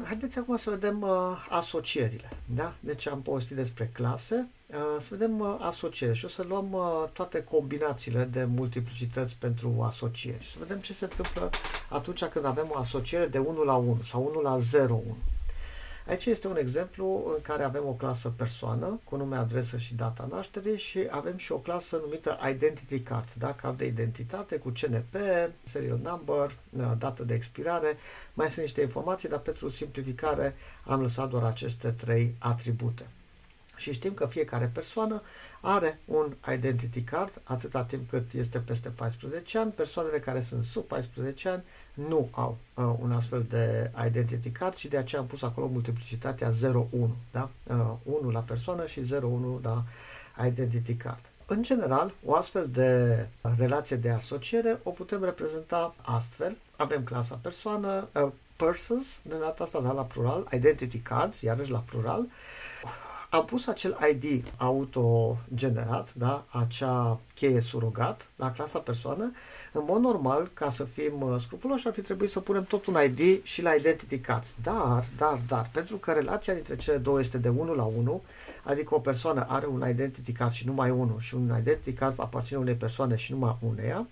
Bun, 0.00 0.08
haideți 0.08 0.38
acum 0.38 0.56
să 0.56 0.70
vedem 0.70 1.02
uh, 1.02 1.46
asocierile. 1.48 2.28
Da? 2.54 2.74
Deci 2.80 3.08
am 3.08 3.22
povestit 3.22 3.56
despre 3.56 3.90
clase, 3.92 4.48
uh, 4.66 4.76
să 4.98 5.06
vedem 5.10 5.38
uh, 5.40 5.56
asocieri 5.58 6.16
și 6.16 6.24
o 6.24 6.28
să 6.28 6.42
luăm 6.48 6.72
uh, 6.72 7.04
toate 7.12 7.44
combinațiile 7.44 8.24
de 8.24 8.44
multiplicități 8.44 9.36
pentru 9.36 9.82
asocieri 9.82 10.42
și 10.42 10.50
să 10.50 10.56
vedem 10.60 10.78
ce 10.78 10.92
se 10.92 11.04
întâmplă 11.04 11.50
atunci 11.88 12.24
când 12.24 12.44
avem 12.44 12.70
o 12.74 12.78
asociere 12.78 13.26
de 13.26 13.38
1 13.38 13.62
la 13.62 13.74
1 13.74 13.98
sau 14.08 14.26
1 14.30 14.40
la 14.40 14.58
0, 14.58 14.94
1. 14.94 15.16
Aici 16.06 16.24
este 16.26 16.48
un 16.48 16.56
exemplu 16.56 17.32
în 17.34 17.42
care 17.42 17.62
avem 17.62 17.82
o 17.86 17.92
clasă 17.92 18.32
persoană 18.36 19.00
cu 19.04 19.16
nume, 19.16 19.36
adresă 19.36 19.78
și 19.78 19.94
data 19.94 20.28
nașterii 20.30 20.78
și 20.78 21.06
avem 21.10 21.36
și 21.36 21.52
o 21.52 21.56
clasă 21.56 22.00
numită 22.04 22.38
Identity 22.50 23.00
Card, 23.00 23.28
da? 23.38 23.52
card 23.52 23.78
de 23.78 23.86
identitate 23.86 24.56
cu 24.56 24.68
CNP, 24.80 25.14
serial 25.62 26.00
number, 26.02 26.56
dată 26.98 27.22
de 27.22 27.34
expirare. 27.34 27.96
Mai 28.34 28.50
sunt 28.50 28.60
niște 28.64 28.80
informații, 28.80 29.28
dar 29.28 29.38
pentru 29.38 29.68
simplificare 29.68 30.54
am 30.84 31.00
lăsat 31.00 31.28
doar 31.28 31.42
aceste 31.42 31.90
trei 31.90 32.34
atribute. 32.38 33.06
Și 33.80 33.92
știm 33.92 34.14
că 34.14 34.26
fiecare 34.26 34.70
persoană 34.74 35.22
are 35.60 36.00
un 36.04 36.34
identity 36.54 37.02
card 37.02 37.40
atâta 37.44 37.84
timp 37.84 38.10
cât 38.10 38.32
este 38.32 38.58
peste 38.58 38.88
14 38.88 39.58
ani. 39.58 39.70
Persoanele 39.70 40.18
care 40.18 40.40
sunt 40.40 40.64
sub 40.64 40.84
14 40.84 41.48
ani 41.48 41.62
nu 41.94 42.28
au 42.30 42.58
uh, 42.74 42.94
un 43.00 43.12
astfel 43.12 43.46
de 43.48 43.90
identity 44.06 44.50
card 44.50 44.74
și 44.74 44.88
de 44.88 44.96
aceea 44.96 45.20
am 45.20 45.26
pus 45.26 45.42
acolo 45.42 45.66
multiplicitatea 45.66 46.50
0-1, 46.50 46.52
da? 47.30 47.50
Uh, 47.66 47.92
1 48.20 48.30
la 48.30 48.40
persoană 48.40 48.86
și 48.86 49.00
0-1 49.00 49.62
la 49.62 49.84
identity 50.46 50.94
card. 50.94 51.20
În 51.46 51.62
general, 51.62 52.14
o 52.24 52.34
astfel 52.34 52.68
de 52.72 53.26
relație 53.58 53.96
de 53.96 54.10
asociere 54.10 54.80
o 54.82 54.90
putem 54.90 55.24
reprezenta 55.24 55.94
astfel. 56.02 56.56
Avem 56.76 57.02
clasa 57.02 57.38
persoană, 57.42 58.08
uh, 58.14 58.28
persons, 58.56 59.18
de 59.22 59.34
data 59.40 59.64
asta 59.64 59.80
da, 59.80 59.92
la 59.92 60.04
plural, 60.04 60.48
identity 60.52 60.98
cards, 60.98 61.40
iarăși 61.40 61.70
la 61.70 61.78
plural, 61.78 62.26
am 63.30 63.44
pus 63.44 63.66
acel 63.66 63.98
ID 64.12 64.44
autogenerat, 64.56 66.14
da, 66.14 66.44
acea 66.48 67.20
cheie 67.34 67.60
surogat 67.60 68.28
la 68.36 68.52
clasa 68.52 68.78
persoană. 68.78 69.32
În 69.72 69.82
mod 69.86 70.00
normal, 70.00 70.50
ca 70.54 70.70
să 70.70 70.84
fim 70.84 71.20
uh, 71.20 71.40
scrupuloși, 71.40 71.86
ar 71.86 71.92
fi 71.92 72.00
trebuit 72.00 72.30
să 72.30 72.40
punem 72.40 72.64
tot 72.64 72.86
un 72.86 72.96
ID 73.04 73.44
și 73.44 73.62
la 73.62 73.74
identity 73.74 74.18
cards. 74.18 74.54
Dar, 74.62 75.04
dar, 75.16 75.38
dar, 75.48 75.70
pentru 75.72 75.96
că 75.96 76.12
relația 76.12 76.54
dintre 76.54 76.76
cele 76.76 76.96
două 76.96 77.20
este 77.20 77.38
de 77.38 77.48
1 77.48 77.74
la 77.74 77.84
1, 77.84 78.22
adică 78.64 78.94
o 78.94 78.98
persoană 78.98 79.46
are 79.48 79.66
un 79.66 79.88
identity 79.88 80.32
card 80.32 80.52
și 80.52 80.66
numai 80.66 80.90
unul 80.90 81.20
și 81.20 81.34
un 81.34 81.54
identity 81.58 81.92
card 81.92 82.14
aparține 82.20 82.58
unei 82.58 82.74
persoane 82.74 83.16
și 83.16 83.32
numai 83.32 83.56
uneia, 83.60 84.06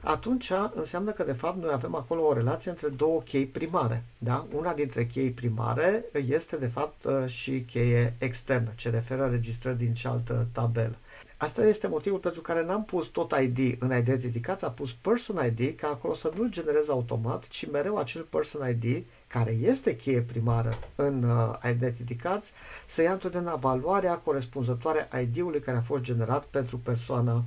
atunci 0.00 0.52
înseamnă 0.74 1.10
că 1.10 1.22
de 1.22 1.32
fapt 1.32 1.62
noi 1.62 1.72
avem 1.72 1.94
acolo 1.94 2.26
o 2.26 2.32
relație 2.32 2.70
între 2.70 2.88
două 2.88 3.20
chei 3.20 3.46
primare. 3.46 4.04
Da? 4.18 4.46
Una 4.54 4.72
dintre 4.72 5.06
chei 5.06 5.30
primare 5.30 6.04
este 6.28 6.56
de 6.56 6.66
fapt 6.66 7.04
uh, 7.04 7.26
și 7.26 7.60
cheie 7.60 8.14
externă, 8.18 8.72
ce 8.74 8.90
referă 8.90 9.26
registrări 9.26 9.78
din 9.78 9.94
cealaltă 9.94 10.46
tabelă. 10.52 10.96
Asta 11.36 11.66
este 11.66 11.88
motivul 11.88 12.18
pentru 12.18 12.40
care 12.40 12.64
n-am 12.64 12.84
pus 12.84 13.06
tot 13.06 13.34
ID 13.40 13.76
în 13.78 13.96
Identity 13.96 14.40
Cards, 14.40 14.62
am 14.62 14.72
pus 14.72 14.92
Person 14.92 15.36
ID 15.46 15.76
ca 15.76 15.88
acolo 15.88 16.14
să 16.14 16.32
nu-l 16.36 16.50
generez 16.50 16.88
automat, 16.88 17.48
ci 17.48 17.70
mereu 17.70 17.96
acel 17.96 18.22
Person 18.22 18.68
ID, 18.68 19.04
care 19.26 19.50
este 19.50 19.96
cheie 19.96 20.20
primară 20.20 20.78
în 20.94 21.22
uh, 21.22 21.70
Identity 21.70 22.14
Cards, 22.14 22.52
să 22.86 23.02
ia 23.02 23.12
întotdeauna 23.12 23.54
valoarea 23.54 24.18
corespunzătoare 24.18 25.08
ID-ului 25.22 25.60
care 25.60 25.76
a 25.76 25.82
fost 25.82 26.02
generat 26.02 26.44
pentru 26.44 26.78
persoana 26.78 27.44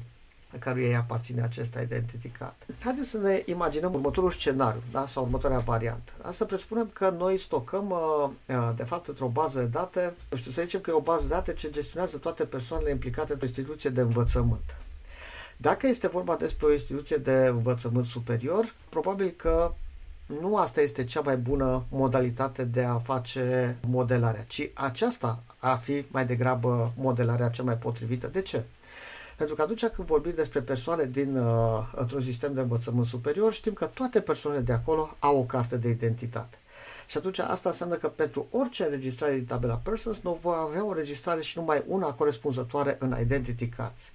căruia 0.59 0.88
îi 0.88 0.95
aparține 0.95 1.41
acest 1.41 1.77
identity 1.83 2.27
card. 2.27 2.55
Haideți 2.79 3.09
să 3.09 3.17
ne 3.17 3.43
imaginăm 3.45 3.93
următorul 3.93 4.31
scenariu 4.31 4.81
da? 4.91 5.05
sau 5.05 5.23
următoarea 5.23 5.59
variantă. 5.59 6.11
Da? 6.23 6.31
Să 6.31 6.45
presupunem 6.45 6.89
că 6.93 7.09
noi 7.09 7.38
stocăm 7.38 7.89
uh, 7.89 8.29
uh, 8.55 8.71
de 8.75 8.83
fapt 8.83 9.07
într-o 9.07 9.27
bază 9.27 9.59
de 9.59 9.66
date, 9.66 10.13
nu 10.29 10.38
știu, 10.38 10.51
să 10.51 10.61
zicem 10.61 10.79
că 10.79 10.89
e 10.89 10.93
o 10.93 10.99
bază 10.99 11.27
de 11.27 11.33
date 11.33 11.53
ce 11.53 11.69
gestionează 11.69 12.17
toate 12.17 12.43
persoanele 12.43 12.89
implicate 12.89 13.31
într-o 13.31 13.47
instituție 13.47 13.89
de 13.89 14.01
învățământ. 14.01 14.75
Dacă 15.57 15.88
este 15.88 16.07
vorba 16.07 16.35
despre 16.35 16.66
o 16.66 16.72
instituție 16.72 17.17
de 17.17 17.45
învățământ 17.45 18.05
superior, 18.05 18.73
probabil 18.89 19.33
că 19.35 19.73
nu 20.25 20.57
asta 20.57 20.81
este 20.81 21.03
cea 21.03 21.22
mai 21.22 21.37
bună 21.37 21.83
modalitate 21.89 22.63
de 22.63 22.83
a 22.83 22.97
face 22.97 23.77
modelarea, 23.87 24.43
ci 24.47 24.69
aceasta 24.73 25.43
ar 25.57 25.77
fi 25.77 26.05
mai 26.07 26.25
degrabă 26.25 26.93
modelarea 26.97 27.49
cea 27.49 27.63
mai 27.63 27.77
potrivită. 27.77 28.27
De 28.27 28.41
ce? 28.41 28.63
Pentru 29.35 29.56
că 29.56 29.62
atunci 29.62 29.85
când 29.85 30.07
vorbim 30.07 30.34
despre 30.35 30.62
persoane 30.62 31.06
din 31.06 31.38
uh, 31.38 31.91
într-un 31.96 32.22
sistem 32.22 32.53
de 32.53 32.59
învățământ 32.59 33.06
superior, 33.06 33.53
știm 33.53 33.73
că 33.73 33.85
toate 33.85 34.22
persoanele 34.22 34.63
de 34.63 34.72
acolo 34.72 35.16
au 35.19 35.38
o 35.38 35.44
carte 35.44 35.78
de 35.78 35.90
identitate. 35.90 36.57
Și 37.07 37.18
atunci 37.18 37.40
asta 37.40 37.69
înseamnă 37.69 37.96
că 37.96 38.07
pentru 38.07 38.47
orice 38.51 38.84
înregistrare 38.84 39.34
din 39.34 39.46
tabela 39.46 39.75
Persons, 39.75 40.22
nu 40.22 40.40
va 40.41 40.57
avea 40.57 40.84
o 40.85 40.88
înregistrare 40.88 41.41
și 41.41 41.57
numai 41.57 41.84
una 41.88 42.13
corespunzătoare 42.13 42.96
în 43.00 43.16
Identity 43.22 43.68
Cards. 43.68 44.12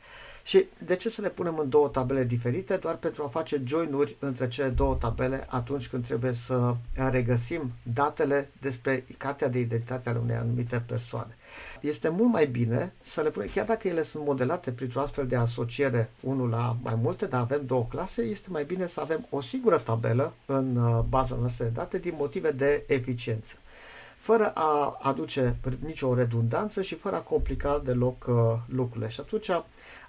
Și 0.50 0.66
de 0.84 0.96
ce 0.96 1.08
să 1.08 1.20
le 1.20 1.28
punem 1.28 1.58
în 1.58 1.68
două 1.68 1.88
tabele 1.88 2.24
diferite? 2.24 2.76
Doar 2.76 2.96
pentru 2.96 3.22
a 3.22 3.28
face 3.28 3.62
join-uri 3.64 4.16
între 4.18 4.48
cele 4.48 4.68
două 4.68 4.94
tabele 4.94 5.46
atunci 5.48 5.88
când 5.88 6.04
trebuie 6.06 6.32
să 6.32 6.74
regăsim 7.10 7.72
datele 7.82 8.50
despre 8.60 9.04
cartea 9.18 9.48
de 9.48 9.58
identitate 9.58 10.08
ale 10.08 10.18
unei 10.18 10.36
anumite 10.36 10.82
persoane. 10.86 11.36
Este 11.80 12.08
mult 12.08 12.32
mai 12.32 12.46
bine 12.46 12.92
să 13.00 13.20
le 13.20 13.30
punem, 13.30 13.48
chiar 13.48 13.66
dacă 13.66 13.88
ele 13.88 14.02
sunt 14.02 14.24
modelate 14.24 14.72
printr-o 14.72 15.00
astfel 15.00 15.26
de 15.26 15.36
asociere 15.36 16.10
unul 16.20 16.48
la 16.48 16.76
mai 16.82 16.94
multe, 16.94 17.26
dar 17.26 17.40
avem 17.40 17.66
două 17.66 17.86
clase, 17.88 18.22
este 18.22 18.48
mai 18.50 18.64
bine 18.64 18.86
să 18.86 19.00
avem 19.00 19.26
o 19.30 19.40
singură 19.40 19.78
tabelă 19.78 20.32
în 20.46 20.76
uh, 20.76 21.00
baza 21.08 21.36
noastră 21.36 21.64
de 21.64 21.70
date 21.70 21.98
din 21.98 22.14
motive 22.18 22.50
de 22.50 22.84
eficiență 22.86 23.54
fără 24.20 24.50
a 24.54 24.98
aduce 25.02 25.56
nicio 25.84 26.14
redundanță 26.14 26.82
și 26.82 26.94
fără 26.94 27.16
a 27.16 27.20
complica 27.20 27.82
deloc 27.84 28.24
uh, 28.28 28.34
lucrurile. 28.66 29.08
Și 29.08 29.20
atunci 29.20 29.50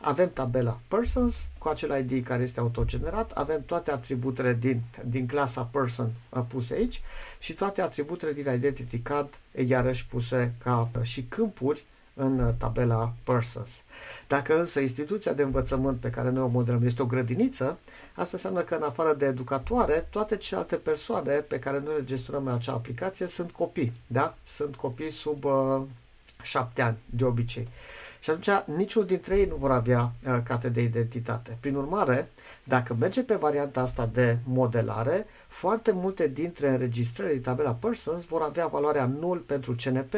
avem 0.02 0.30
tabela 0.30 0.80
persons 0.88 1.50
cu 1.58 1.68
acel 1.68 2.06
ID 2.10 2.26
care 2.26 2.44
este 2.44 2.60
autogenerat, 2.60 3.32
avem 3.32 3.64
toate 3.66 3.92
atributele 3.92 4.54
din, 4.54 4.82
din 5.06 5.28
clasa 5.28 5.64
person 5.64 6.12
uh, 6.30 6.44
puse 6.48 6.74
aici 6.74 7.02
și 7.40 7.54
toate 7.54 7.82
atributele 7.82 8.34
din 8.34 8.54
identity 8.54 9.00
card 9.00 9.40
iarăși 9.66 10.06
puse 10.06 10.54
ca 10.64 10.90
și 11.02 11.24
câmpuri 11.24 11.86
în 12.14 12.40
uh, 12.40 12.54
tabela 12.58 13.14
persons. 13.24 13.82
Dacă 14.28 14.60
însă 14.60 14.80
instituția 14.80 15.34
de 15.34 15.44
învățământ 15.44 16.00
pe 16.00 16.10
care 16.10 16.30
noi 16.30 16.44
o 16.44 16.48
modelăm 16.48 16.86
este 16.86 17.02
o 17.02 17.06
grădiniță, 17.06 17.80
asta 18.14 18.30
înseamnă 18.32 18.62
că 18.62 18.76
în 18.76 18.84
afară 18.84 19.14
de 19.14 19.26
educatoare, 19.26 20.08
toate 20.10 20.38
celelalte 20.38 20.76
persoane 20.76 21.32
pe 21.32 21.60
care 21.60 21.80
noi 21.80 21.96
le 21.96 22.04
gestionăm 22.04 22.46
în 22.46 22.54
acea 22.54 22.74
aplicație 22.74 23.28
sunt 23.28 23.52
copii, 23.52 23.94
da? 24.08 24.36
Sunt 24.44 24.76
copii 24.76 25.12
sub 25.12 25.44
uh, 25.44 25.82
șapte 26.42 26.82
ani, 26.82 26.98
de 27.06 27.26
obicei. 27.26 27.68
Și 28.20 28.30
atunci 28.30 28.76
niciunul 28.78 29.08
dintre 29.08 29.38
ei 29.38 29.46
nu 29.46 29.56
vor 29.56 29.72
avea 29.72 30.12
uh, 30.28 30.38
carte 30.44 30.70
de 30.70 30.82
identitate. 30.82 31.58
Prin 31.60 31.76
urmare, 31.76 32.30
dacă 32.64 32.94
merge 32.94 33.22
pe 33.22 33.36
varianta 33.36 33.82
asta 33.82 34.10
de 34.14 34.38
modelare, 34.44 35.26
foarte 35.52 35.92
multe 35.92 36.28
dintre 36.28 36.70
înregistrările 36.70 37.34
din 37.34 37.44
tabela 37.44 37.72
Persons 37.74 38.24
vor 38.26 38.42
avea 38.42 38.68
valoarea 38.68 39.06
null 39.06 39.38
pentru 39.38 39.76
CNP, 39.84 40.14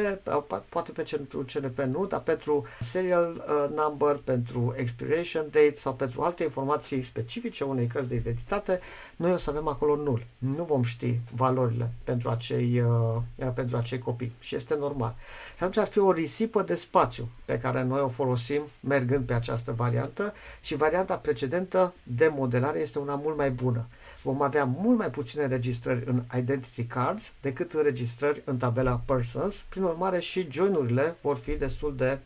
poate 0.68 0.92
pentru 0.92 1.44
CNP 1.52 1.78
nu, 1.80 2.06
dar 2.06 2.20
pentru 2.20 2.66
serial 2.80 3.32
uh, 3.48 3.76
number, 3.76 4.16
pentru 4.24 4.74
expiration 4.76 5.42
date 5.42 5.74
sau 5.76 5.94
pentru 5.94 6.22
alte 6.22 6.42
informații 6.42 7.02
specifice 7.02 7.64
unei 7.64 7.86
cărți 7.86 8.08
de 8.08 8.14
identitate, 8.14 8.80
noi 9.16 9.32
o 9.32 9.36
să 9.36 9.50
avem 9.50 9.68
acolo 9.68 9.96
null. 9.96 10.26
Nu 10.38 10.64
vom 10.64 10.82
ști 10.82 11.18
valorile 11.34 11.90
pentru 12.04 12.28
acei, 12.30 12.80
uh, 12.80 13.50
pentru 13.54 13.76
acei 13.76 13.98
copii 13.98 14.32
și 14.40 14.54
este 14.54 14.74
normal. 14.76 15.14
Și 15.56 15.62
atunci 15.62 15.76
ar 15.76 15.86
fi 15.86 15.98
o 15.98 16.12
risipă 16.12 16.62
de 16.62 16.74
spațiu 16.74 17.28
pe 17.44 17.58
care 17.58 17.82
noi 17.82 18.00
o 18.00 18.08
folosim 18.08 18.62
mergând 18.80 19.26
pe 19.26 19.32
această 19.34 19.72
variantă 19.72 20.32
și 20.60 20.74
varianta 20.76 21.14
precedentă 21.16 21.94
de 22.02 22.28
modelare 22.34 22.78
este 22.78 22.98
una 22.98 23.14
mult 23.14 23.36
mai 23.36 23.50
bună. 23.50 23.86
Vom 24.24 24.42
avea 24.42 24.64
mult 24.64 24.98
mai 24.98 25.10
puține 25.10 25.42
înregistrări 25.42 26.04
în 26.06 26.22
Identity 26.36 26.84
Cards 26.84 27.32
decât 27.40 27.72
înregistrări 27.72 28.42
în 28.44 28.56
tabela 28.56 29.00
Persons. 29.04 29.64
Prin 29.68 29.82
urmare 29.82 30.20
și 30.20 30.48
join-urile 30.50 31.16
vor 31.20 31.36
fi 31.36 31.52
destul 31.52 31.96
de 31.96 32.18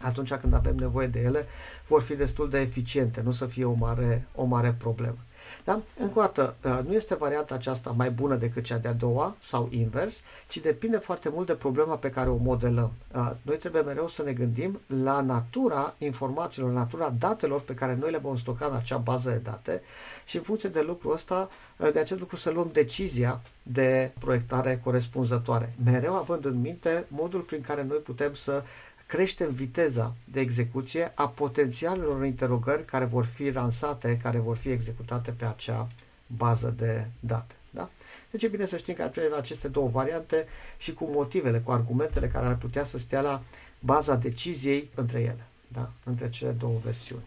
atunci 0.00 0.34
când 0.34 0.54
avem 0.54 0.76
nevoie 0.76 1.06
de 1.06 1.20
ele, 1.20 1.46
vor 1.86 2.02
fi 2.02 2.14
destul 2.14 2.50
de 2.50 2.60
eficiente, 2.60 3.20
nu 3.20 3.30
să 3.30 3.46
fie 3.46 3.64
o 3.64 3.72
mare, 3.72 4.26
o 4.34 4.44
mare 4.44 4.74
problemă. 4.78 5.16
Da? 5.64 5.80
Încă 5.98 6.18
o 6.18 6.20
dată, 6.20 6.56
uh, 6.64 6.78
nu 6.86 6.94
este 6.94 7.14
varianta 7.14 7.54
aceasta 7.54 7.90
mai 7.90 8.10
bună 8.10 8.34
decât 8.34 8.64
cea 8.64 8.78
de-a 8.78 8.92
doua 8.92 9.36
sau 9.38 9.68
invers, 9.70 10.20
ci 10.48 10.58
depinde 10.58 10.96
foarte 10.96 11.28
mult 11.28 11.46
de 11.46 11.52
problema 11.52 11.96
pe 11.96 12.10
care 12.10 12.28
o 12.28 12.36
modelăm. 12.36 12.92
Uh, 13.14 13.30
noi 13.42 13.56
trebuie 13.56 13.82
mereu 13.82 14.08
să 14.08 14.22
ne 14.22 14.32
gândim 14.32 14.80
la 15.02 15.20
natura 15.20 15.94
informațiilor, 15.98 16.70
natura 16.70 17.14
datelor 17.18 17.60
pe 17.60 17.74
care 17.74 17.94
noi 18.00 18.10
le 18.10 18.18
vom 18.18 18.36
stoca 18.36 18.66
în 18.66 18.74
acea 18.74 18.96
bază 18.96 19.30
de 19.30 19.36
date 19.36 19.82
și 20.24 20.36
în 20.36 20.42
funcție 20.42 20.68
de 20.68 20.80
lucrul 20.80 21.12
ăsta, 21.12 21.50
uh, 21.76 21.92
de 21.92 21.98
acest 21.98 22.20
lucru 22.20 22.36
să 22.36 22.50
luăm 22.50 22.70
decizia 22.72 23.40
de 23.62 24.12
proiectare 24.18 24.80
corespunzătoare. 24.84 25.74
Mereu 25.84 26.14
având 26.14 26.44
în 26.44 26.60
minte 26.60 27.04
modul 27.08 27.40
prin 27.40 27.60
care 27.60 27.82
noi 27.82 27.98
putem 27.98 28.34
să 28.34 28.62
creștem 29.06 29.50
viteza 29.52 30.14
de 30.24 30.40
execuție 30.40 31.12
a 31.14 31.28
potențialelor 31.28 32.24
interogări 32.24 32.84
care 32.84 33.04
vor 33.04 33.24
fi 33.24 33.50
lansate, 33.50 34.18
care 34.22 34.38
vor 34.38 34.56
fi 34.56 34.68
executate 34.68 35.30
pe 35.30 35.44
acea 35.44 35.88
bază 36.26 36.74
de 36.76 37.06
date. 37.20 37.54
Da? 37.70 37.90
Deci 38.30 38.42
e 38.42 38.48
bine 38.48 38.66
să 38.66 38.76
știm 38.76 38.94
că 38.94 39.02
avem 39.02 39.34
aceste 39.36 39.68
două 39.68 39.88
variante 39.88 40.46
și 40.76 40.94
cu 40.94 41.04
motivele, 41.04 41.58
cu 41.58 41.70
argumentele 41.70 42.28
care 42.28 42.46
ar 42.46 42.56
putea 42.56 42.84
să 42.84 42.98
stea 42.98 43.20
la 43.20 43.42
baza 43.78 44.16
deciziei 44.16 44.90
între 44.94 45.20
ele, 45.20 45.46
da? 45.68 45.90
între 46.04 46.28
cele 46.28 46.50
două 46.50 46.78
versiuni. 46.84 47.24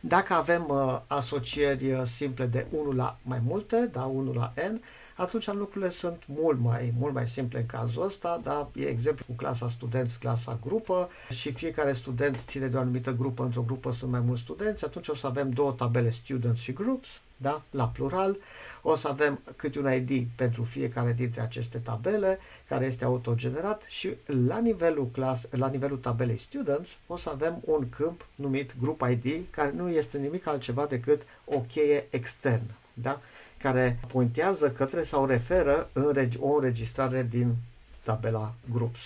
Dacă 0.00 0.32
avem 0.32 0.66
uh, 0.68 1.00
asocieri 1.06 1.92
uh, 1.92 2.02
simple 2.04 2.46
de 2.46 2.66
1 2.70 2.92
la 2.92 3.18
mai 3.22 3.40
multe, 3.44 3.88
da, 3.92 4.04
1 4.04 4.32
la 4.32 4.52
n, 4.72 4.80
atunci 5.20 5.46
lucrurile 5.52 5.90
sunt 5.90 6.22
mult 6.26 6.60
mai, 6.60 6.92
mult 6.98 7.14
mai 7.14 7.28
simple 7.28 7.58
în 7.58 7.66
cazul 7.66 8.04
ăsta, 8.04 8.40
dar 8.42 8.68
e 8.74 8.84
exemplu 8.86 9.24
cu 9.28 9.32
clasa 9.32 9.68
studenți, 9.68 10.18
clasa 10.18 10.58
grupă 10.62 11.08
și 11.30 11.52
fiecare 11.52 11.92
student 11.92 12.38
ține 12.38 12.66
de 12.66 12.76
o 12.76 12.80
anumită 12.80 13.12
grupă, 13.12 13.42
într-o 13.42 13.62
grupă 13.62 13.92
sunt 13.92 14.10
mai 14.10 14.20
mulți 14.20 14.42
studenți, 14.42 14.84
atunci 14.84 15.08
o 15.08 15.14
să 15.14 15.26
avem 15.26 15.50
două 15.50 15.72
tabele 15.72 16.10
students 16.10 16.60
și 16.60 16.72
groups, 16.72 17.20
da? 17.36 17.62
la 17.70 17.88
plural, 17.88 18.36
o 18.82 18.96
să 18.96 19.08
avem 19.08 19.40
câte 19.56 19.78
un 19.78 19.92
ID 19.92 20.26
pentru 20.36 20.64
fiecare 20.64 21.12
dintre 21.12 21.40
aceste 21.40 21.78
tabele, 21.78 22.38
care 22.68 22.86
este 22.86 23.04
autogenerat 23.04 23.82
și 23.88 24.16
la 24.46 24.58
nivelul, 24.58 25.08
clas, 25.12 25.46
la 25.50 25.68
nivelul 25.68 25.98
tabelei 25.98 26.38
students 26.38 26.98
o 27.06 27.16
să 27.16 27.30
avem 27.30 27.62
un 27.64 27.88
câmp 27.88 28.26
numit 28.34 28.74
group 28.80 29.02
ID, 29.10 29.44
care 29.50 29.72
nu 29.76 29.88
este 29.90 30.18
nimic 30.18 30.46
altceva 30.46 30.86
decât 30.86 31.22
o 31.44 31.60
cheie 31.60 32.06
externă. 32.10 32.74
Da? 32.94 33.20
Care 33.62 33.98
pointează 34.12 34.70
către 34.70 35.02
sau 35.02 35.26
referă 35.26 35.88
în 35.92 36.12
reg- 36.14 36.38
o 36.38 36.54
înregistrare 36.54 37.26
din 37.30 37.54
tabela 38.02 38.54
groups. 38.72 39.00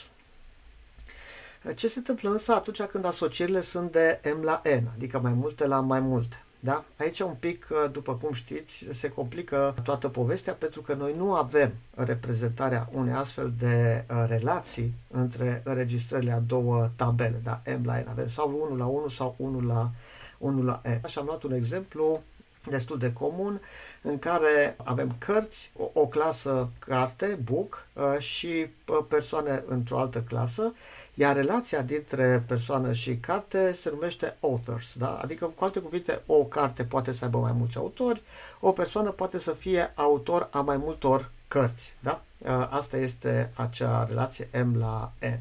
Ce 1.74 1.88
se 1.88 1.98
întâmplă 1.98 2.30
însă 2.30 2.52
atunci 2.52 2.82
când 2.82 3.04
asocierile 3.04 3.60
sunt 3.60 3.92
de 3.92 4.20
M 4.38 4.42
la 4.42 4.62
N, 4.64 4.86
adică 4.94 5.18
mai 5.18 5.32
multe 5.32 5.66
la 5.66 5.80
mai 5.80 6.00
multe? 6.00 6.44
Da? 6.60 6.84
Aici 6.98 7.20
un 7.20 7.34
pic, 7.38 7.66
după 7.92 8.14
cum 8.14 8.32
știți, 8.32 8.86
se 8.90 9.08
complică 9.08 9.74
toată 9.82 10.08
povestea 10.08 10.52
pentru 10.52 10.80
că 10.82 10.94
noi 10.94 11.14
nu 11.16 11.34
avem 11.34 11.72
reprezentarea 11.94 12.88
unei 12.92 13.14
astfel 13.14 13.52
de 13.58 14.04
uh, 14.10 14.24
relații 14.26 14.94
între 15.10 15.62
înregistrările 15.64 16.32
a 16.32 16.38
două 16.38 16.90
tabele, 16.96 17.40
da? 17.42 17.62
M 17.78 17.84
la 17.84 17.98
N, 17.98 18.06
avem 18.08 18.28
sau 18.28 18.66
1 18.70 18.76
la 18.76 18.86
1 18.86 19.08
sau 19.08 19.34
1 19.38 19.60
la 19.60 19.90
1 20.38 20.62
la 20.62 20.80
N. 20.84 21.04
Așa 21.04 21.20
am 21.20 21.26
luat 21.26 21.42
un 21.42 21.52
exemplu 21.52 22.22
destul 22.70 22.98
de 22.98 23.12
comun, 23.12 23.60
în 24.02 24.18
care 24.18 24.76
avem 24.84 25.14
cărți, 25.18 25.70
o, 25.76 25.90
o 25.92 26.06
clasă 26.06 26.68
carte, 26.78 27.38
book, 27.44 27.86
uh, 27.92 28.18
și 28.18 28.46
uh, 28.46 28.98
persoane 29.08 29.62
într-o 29.66 29.98
altă 29.98 30.22
clasă, 30.28 30.74
iar 31.14 31.36
relația 31.36 31.82
dintre 31.82 32.44
persoană 32.46 32.92
și 32.92 33.16
carte 33.16 33.72
se 33.72 33.90
numește 33.90 34.36
authors, 34.40 34.94
da? 34.94 35.18
adică, 35.22 35.46
cu 35.46 35.64
alte 35.64 35.80
cuvinte, 35.80 36.22
o 36.26 36.44
carte 36.44 36.84
poate 36.84 37.12
să 37.12 37.24
aibă 37.24 37.38
mai 37.38 37.52
mulți 37.52 37.76
autori, 37.76 38.22
o 38.60 38.72
persoană 38.72 39.10
poate 39.10 39.38
să 39.38 39.52
fie 39.52 39.92
autor 39.94 40.48
a 40.50 40.60
mai 40.60 40.76
multor 40.76 41.30
cărți. 41.48 41.94
Da? 42.00 42.22
Uh, 42.38 42.66
asta 42.70 42.96
este 42.96 43.50
acea 43.54 44.04
relație 44.04 44.48
M 44.64 44.78
la 44.78 45.12
N. 45.20 45.38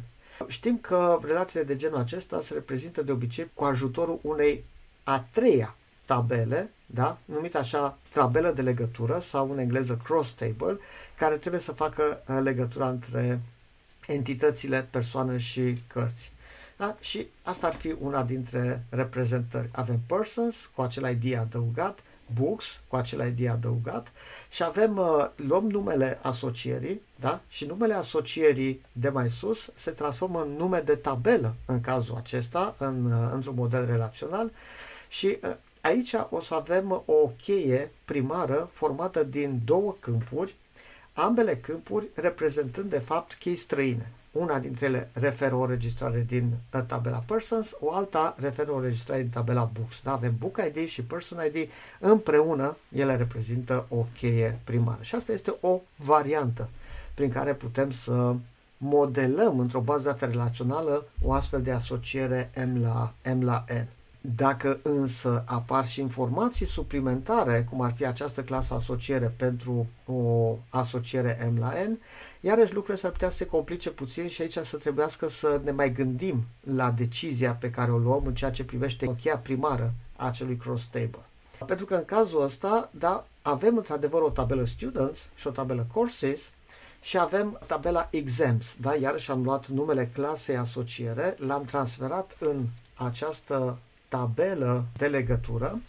Știm 0.48 0.78
că 0.78 1.20
relațiile 1.24 1.66
de 1.66 1.76
genul 1.76 1.98
acesta 1.98 2.42
se 2.42 2.54
reprezintă 2.54 3.02
de 3.02 3.12
obicei 3.12 3.52
cu 3.54 3.64
ajutorul 3.64 4.20
unei 4.22 4.64
a 5.04 5.26
treia 5.32 5.76
tabele, 6.06 6.72
da? 6.94 7.18
numită 7.26 7.58
așa 7.58 7.98
tabelă 8.10 8.52
de 8.52 8.62
legătură 8.62 9.20
sau 9.20 9.52
în 9.52 9.58
engleză 9.58 10.00
cross 10.04 10.32
table, 10.32 10.78
care 11.18 11.36
trebuie 11.36 11.62
să 11.62 11.72
facă 11.72 12.24
uh, 12.28 12.40
legătura 12.42 12.90
între 12.90 13.40
entitățile, 14.08 14.88
persoane 14.90 15.38
și 15.38 15.82
cărți. 15.88 16.32
Da? 16.78 16.98
Și 17.00 17.28
asta 17.44 17.68
ar 17.68 17.74
fi 17.74 17.96
una 18.02 18.24
dintre 18.24 18.84
reprezentări. 18.90 19.70
Avem 19.72 20.00
persons 20.06 20.70
cu 20.76 20.82
acel 20.82 21.10
ID 21.10 21.38
adăugat, 21.38 22.00
books 22.40 22.66
cu 22.88 22.96
acel 22.96 23.28
ID 23.28 23.50
adăugat 23.50 24.12
și 24.50 24.64
avem, 24.64 24.98
uh, 24.98 25.30
luăm 25.36 25.70
numele 25.70 26.20
asocierii 26.22 27.02
da? 27.20 27.42
și 27.48 27.66
numele 27.66 27.94
asocierii 27.94 28.82
de 28.92 29.10
mai 29.10 29.30
sus 29.30 29.70
se 29.74 29.92
transformă 29.92 30.42
în 30.42 30.50
nume 30.50 30.80
de 30.80 30.96
tabelă 30.96 31.56
în 31.66 31.82
cazul 31.82 32.16
acesta, 32.16 32.76
în, 32.78 33.12
uh, 33.12 33.30
într-un 33.34 33.56
model 33.56 33.86
relațional 33.86 34.52
și 35.08 35.38
Aici 35.86 36.16
o 36.30 36.42
să 36.42 36.54
avem 36.54 37.04
o 37.06 37.32
cheie 37.42 37.92
primară 38.06 38.70
formată 38.74 39.24
din 39.24 39.62
două 39.66 39.96
câmpuri, 40.00 40.56
ambele 41.14 41.56
câmpuri 41.56 42.08
reprezentând 42.14 42.90
de 42.90 43.00
fapt 43.00 43.34
chei 43.34 43.56
străine. 43.56 44.12
Una 44.32 44.60
dintre 44.60 44.86
ele 44.86 45.10
referă 45.14 45.56
o 45.56 45.62
înregistrare 45.62 46.26
din 46.28 46.54
uh, 46.74 46.82
tabela 46.88 47.24
Persons, 47.28 47.76
o 47.80 47.94
alta 47.94 48.36
referă 48.40 48.72
o 48.72 48.76
înregistrare 48.76 49.22
din 49.22 49.30
tabela 49.30 49.64
Books. 49.64 50.02
Da? 50.04 50.12
Avem 50.12 50.36
Book 50.38 50.60
ID 50.68 50.88
și 50.88 51.02
Person 51.02 51.40
ID 51.54 51.70
împreună, 52.00 52.78
ele 52.96 53.16
reprezintă 53.16 53.86
o 53.90 54.06
cheie 54.18 54.60
primară. 54.64 55.00
Și 55.02 55.16
asta 55.16 55.32
este 55.32 55.56
o 55.60 55.82
variantă 55.96 56.70
prin 57.14 57.30
care 57.30 57.54
putem 57.54 57.92
să 57.92 58.36
modelăm 58.78 59.60
într-o 59.60 59.80
bază 59.80 60.04
dată 60.04 60.26
relațională 60.26 61.06
o 61.22 61.34
astfel 61.34 61.62
de 61.62 61.72
asociere 61.72 62.52
M 62.56 62.82
la, 62.82 63.14
M 63.36 63.42
la 63.42 63.66
N. 63.70 63.88
Dacă 64.26 64.80
însă 64.84 65.44
apar 65.46 65.88
și 65.88 66.00
informații 66.02 66.66
suplimentare, 66.66 67.68
cum 67.70 67.82
ar 67.82 67.94
fi 67.94 68.06
această 68.06 68.44
clasă 68.44 68.74
asociere 68.74 69.34
pentru 69.38 69.88
o 70.06 70.56
asociere 70.70 71.52
M 71.54 71.60
la 71.60 71.74
N, 71.90 72.00
iarăși 72.40 72.74
lucrurile 72.74 72.98
s-ar 73.02 73.12
putea 73.12 73.30
să 73.30 73.36
se 73.36 73.46
complice 73.46 73.90
puțin 73.90 74.28
și 74.28 74.42
aici 74.42 74.58
să 74.58 74.78
trebuiască 74.78 75.28
să 75.28 75.62
ne 75.64 75.72
mai 75.72 75.92
gândim 75.92 76.46
la 76.76 76.92
decizia 76.92 77.54
pe 77.54 77.70
care 77.70 77.92
o 77.92 77.98
luăm 77.98 78.26
în 78.26 78.36
ceea 78.36 78.52
ce 78.52 78.64
privește 78.64 79.16
cheia 79.22 79.38
primară 79.38 79.94
a 80.16 80.26
acelui 80.26 80.58
cross 80.58 80.86
table. 80.86 81.26
Pentru 81.66 81.86
că 81.86 81.96
în 81.96 82.06
cazul 82.06 82.42
ăsta, 82.42 82.90
da, 82.92 83.28
avem 83.42 83.78
într-adevăr 83.78 84.22
o 84.22 84.30
tabelă 84.30 84.66
students 84.66 85.28
și 85.36 85.48
o 85.48 85.52
tabelă 85.52 85.88
courses 85.94 86.52
și 87.02 87.18
avem 87.18 87.60
tabela 87.68 88.08
exams, 88.12 88.76
da, 88.80 88.96
iarăși 88.96 89.32
am 89.32 89.44
luat 89.44 89.68
numele 89.68 90.10
clasei 90.14 90.58
asociere, 90.58 91.36
l-am 91.40 91.64
transferat 91.64 92.36
în 92.40 92.66
această 92.96 93.78
tabelă 94.14 94.86
de 94.98 95.08
legătură, 95.08 95.80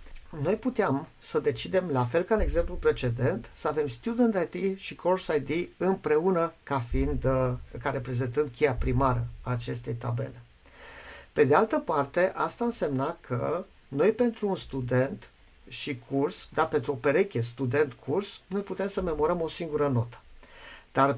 noi 0.42 0.54
puteam 0.54 1.08
să 1.18 1.38
decidem, 1.38 1.88
la 1.88 2.04
fel 2.04 2.22
ca 2.22 2.34
în 2.34 2.40
exemplu 2.40 2.74
precedent, 2.74 3.50
să 3.54 3.68
avem 3.68 3.88
Student 3.88 4.48
ID 4.52 4.78
și 4.78 4.94
Course 4.94 5.44
ID 5.46 5.68
împreună 5.76 6.52
ca 6.62 6.80
fiind, 6.80 7.24
uh, 7.24 7.52
ca 7.82 7.90
reprezentând 7.90 8.50
cheia 8.56 8.72
primară 8.72 9.26
a 9.42 9.50
acestei 9.50 9.94
tabele. 9.94 10.42
Pe 11.32 11.44
de 11.44 11.54
altă 11.54 11.78
parte, 11.78 12.32
asta 12.34 12.64
însemna 12.64 13.16
că 13.20 13.64
noi 13.88 14.12
pentru 14.12 14.48
un 14.48 14.56
student 14.56 15.30
și 15.68 16.02
curs, 16.10 16.48
da, 16.54 16.66
pentru 16.66 16.92
o 16.92 16.94
pereche 16.94 17.40
student-curs, 17.40 18.40
noi 18.46 18.60
putem 18.62 18.88
să 18.88 19.02
memorăm 19.02 19.40
o 19.40 19.48
singură 19.48 19.88
notă. 19.88 20.20
Dar 20.92 21.16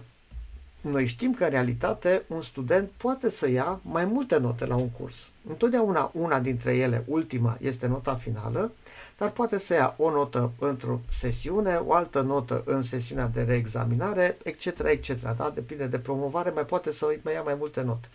noi 0.90 1.06
știm 1.06 1.34
că 1.34 1.44
în 1.44 1.50
realitate 1.50 2.22
un 2.26 2.42
student 2.42 2.90
poate 2.96 3.30
să 3.30 3.48
ia 3.48 3.80
mai 3.82 4.04
multe 4.04 4.38
note 4.38 4.66
la 4.66 4.74
un 4.76 4.88
curs. 4.88 5.28
Întotdeauna 5.48 6.10
una 6.14 6.40
dintre 6.40 6.76
ele, 6.76 7.04
ultima, 7.06 7.58
este 7.60 7.86
nota 7.86 8.14
finală, 8.14 8.72
dar 9.18 9.30
poate 9.30 9.58
să 9.58 9.74
ia 9.74 9.94
o 9.98 10.10
notă 10.10 10.52
într-o 10.58 11.00
sesiune, 11.18 11.74
o 11.74 11.92
altă 11.92 12.20
notă 12.20 12.62
în 12.66 12.82
sesiunea 12.82 13.26
de 13.26 13.42
reexaminare, 13.42 14.38
etc., 14.42 14.66
etc. 14.66 15.20
Da? 15.36 15.52
Depinde 15.54 15.86
de 15.86 15.98
promovare, 15.98 16.50
mai 16.50 16.64
poate 16.64 16.92
să 16.92 17.18
mai 17.22 17.32
ia 17.32 17.42
mai 17.42 17.56
multe 17.58 17.82
note. 17.82 18.08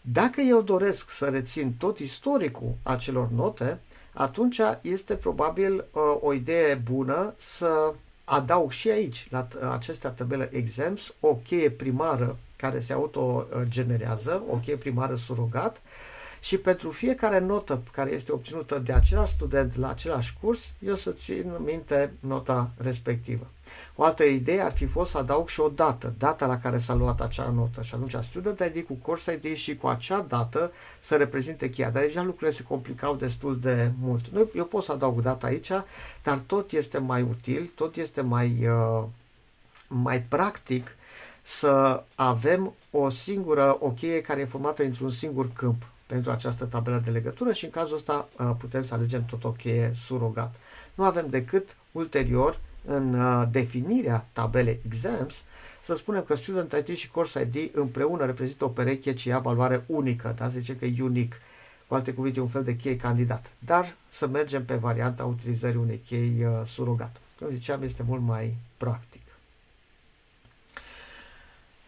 Dacă 0.00 0.40
eu 0.40 0.62
doresc 0.62 1.10
să 1.10 1.26
rețin 1.26 1.74
tot 1.78 1.98
istoricul 1.98 2.74
acelor 2.82 3.28
note, 3.30 3.80
atunci 4.12 4.60
este 4.80 5.14
probabil 5.14 5.74
uh, 5.92 6.02
o 6.20 6.32
idee 6.32 6.74
bună 6.74 7.34
să 7.36 7.94
adaug 8.28 8.70
și 8.70 8.88
aici, 8.90 9.26
la 9.30 9.48
acestea 9.72 10.10
tabele 10.10 10.48
exams, 10.52 11.14
o 11.20 11.34
cheie 11.34 11.70
primară 11.70 12.36
care 12.56 12.80
se 12.80 12.92
autogenerează, 12.92 14.42
o 14.50 14.56
cheie 14.56 14.76
primară 14.76 15.14
surogat 15.14 15.82
și 16.46 16.56
pentru 16.56 16.90
fiecare 16.90 17.38
notă 17.38 17.82
care 17.92 18.10
este 18.10 18.32
obținută 18.32 18.78
de 18.78 18.92
același 18.92 19.32
student 19.32 19.76
la 19.76 19.88
același 19.88 20.34
curs, 20.40 20.60
eu 20.78 20.94
să 20.94 21.10
țin 21.10 21.52
minte 21.64 22.12
nota 22.20 22.70
respectivă. 22.76 23.46
O 23.94 24.04
altă 24.04 24.24
idee 24.24 24.60
ar 24.60 24.72
fi 24.72 24.86
fost 24.86 25.10
să 25.10 25.18
adaug 25.18 25.48
și 25.48 25.60
o 25.60 25.68
dată, 25.68 26.14
data 26.18 26.46
la 26.46 26.58
care 26.58 26.78
s-a 26.78 26.94
luat 26.94 27.20
acea 27.20 27.50
notă 27.50 27.82
și 27.82 27.94
atunci 27.94 28.24
student 28.24 28.72
ID 28.74 28.86
cu 28.86 28.94
course 28.94 29.40
ID 29.42 29.56
și 29.56 29.76
cu 29.76 29.86
acea 29.86 30.20
dată 30.20 30.72
să 31.00 31.16
reprezinte 31.16 31.70
cheia. 31.70 31.90
Dar 31.90 32.02
deja 32.02 32.22
lucrurile 32.22 32.56
se 32.56 32.62
complicau 32.62 33.14
destul 33.14 33.60
de 33.60 33.90
mult. 34.00 34.24
Eu 34.54 34.64
pot 34.64 34.82
să 34.82 34.92
adaug 34.92 35.20
data 35.20 35.46
aici, 35.46 35.70
dar 36.22 36.38
tot 36.38 36.72
este 36.72 36.98
mai 36.98 37.22
util, 37.22 37.70
tot 37.74 37.96
este 37.96 38.20
mai, 38.20 38.68
uh, 38.68 39.04
mai 39.88 40.22
practic 40.22 40.96
să 41.42 42.02
avem 42.14 42.74
o 42.90 43.10
singură, 43.10 43.76
o 43.80 43.90
cheie 43.90 44.20
care 44.20 44.40
e 44.40 44.44
formată 44.44 44.82
într-un 44.84 45.10
singur 45.10 45.50
câmp 45.52 45.82
pentru 46.06 46.30
această 46.30 46.64
tabelă 46.64 47.02
de 47.04 47.10
legătură 47.10 47.52
și 47.52 47.64
în 47.64 47.70
cazul 47.70 47.96
ăsta 47.96 48.28
uh, 48.38 48.50
putem 48.58 48.82
să 48.82 48.94
alegem 48.94 49.24
tot 49.24 49.44
o 49.44 49.50
cheie 49.50 49.92
surogat. 49.94 50.54
Nu 50.94 51.04
avem 51.04 51.26
decât 51.28 51.76
ulterior 51.92 52.58
în 52.84 53.14
uh, 53.14 53.48
definirea 53.50 54.26
tabelei 54.32 54.80
exams 54.84 55.42
să 55.86 55.96
spunem 55.96 56.22
că 56.22 56.34
Student 56.34 56.72
ID 56.72 56.96
și 56.96 57.10
Course 57.10 57.40
ID 57.52 57.70
împreună 57.74 58.24
reprezintă 58.24 58.64
o 58.64 58.68
pereche 58.68 59.14
ce 59.14 59.28
ia 59.28 59.38
valoare 59.38 59.84
unică, 59.86 60.34
da? 60.38 60.48
se 60.48 60.58
zice 60.58 60.76
că 60.76 60.84
e 60.84 61.02
unic, 61.02 61.40
cu 61.86 61.94
alte 61.94 62.12
cuvinte 62.12 62.40
un 62.40 62.48
fel 62.48 62.64
de 62.64 62.76
cheie 62.76 62.96
candidat, 62.96 63.52
dar 63.58 63.96
să 64.08 64.26
mergem 64.26 64.64
pe 64.64 64.74
varianta 64.74 65.24
utilizării 65.24 65.76
unei 65.76 66.02
chei 66.06 66.44
uh, 66.44 66.66
surogat. 66.66 67.16
Cum 67.38 67.48
ziceam, 67.50 67.82
este 67.82 68.02
mult 68.02 68.22
mai 68.22 68.56
practic. 68.76 69.22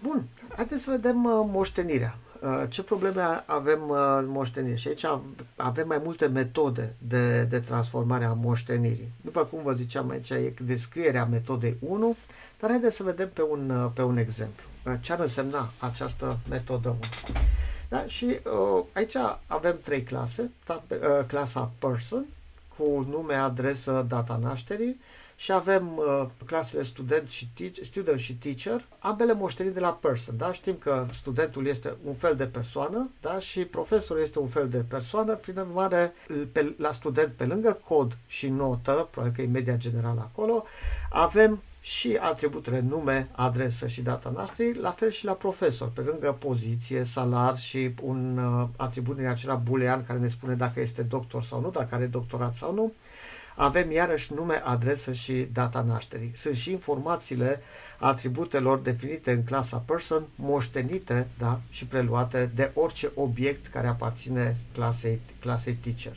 Bun, 0.02 0.24
haideți 0.56 0.82
să 0.82 0.90
vedem 0.90 1.24
uh, 1.24 1.30
moștenirea. 1.46 2.18
Uh, 2.42 2.62
ce 2.68 2.82
probleme 2.82 3.42
avem 3.46 3.88
uh, 3.88 4.16
în 4.18 4.26
moștenire? 4.28 4.76
Și 4.76 4.88
aici 4.88 5.04
avem 5.56 5.86
mai 5.86 6.00
multe 6.04 6.26
metode 6.26 6.94
de, 6.98 7.42
de 7.42 7.60
transformare 7.60 8.24
a 8.24 8.32
moștenirii. 8.32 9.12
După 9.20 9.44
cum 9.44 9.62
vă 9.62 9.72
ziceam, 9.72 10.10
aici 10.10 10.30
e 10.30 10.54
descrierea 10.62 11.24
metodei 11.24 11.76
1, 11.80 12.16
dar 12.60 12.70
haideți 12.70 12.96
să 12.96 13.02
vedem 13.02 13.28
pe 13.32 13.42
un, 13.42 13.70
uh, 13.70 13.90
pe 13.94 14.02
un 14.02 14.16
exemplu. 14.16 14.64
Uh, 14.86 14.92
ce 15.00 15.12
ar 15.12 15.18
însemna 15.18 15.72
această 15.78 16.38
metodă 16.48 16.88
1? 16.88 16.98
Da? 17.88 18.04
Și 18.06 18.24
uh, 18.24 18.84
aici 18.92 19.14
avem 19.46 19.78
trei 19.84 20.02
clase. 20.02 20.50
Ta, 20.64 20.82
uh, 20.90 20.98
clasa 21.26 21.72
person, 21.78 22.24
cu 22.76 23.06
nume, 23.10 23.34
adresă, 23.34 24.04
data 24.08 24.38
nașterii, 24.42 25.00
și 25.40 25.52
avem 25.52 25.96
uh, 25.96 26.26
clasele 26.46 26.82
student 26.82 27.28
și, 27.28 27.48
teach, 27.54 27.78
student 27.82 28.18
și 28.18 28.34
teacher, 28.34 28.86
ambele 28.98 29.32
moștenite 29.32 29.74
de 29.74 29.80
la 29.80 29.92
person. 29.92 30.36
Da? 30.36 30.52
Știm 30.52 30.74
că 30.74 31.06
studentul 31.12 31.66
este 31.66 31.96
un 32.04 32.14
fel 32.14 32.36
de 32.36 32.46
persoană 32.46 33.10
da? 33.20 33.38
și 33.38 33.64
profesorul 33.64 34.22
este 34.22 34.38
un 34.38 34.48
fel 34.48 34.68
de 34.68 34.84
persoană, 34.88 35.34
prin 35.34 35.58
urmare 35.58 36.12
pe, 36.52 36.74
la 36.78 36.92
student 36.92 37.32
pe 37.32 37.44
lângă 37.44 37.80
cod 37.84 38.16
și 38.26 38.48
notă, 38.48 39.08
probabil 39.10 39.34
că 39.36 39.42
e 39.42 39.46
media 39.46 39.76
generală 39.76 40.20
acolo, 40.20 40.64
avem 41.10 41.62
și 41.80 42.16
atributele 42.20 42.80
nume, 42.80 43.28
adresă 43.32 43.86
și 43.86 44.02
data 44.02 44.30
nașterii, 44.30 44.80
la 44.80 44.90
fel 44.90 45.10
și 45.10 45.24
la 45.24 45.32
profesor, 45.32 45.88
pe 45.88 46.00
lângă 46.00 46.36
poziție, 46.38 47.04
salar 47.04 47.58
și 47.58 47.94
un 48.02 48.38
uh, 48.38 48.68
atribut 48.76 49.16
din 49.16 49.26
acela 49.26 49.54
boolean 49.54 50.04
care 50.06 50.18
ne 50.18 50.28
spune 50.28 50.54
dacă 50.54 50.80
este 50.80 51.02
doctor 51.02 51.44
sau 51.44 51.60
nu, 51.60 51.70
dacă 51.70 51.94
are 51.94 52.06
doctorat 52.06 52.54
sau 52.54 52.74
nu. 52.74 52.92
Avem 53.60 53.90
iarăși 53.90 54.32
nume, 54.34 54.62
adresă 54.64 55.12
și 55.12 55.48
data 55.52 55.82
nașterii. 55.82 56.32
Sunt 56.34 56.56
și 56.56 56.70
informațiile 56.70 57.60
atributelor 57.98 58.78
definite 58.78 59.32
în 59.32 59.44
clasa 59.44 59.76
person, 59.86 60.26
moștenite 60.34 61.28
da, 61.38 61.60
și 61.68 61.86
preluate 61.86 62.50
de 62.54 62.70
orice 62.74 63.10
obiect 63.14 63.66
care 63.66 63.86
aparține 63.86 64.56
clasei, 64.72 65.20
clasei 65.40 65.72
teacher. 65.72 66.16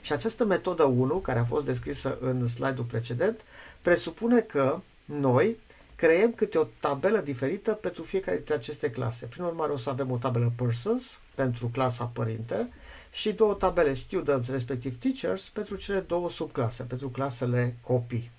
Și 0.00 0.12
această 0.12 0.44
metodă 0.44 0.82
1, 0.84 1.14
care 1.14 1.38
a 1.38 1.44
fost 1.44 1.64
descrisă 1.64 2.18
în 2.20 2.46
slide-ul 2.46 2.86
precedent, 2.86 3.40
presupune 3.82 4.40
că 4.40 4.80
noi 5.04 5.56
creăm 5.96 6.32
câte 6.32 6.58
o 6.58 6.66
tabelă 6.80 7.18
diferită 7.18 7.72
pentru 7.72 8.02
fiecare 8.02 8.36
dintre 8.36 8.54
aceste 8.54 8.90
clase. 8.90 9.26
Prin 9.26 9.44
urmare, 9.44 9.72
o 9.72 9.76
să 9.76 9.90
avem 9.90 10.10
o 10.10 10.16
tabelă 10.16 10.52
persons 10.56 11.18
pentru 11.34 11.66
clasa 11.66 12.04
părinte 12.04 12.68
și 13.10 13.32
două 13.32 13.54
tabele 13.54 13.94
students, 13.94 14.48
respectiv 14.50 14.98
teachers, 14.98 15.48
pentru 15.48 15.76
cele 15.76 16.00
două 16.00 16.30
subclase, 16.30 16.82
pentru 16.82 17.08
clasele 17.08 17.76
copii. 17.80 18.30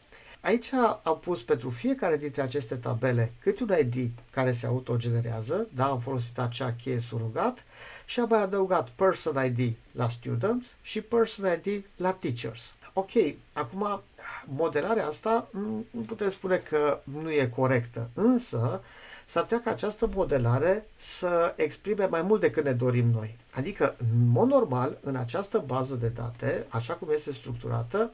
Aici 0.41 0.73
am 1.03 1.19
pus 1.19 1.43
pentru 1.43 1.69
fiecare 1.69 2.17
dintre 2.17 2.41
aceste 2.41 2.75
tabele 2.75 3.33
câte 3.39 3.63
un 3.63 3.75
ID 3.79 4.11
care 4.29 4.51
se 4.51 4.65
autogenerează, 4.65 5.67
da, 5.73 5.85
am 5.85 5.99
folosit 5.99 6.39
acea 6.39 6.73
cheie 6.73 6.99
surogat 6.99 7.63
și 8.05 8.19
am 8.19 8.27
mai 8.29 8.41
adăugat 8.41 8.89
person 8.89 9.45
ID 9.45 9.75
la 9.91 10.09
students 10.09 10.67
și 10.81 11.01
person 11.01 11.59
ID 11.63 11.85
la 11.95 12.11
teachers. 12.11 12.73
Ok, 12.93 13.11
acum 13.53 14.01
modelarea 14.45 15.07
asta 15.07 15.47
nu 15.51 15.85
putem 16.05 16.29
spune 16.29 16.57
că 16.57 16.99
nu 17.03 17.31
e 17.31 17.51
corectă, 17.55 18.09
însă 18.13 18.81
s-ar 19.31 19.43
putea 19.43 19.61
ca 19.61 19.71
această 19.71 20.09
modelare 20.13 20.85
să 20.95 21.53
exprime 21.55 22.05
mai 22.05 22.21
mult 22.21 22.41
decât 22.41 22.63
ne 22.63 22.71
dorim 22.71 23.07
noi. 23.07 23.37
Adică, 23.51 23.95
în 23.97 24.27
mod 24.27 24.47
normal, 24.47 24.97
în 25.01 25.15
această 25.15 25.63
bază 25.65 25.95
de 25.95 26.07
date, 26.07 26.65
așa 26.69 26.93
cum 26.93 27.07
este 27.13 27.31
structurată, 27.31 28.11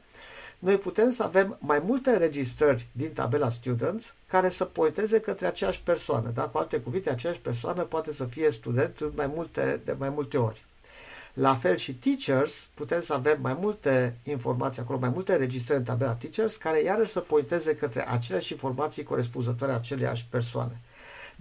noi 0.58 0.76
putem 0.76 1.10
să 1.10 1.22
avem 1.22 1.56
mai 1.60 1.82
multe 1.86 2.10
înregistrări 2.10 2.86
din 2.92 3.12
tabela 3.12 3.50
Students 3.50 4.14
care 4.26 4.48
să 4.48 4.64
pointeze 4.64 5.20
către 5.20 5.46
aceeași 5.46 5.80
persoană. 5.80 6.30
Da? 6.34 6.42
Cu 6.42 6.58
alte 6.58 6.80
cuvinte, 6.80 7.10
aceeași 7.10 7.40
persoană 7.40 7.82
poate 7.82 8.12
să 8.12 8.24
fie 8.24 8.50
student 8.50 8.98
în 9.00 9.12
mai 9.14 9.30
multe, 9.34 9.80
de 9.84 9.94
mai 9.98 10.08
multe 10.08 10.36
ori. 10.36 10.64
La 11.32 11.54
fel 11.54 11.76
și 11.76 11.94
teachers, 11.94 12.68
putem 12.74 13.00
să 13.00 13.14
avem 13.14 13.38
mai 13.40 13.56
multe 13.60 14.16
informații 14.22 14.82
acolo, 14.82 14.98
mai 14.98 15.10
multe 15.14 15.32
înregistrări 15.32 15.78
în 15.78 15.84
tabela 15.84 16.14
teachers, 16.14 16.56
care 16.56 16.82
iarăși 16.82 17.10
să 17.10 17.20
pointeze 17.20 17.76
către 17.76 18.08
aceleași 18.08 18.52
informații 18.52 19.02
corespunzătoare 19.02 19.72
aceleiași 19.72 20.26
persoane. 20.30 20.80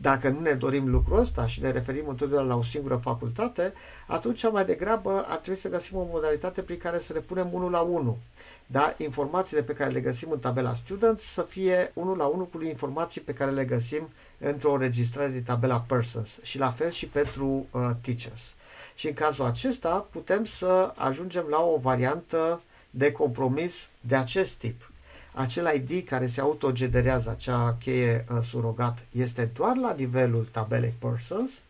Dacă 0.01 0.29
nu 0.29 0.39
ne 0.39 0.53
dorim 0.53 0.89
lucrul 0.89 1.19
ăsta 1.19 1.47
și 1.47 1.61
ne 1.61 1.71
referim 1.71 2.07
întotdeauna 2.07 2.47
la 2.47 2.55
o 2.55 2.63
singură 2.63 2.95
facultate, 2.95 3.73
atunci 4.07 4.51
mai 4.51 4.65
degrabă 4.65 5.25
ar 5.27 5.37
trebui 5.37 5.59
să 5.59 5.69
găsim 5.69 5.97
o 5.97 6.07
modalitate 6.11 6.61
prin 6.61 6.77
care 6.77 6.99
să 6.99 7.13
le 7.13 7.19
punem 7.19 7.53
unul 7.53 7.71
la 7.71 7.79
unul. 7.79 8.17
Da? 8.65 8.93
Informațiile 8.97 9.63
pe 9.63 9.73
care 9.73 9.91
le 9.91 9.99
găsim 9.99 10.31
în 10.31 10.39
tabela 10.39 10.73
Students 10.73 11.23
să 11.23 11.41
fie 11.41 11.91
unul 11.93 12.17
la 12.17 12.25
unul 12.25 12.45
cu 12.47 12.63
informații 12.63 13.21
pe 13.21 13.33
care 13.33 13.51
le 13.51 13.65
găsim 13.65 14.09
într-o 14.37 14.71
înregistrare 14.71 15.27
de 15.29 15.39
tabela 15.39 15.85
Persons 15.87 16.39
și 16.41 16.57
la 16.57 16.71
fel 16.71 16.89
și 16.89 17.05
pentru 17.05 17.65
uh, 17.71 17.89
Teachers. 18.01 18.53
Și 18.95 19.07
în 19.07 19.13
cazul 19.13 19.45
acesta 19.45 20.07
putem 20.11 20.45
să 20.45 20.93
ajungem 20.95 21.45
la 21.49 21.61
o 21.63 21.77
variantă 21.77 22.61
de 22.89 23.11
compromis 23.11 23.89
de 24.01 24.15
acest 24.15 24.53
tip 24.53 24.91
acel 25.37 25.75
ID 25.75 26.07
care 26.07 26.27
se 26.27 26.41
autogenerează, 26.41 27.29
acea 27.29 27.77
cheie 27.79 28.25
uh, 28.31 28.37
surogat, 28.43 29.05
este 29.11 29.51
doar 29.53 29.75
la 29.75 29.93
nivelul 29.93 30.47
tabelei 30.51 30.93
persons, 30.99 31.61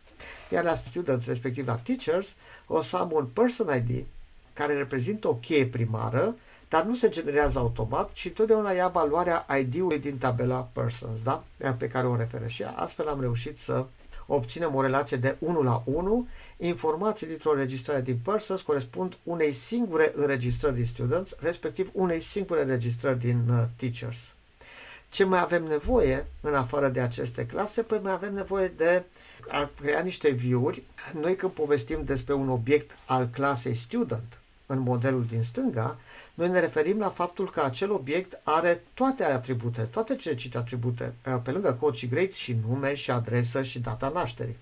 iar 0.52 0.64
la 0.64 0.74
students, 0.74 1.26
respectiv 1.26 1.66
la 1.66 1.76
teachers, 1.76 2.34
o 2.66 2.82
să 2.82 2.96
am 2.96 3.10
un 3.12 3.26
person 3.26 3.76
ID 3.76 4.04
care 4.52 4.72
reprezintă 4.72 5.28
o 5.28 5.34
cheie 5.34 5.66
primară, 5.66 6.34
dar 6.68 6.84
nu 6.84 6.94
se 6.94 7.08
generează 7.08 7.58
automat, 7.58 8.12
ci 8.12 8.30
totdeauna 8.30 8.70
ia 8.70 8.88
valoarea 8.88 9.46
ID-ului 9.60 9.98
din 9.98 10.18
tabela 10.18 10.68
persons, 10.72 11.22
da? 11.22 11.44
pe 11.78 11.88
care 11.88 12.06
o 12.06 12.16
referă. 12.16 12.46
Și 12.46 12.62
astfel 12.62 13.08
am 13.08 13.20
reușit 13.20 13.58
să 13.58 13.84
obținem 14.30 14.74
o 14.74 14.82
relație 14.82 15.16
de 15.16 15.36
1 15.38 15.62
la 15.62 15.82
1. 15.84 16.26
Informații 16.56 17.26
dintr-o 17.26 17.50
înregistrare 17.50 18.00
din 18.00 18.18
Persons 18.24 18.62
corespund 18.62 19.16
unei 19.22 19.52
singure 19.52 20.12
înregistrări 20.14 20.74
din 20.74 20.84
Students, 20.84 21.34
respectiv 21.38 21.90
unei 21.92 22.20
singure 22.20 22.62
înregistrări 22.62 23.18
din 23.18 23.48
uh, 23.48 23.64
Teachers. 23.76 24.32
Ce 25.08 25.24
mai 25.24 25.40
avem 25.40 25.64
nevoie 25.64 26.26
în 26.40 26.54
afară 26.54 26.88
de 26.88 27.00
aceste 27.00 27.46
clase? 27.46 27.82
Păi 27.82 28.00
mai 28.02 28.12
avem 28.12 28.34
nevoie 28.34 28.72
de 28.76 29.04
a 29.48 29.70
crea 29.80 30.00
niște 30.00 30.30
view-uri. 30.30 30.82
Noi 31.20 31.36
când 31.36 31.52
povestim 31.52 32.04
despre 32.04 32.34
un 32.34 32.48
obiect 32.48 32.98
al 33.06 33.26
clasei 33.26 33.74
Student, 33.74 34.38
în 34.70 34.78
modelul 34.78 35.24
din 35.24 35.42
stânga, 35.42 35.98
noi 36.34 36.48
ne 36.48 36.60
referim 36.60 36.98
la 36.98 37.08
faptul 37.08 37.50
că 37.50 37.60
acel 37.60 37.92
obiect 37.92 38.40
are 38.42 38.82
toate 38.94 39.24
atribute, 39.24 39.80
toate 39.82 40.16
cele 40.16 40.34
cinci 40.34 40.54
atribute, 40.54 41.14
uh, 41.26 41.40
pe 41.42 41.50
lângă 41.50 41.72
cod 41.80 41.94
și 41.94 42.08
grade 42.08 42.32
și 42.32 42.56
nume 42.68 42.94
și 42.94 43.10
adresă 43.10 43.62
și 43.62 43.78
data 43.78 44.08
nașterii. 44.08 44.56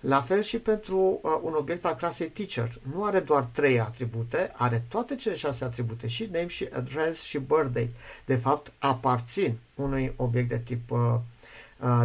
La 0.00 0.20
fel 0.20 0.42
și 0.42 0.58
pentru 0.58 1.20
uh, 1.22 1.30
un 1.42 1.52
obiect 1.56 1.84
al 1.84 1.94
clasei 1.94 2.28
teacher. 2.28 2.78
Nu 2.94 3.04
are 3.04 3.20
doar 3.20 3.44
trei 3.44 3.80
atribute, 3.80 4.52
are 4.54 4.84
toate 4.88 5.14
cele 5.14 5.34
șase 5.34 5.64
atribute, 5.64 6.08
și 6.08 6.28
name 6.32 6.46
și 6.46 6.68
address 6.72 7.22
și 7.22 7.38
birthday. 7.38 7.90
De 8.24 8.36
fapt, 8.36 8.72
aparțin 8.78 9.58
unui 9.74 10.12
obiect 10.16 10.48
de 10.48 10.58
tip 10.58 10.90
uh, 10.90 10.98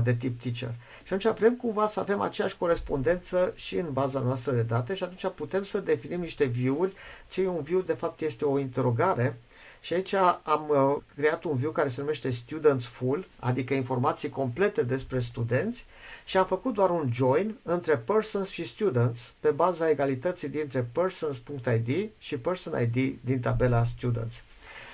de 0.04 0.14
tip 0.14 0.42
teacher. 0.42 0.76
Și 1.04 1.14
atunci 1.14 1.38
vrem 1.38 1.56
cumva 1.56 1.88
să 1.88 2.00
avem 2.00 2.22
aceeași 2.22 2.58
corespondență 2.58 3.52
și 3.56 3.78
în 3.78 3.92
baza 3.92 4.20
noastră 4.20 4.52
de 4.52 4.62
date 4.62 4.94
și 4.94 5.04
atunci 5.04 5.34
putem 5.36 5.64
să 5.64 5.80
definim 5.80 6.20
niște 6.20 6.46
view-uri. 6.46 6.94
Ce 7.30 7.42
e 7.42 7.48
un 7.48 7.62
view, 7.62 7.82
de 7.82 7.94
fapt, 7.94 8.22
este 8.22 8.46
o 8.46 8.60
interogare 8.60 9.38
Și 9.82 9.94
aici 9.94 10.14
am 10.44 10.66
uh, 10.70 11.02
creat 11.16 11.44
un 11.44 11.56
view 11.56 11.72
care 11.72 11.88
se 11.90 12.02
numește 12.02 12.30
Students 12.30 12.86
Full, 12.86 13.28
adică 13.40 13.74
informații 13.74 14.30
complete 14.30 14.84
despre 14.84 15.20
studenți 15.20 15.86
și 16.26 16.38
am 16.38 16.46
făcut 16.46 16.74
doar 16.74 16.90
un 16.90 17.10
join 17.14 17.56
între 17.64 17.98
persons 17.98 18.50
și 18.50 18.66
students 18.66 19.34
pe 19.40 19.50
baza 19.50 19.90
egalității 19.90 20.50
dintre 20.50 20.90
persons.id 20.92 22.10
și 22.18 22.38
person 22.38 22.82
ID 22.82 23.18
din 23.22 23.40
tabela 23.40 23.84
students. 23.84 24.44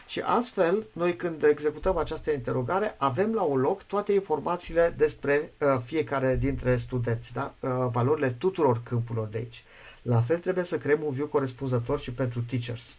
Și 0.07 0.19
astfel, 0.19 0.85
noi 0.93 1.15
când 1.15 1.43
executăm 1.43 1.97
această 1.97 2.31
interogare, 2.31 2.95
avem 2.97 3.33
la 3.33 3.41
un 3.41 3.59
loc 3.59 3.83
toate 3.83 4.13
informațiile 4.13 4.93
despre 4.97 5.53
uh, 5.59 5.67
fiecare 5.83 6.35
dintre 6.35 6.77
studenți, 6.77 7.33
da? 7.33 7.53
uh, 7.59 7.69
valorile 7.91 8.29
tuturor 8.29 8.83
câmpurilor 8.83 9.27
de 9.27 9.38
aici. 9.38 9.63
La 10.01 10.21
fel 10.21 10.39
trebuie 10.39 10.63
să 10.63 10.77
creăm 10.77 11.03
un 11.03 11.13
view 11.13 11.27
corespunzător 11.27 12.00
și 12.00 12.12
pentru 12.12 12.41
teachers. 12.41 12.95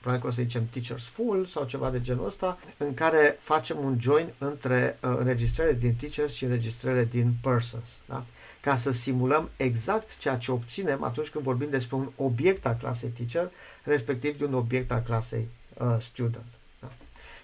Probabil 0.00 0.22
că 0.22 0.28
o 0.28 0.34
să 0.34 0.42
zicem 0.42 0.66
teachers 0.70 1.04
full 1.04 1.46
sau 1.46 1.64
ceva 1.64 1.90
de 1.90 2.00
genul 2.00 2.26
ăsta, 2.26 2.58
în 2.76 2.94
care 2.94 3.38
facem 3.40 3.84
un 3.84 3.96
join 4.00 4.32
între 4.38 4.98
uh, 5.02 5.14
înregistrările 5.18 5.78
din 5.78 5.94
teachers 5.94 6.34
și 6.34 6.44
înregistrările 6.44 7.04
din 7.04 7.34
persons. 7.42 7.98
Da? 8.06 8.24
Ca 8.60 8.76
să 8.76 8.90
simulăm 8.90 9.50
exact 9.56 10.16
ceea 10.16 10.36
ce 10.36 10.52
obținem 10.52 11.02
atunci 11.02 11.28
când 11.28 11.44
vorbim 11.44 11.70
despre 11.70 11.96
un 11.96 12.10
obiect 12.16 12.66
al 12.66 12.76
clasei 12.80 13.08
teacher, 13.08 13.50
respectiv 13.84 14.38
de 14.38 14.44
un 14.44 14.54
obiect 14.54 14.90
al 14.90 15.02
clasei 15.06 15.48
uh, 15.80 15.96
student. 16.00 16.44
Da? 16.80 16.88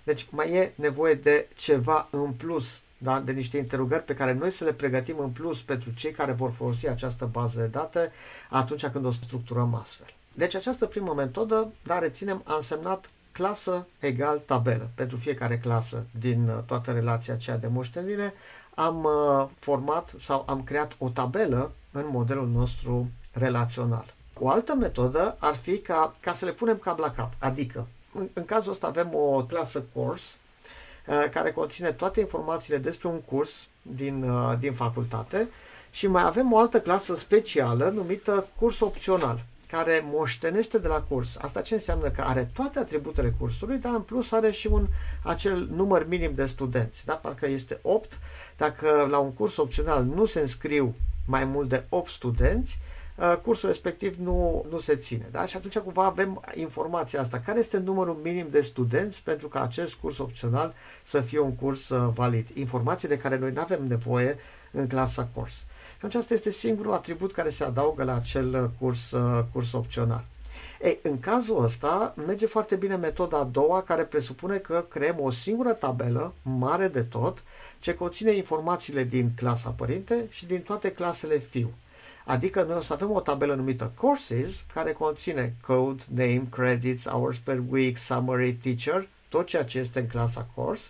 Deci 0.05 0.27
mai 0.31 0.53
e 0.53 0.73
nevoie 0.75 1.15
de 1.15 1.49
ceva 1.55 2.09
în 2.11 2.33
plus, 2.33 2.81
da? 2.99 3.21
de 3.21 3.33
niște 3.33 3.59
interogări 3.59 4.05
pe 4.05 4.15
care 4.15 4.33
noi 4.33 4.51
să 4.51 4.65
le 4.65 4.73
pregătim 4.73 5.19
în 5.19 5.31
plus 5.31 5.63
pentru 5.63 5.91
cei 5.91 6.11
care 6.11 6.33
vor 6.33 6.51
folosi 6.51 6.89
această 6.89 7.29
bază 7.33 7.61
de 7.61 7.67
date 7.67 8.13
atunci 8.51 8.87
când 8.87 9.05
o 9.05 9.11
structurăm 9.11 9.75
astfel. 9.75 10.07
Deci 10.33 10.55
această 10.55 10.87
primă 10.87 11.15
metodă, 11.15 11.73
dar 11.83 12.01
reținem, 12.01 12.43
a 12.45 12.55
însemnat 12.55 13.11
clasă 13.33 13.87
egal 13.99 14.39
tabelă. 14.39 14.91
Pentru 14.95 15.17
fiecare 15.17 15.59
clasă 15.59 16.07
din 16.19 16.49
uh, 16.49 16.63
toată 16.67 16.93
relația 16.93 17.35
aceea 17.35 17.57
de 17.57 17.67
moștenire 17.67 18.35
am 18.75 19.05
uh, 19.05 19.49
format 19.59 20.15
sau 20.21 20.45
am 20.47 20.63
creat 20.63 20.95
o 20.99 21.09
tabelă 21.09 21.73
în 21.91 22.05
modelul 22.09 22.49
nostru 22.49 23.11
relațional. 23.33 24.15
O 24.39 24.49
altă 24.49 24.75
metodă 24.75 25.37
ar 25.39 25.55
fi 25.55 25.79
ca, 25.79 26.17
ca 26.21 26.33
să 26.33 26.45
le 26.45 26.53
punem 26.53 26.77
cap 26.77 26.99
la 26.99 27.11
cap, 27.11 27.33
adică 27.39 27.87
în, 28.17 28.29
în 28.33 28.45
cazul 28.45 28.73
ăsta 28.73 28.87
avem 28.87 29.15
o 29.15 29.45
clasă 29.45 29.85
course 29.93 30.35
uh, 31.07 31.25
care 31.31 31.51
conține 31.51 31.93
toate 31.93 32.21
informațiile 32.21 32.79
despre 32.79 33.09
un 33.09 33.21
curs 33.21 33.67
din, 33.83 34.23
uh, 34.23 34.59
din 34.59 34.73
facultate 34.73 35.49
și 35.91 36.07
mai 36.07 36.23
avem 36.23 36.53
o 36.53 36.59
altă 36.59 36.81
clasă 36.81 37.15
specială 37.15 37.89
numită 37.89 38.47
curs 38.59 38.81
opțional 38.81 39.45
care 39.71 40.05
moștenește 40.11 40.79
de 40.79 40.89
la 40.89 41.01
curs. 41.01 41.37
Asta 41.41 41.61
ce 41.61 41.75
înseamnă? 41.75 42.09
Că 42.11 42.21
are 42.21 42.51
toate 42.55 42.79
atributele 42.79 43.35
cursului, 43.39 43.79
dar 43.79 43.95
în 43.95 44.01
plus 44.01 44.33
are 44.33 44.51
și 44.51 44.67
un 44.67 44.87
acel 45.23 45.69
număr 45.75 46.07
minim 46.09 46.33
de 46.35 46.47
studenți. 46.47 47.05
Da? 47.05 47.15
Parcă 47.15 47.47
este 47.49 47.79
8. 47.83 48.19
Dacă 48.57 49.07
la 49.11 49.19
un 49.19 49.33
curs 49.33 49.57
opțional 49.57 50.05
nu 50.05 50.25
se 50.25 50.41
înscriu 50.41 50.95
mai 51.27 51.45
mult 51.45 51.69
de 51.69 51.85
8 51.89 52.11
studenți, 52.11 52.79
Uh, 52.79 52.96
cursul 53.43 53.69
respectiv 53.69 54.17
nu, 54.17 54.67
nu 54.71 54.79
se 54.79 54.97
ține. 54.97 55.29
Da? 55.31 55.47
Și 55.47 55.57
atunci 55.57 55.79
cumva 55.79 56.05
avem 56.05 56.41
informația 56.55 57.21
asta. 57.21 57.41
Care 57.41 57.59
este 57.59 57.79
numărul 57.79 58.21
minim 58.23 58.47
de 58.51 58.61
studenți 58.61 59.23
pentru 59.23 59.49
ca 59.49 59.63
acest 59.63 59.95
curs 59.95 60.19
opțional 60.19 60.75
să 61.03 61.21
fie 61.21 61.39
un 61.39 61.55
curs 61.55 61.89
uh, 61.89 62.13
valid? 62.15 62.49
Informații 62.55 63.09
de 63.09 63.19
care 63.19 63.39
noi 63.39 63.53
nu 63.53 63.61
avem 63.61 63.87
nevoie 63.87 64.39
în 64.73 64.87
clasa 64.87 65.29
curs. 65.35 65.53
Și 65.53 65.97
atunci 65.97 66.15
asta 66.15 66.35
este 66.35 66.51
singurul 66.51 66.93
atribut 66.93 67.33
care 67.33 67.51
se 67.51 67.65
adaugă 67.65 68.05
la 68.05 68.15
acel 68.15 68.55
uh, 68.55 68.71
curs, 68.79 69.15
curs 69.53 69.73
opțional. 69.73 70.25
Ei, 70.83 70.99
în 71.03 71.21
cazul 71.21 71.65
ăsta 71.65 72.15
merge 72.27 72.47
foarte 72.47 72.77
bine 72.77 72.97
metoda 72.97 73.39
a 73.39 73.45
doua 73.45 73.83
care 73.83 74.03
presupune 74.03 74.57
că 74.57 74.85
creăm 74.89 75.17
o 75.21 75.31
singură 75.31 75.73
tabelă 75.73 76.35
mare 76.43 76.89
de 76.89 77.03
tot 77.03 77.43
ce 77.79 77.95
conține 77.95 78.33
informațiile 78.33 79.05
din 79.05 79.31
clasa 79.37 79.71
părinte 79.71 80.27
și 80.31 80.47
din 80.47 80.61
toate 80.61 80.93
clasele 80.93 81.39
fiu. 81.39 81.71
Adică 82.29 82.63
noi 82.63 82.77
o 82.77 82.81
să 82.81 82.93
avem 82.93 83.11
o 83.11 83.21
tabelă 83.21 83.55
numită 83.55 83.93
Courses, 83.95 84.65
care 84.75 84.93
conține 84.93 85.55
code, 85.67 86.03
name, 86.15 86.43
credits, 86.51 87.09
hours 87.09 87.39
per 87.39 87.63
week, 87.71 87.97
summary, 87.97 88.53
teacher, 88.53 89.09
tot 89.29 89.47
ceea 89.47 89.65
ce 89.65 89.79
este 89.79 90.01
în 90.01 90.07
clasa 90.07 90.49
course, 90.55 90.89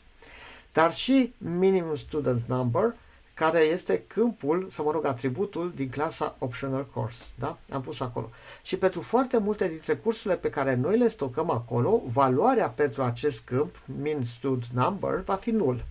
dar 0.73 0.95
și 0.95 1.35
minimum 1.39 1.95
student 1.95 2.43
number, 2.47 2.95
care 3.35 3.61
este 3.61 4.05
câmpul, 4.07 4.67
să 4.71 4.83
mă 4.83 4.91
rog, 4.91 5.05
atributul 5.05 5.73
din 5.75 5.89
clasa 5.89 6.37
Optional 6.39 6.87
Course. 6.95 7.25
Da? 7.39 7.59
Am 7.71 7.81
pus 7.81 8.01
acolo. 8.01 8.31
Și 8.63 8.77
pentru 8.77 9.01
foarte 9.01 9.39
multe 9.39 9.69
dintre 9.69 9.95
cursurile 9.95 10.37
pe 10.37 10.51
care 10.51 10.75
noi 10.75 10.99
le 10.99 11.09
stocăm 11.09 11.51
acolo, 11.51 12.03
valoarea 12.13 12.69
pentru 12.69 13.03
acest 13.03 13.41
câmp, 13.45 13.77
min 13.85 14.25
stud 14.25 14.63
number, 14.73 15.23
va 15.25 15.35
fi 15.35 15.51
nul. 15.51 15.85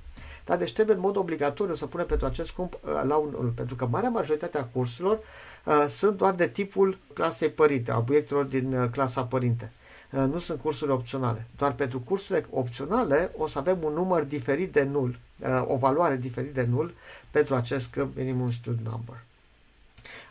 Da? 0.46 0.56
Deci 0.58 0.74
trebuie 0.74 0.96
în 0.96 1.02
mod 1.02 1.16
obligatoriu 1.16 1.74
să 1.76 1.86
punem 1.86 2.06
pentru 2.06 2.26
acest 2.26 2.50
scump 2.50 2.74
uh, 2.74 3.02
la 3.04 3.16
un 3.16 3.36
1, 3.40 3.50
pentru 3.50 3.76
că 3.76 3.86
marea 3.88 4.10
majoritate 4.10 4.58
a 4.58 4.64
cursurilor 4.64 5.20
uh, 5.66 5.86
sunt 5.88 6.18
doar 6.18 6.34
de 6.36 6.48
tipul 6.48 6.98
clasei 7.14 7.50
părinte, 7.50 7.92
a 7.92 7.98
obiectelor 7.98 8.44
din 8.46 8.74
uh, 8.74 8.90
clasa 8.92 9.24
părinte. 9.24 9.72
Uh, 10.12 10.20
nu 10.32 10.40
sunt 10.40 10.60
cursuri 10.62 10.92
opționale. 10.92 11.48
Doar 11.58 11.74
pentru 11.74 12.00
cursurile 12.00 12.46
opționale 12.50 13.32
o 13.38 13.48
să 13.48 13.58
avem 13.60 13.78
un 13.84 13.94
număr 13.94 14.24
diferit 14.24 14.72
de 14.72 14.84
nul, 14.84 15.20
uh, 15.40 15.64
o 15.68 15.76
valoare 15.78 16.16
diferit 16.16 16.54
de 16.54 16.64
nul 16.70 16.94
pentru 17.32 17.56
acest 17.56 17.88
câmp 17.92 18.16
minimum 18.16 18.52
student 18.52 18.88
number. 18.88 19.24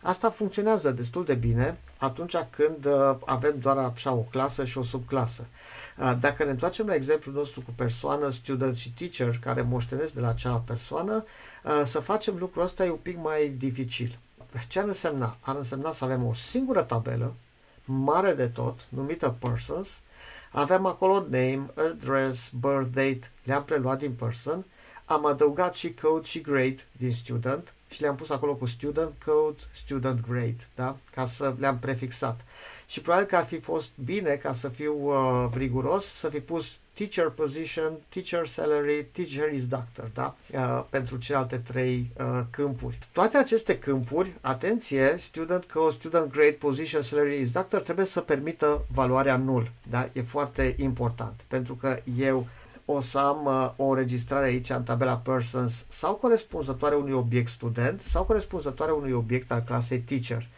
Asta 0.07 0.31
funcționează 0.31 0.91
destul 0.91 1.25
de 1.25 1.35
bine 1.35 1.79
atunci 1.97 2.37
când 2.51 2.85
uh, 2.85 3.17
avem 3.25 3.59
doar 3.59 3.77
așa 3.77 4.13
o 4.13 4.21
clasă 4.31 4.65
și 4.65 4.79
o 4.79 4.83
subclasă. 4.83 5.47
Uh, 5.99 6.17
dacă 6.21 6.45
ne 6.45 6.51
întoarcem 6.51 6.87
la 6.87 6.95
exemplul 6.95 7.35
nostru 7.35 7.61
cu 7.61 7.73
persoană, 7.77 8.31
student 8.31 8.77
și 8.77 8.93
teacher 8.93 9.39
care 9.39 9.63
moștenesc 9.63 10.13
de 10.13 10.21
la 10.21 10.29
acea 10.29 10.57
persoană, 10.67 11.25
uh, 11.65 11.83
să 11.85 12.01
facem 12.01 12.37
lucrul 12.39 12.63
ăsta 12.63 12.85
e 12.85 12.91
un 12.91 12.99
pic 13.03 13.23
mai 13.23 13.49
dificil. 13.49 14.19
Ce 14.69 14.79
ar 14.79 14.87
însemna? 14.87 15.37
Ar 15.41 15.57
însemna 15.57 15.93
să 15.93 16.05
avem 16.05 16.27
o 16.27 16.35
singură 16.35 16.83
tabelă, 16.83 17.35
mare 17.85 18.33
de 18.33 18.47
tot, 18.47 18.81
numită 18.89 19.37
persons, 19.39 20.01
avem 20.51 20.87
acolo 20.87 21.21
name, 21.21 21.67
address, 21.75 22.51
birth 22.51 22.89
date, 22.95 23.31
le-am 23.45 23.65
preluat 23.65 23.99
din 23.99 24.13
person, 24.13 24.65
am 25.05 25.27
adăugat 25.27 25.75
și 25.75 25.95
code 25.95 26.27
și 26.27 26.41
grade 26.41 26.87
din 26.93 27.13
student, 27.13 27.74
și 27.95 28.01
le-am 28.01 28.15
pus 28.17 28.31
acolo 28.31 28.55
cu 28.55 28.67
student 28.67 29.13
code, 29.25 29.59
student 29.73 30.21
grade, 30.29 30.69
da? 30.75 30.97
Ca 31.15 31.27
să 31.27 31.55
le-am 31.59 31.79
prefixat. 31.79 32.41
Și 32.87 33.01
probabil 33.01 33.27
că 33.27 33.37
ar 33.37 33.45
fi 33.45 33.59
fost 33.59 33.91
bine, 34.05 34.35
ca 34.35 34.53
să 34.53 34.69
fiu 34.69 34.95
uh, 35.05 35.49
riguros, 35.53 36.05
să 36.05 36.29
fi 36.29 36.41
pus 36.41 36.67
teacher 36.95 37.29
position, 37.29 37.93
teacher 38.09 38.47
salary, 38.47 39.07
teacher 39.13 39.53
is 39.53 39.67
doctor, 39.67 40.11
da? 40.15 40.37
Uh, 40.53 40.85
pentru 40.91 41.17
celelalte 41.17 41.57
trei 41.57 42.11
uh, 42.19 42.41
câmpuri. 42.51 42.99
Toate 43.13 43.37
aceste 43.37 43.79
câmpuri, 43.79 44.33
atenție, 44.41 45.17
student 45.19 45.65
code, 45.65 45.95
student 45.99 46.33
grade, 46.33 46.57
position, 46.59 47.03
salary 47.03 47.41
is 47.41 47.51
doctor, 47.51 47.81
trebuie 47.81 48.07
să 48.07 48.21
permită 48.21 48.85
valoarea 48.93 49.37
nul, 49.37 49.71
da? 49.91 50.09
E 50.13 50.23
foarte 50.23 50.75
important, 50.79 51.41
pentru 51.49 51.75
că 51.75 51.99
eu 52.19 52.47
o 52.85 53.01
să 53.01 53.19
am 53.19 53.45
uh, 53.45 53.73
o 53.77 53.89
înregistrare 53.89 54.47
aici 54.47 54.71
în 54.71 54.83
tabela 54.83 55.17
persons 55.17 55.85
sau 55.89 56.15
corespunzătoare 56.15 56.95
unui 56.95 57.13
obiect 57.13 57.49
student 57.49 58.01
sau 58.01 58.25
corespunzătoare 58.25 58.93
unui 58.93 59.13
obiect 59.13 59.51
al 59.51 59.61
clasei 59.61 60.01
teacher. 60.01 60.49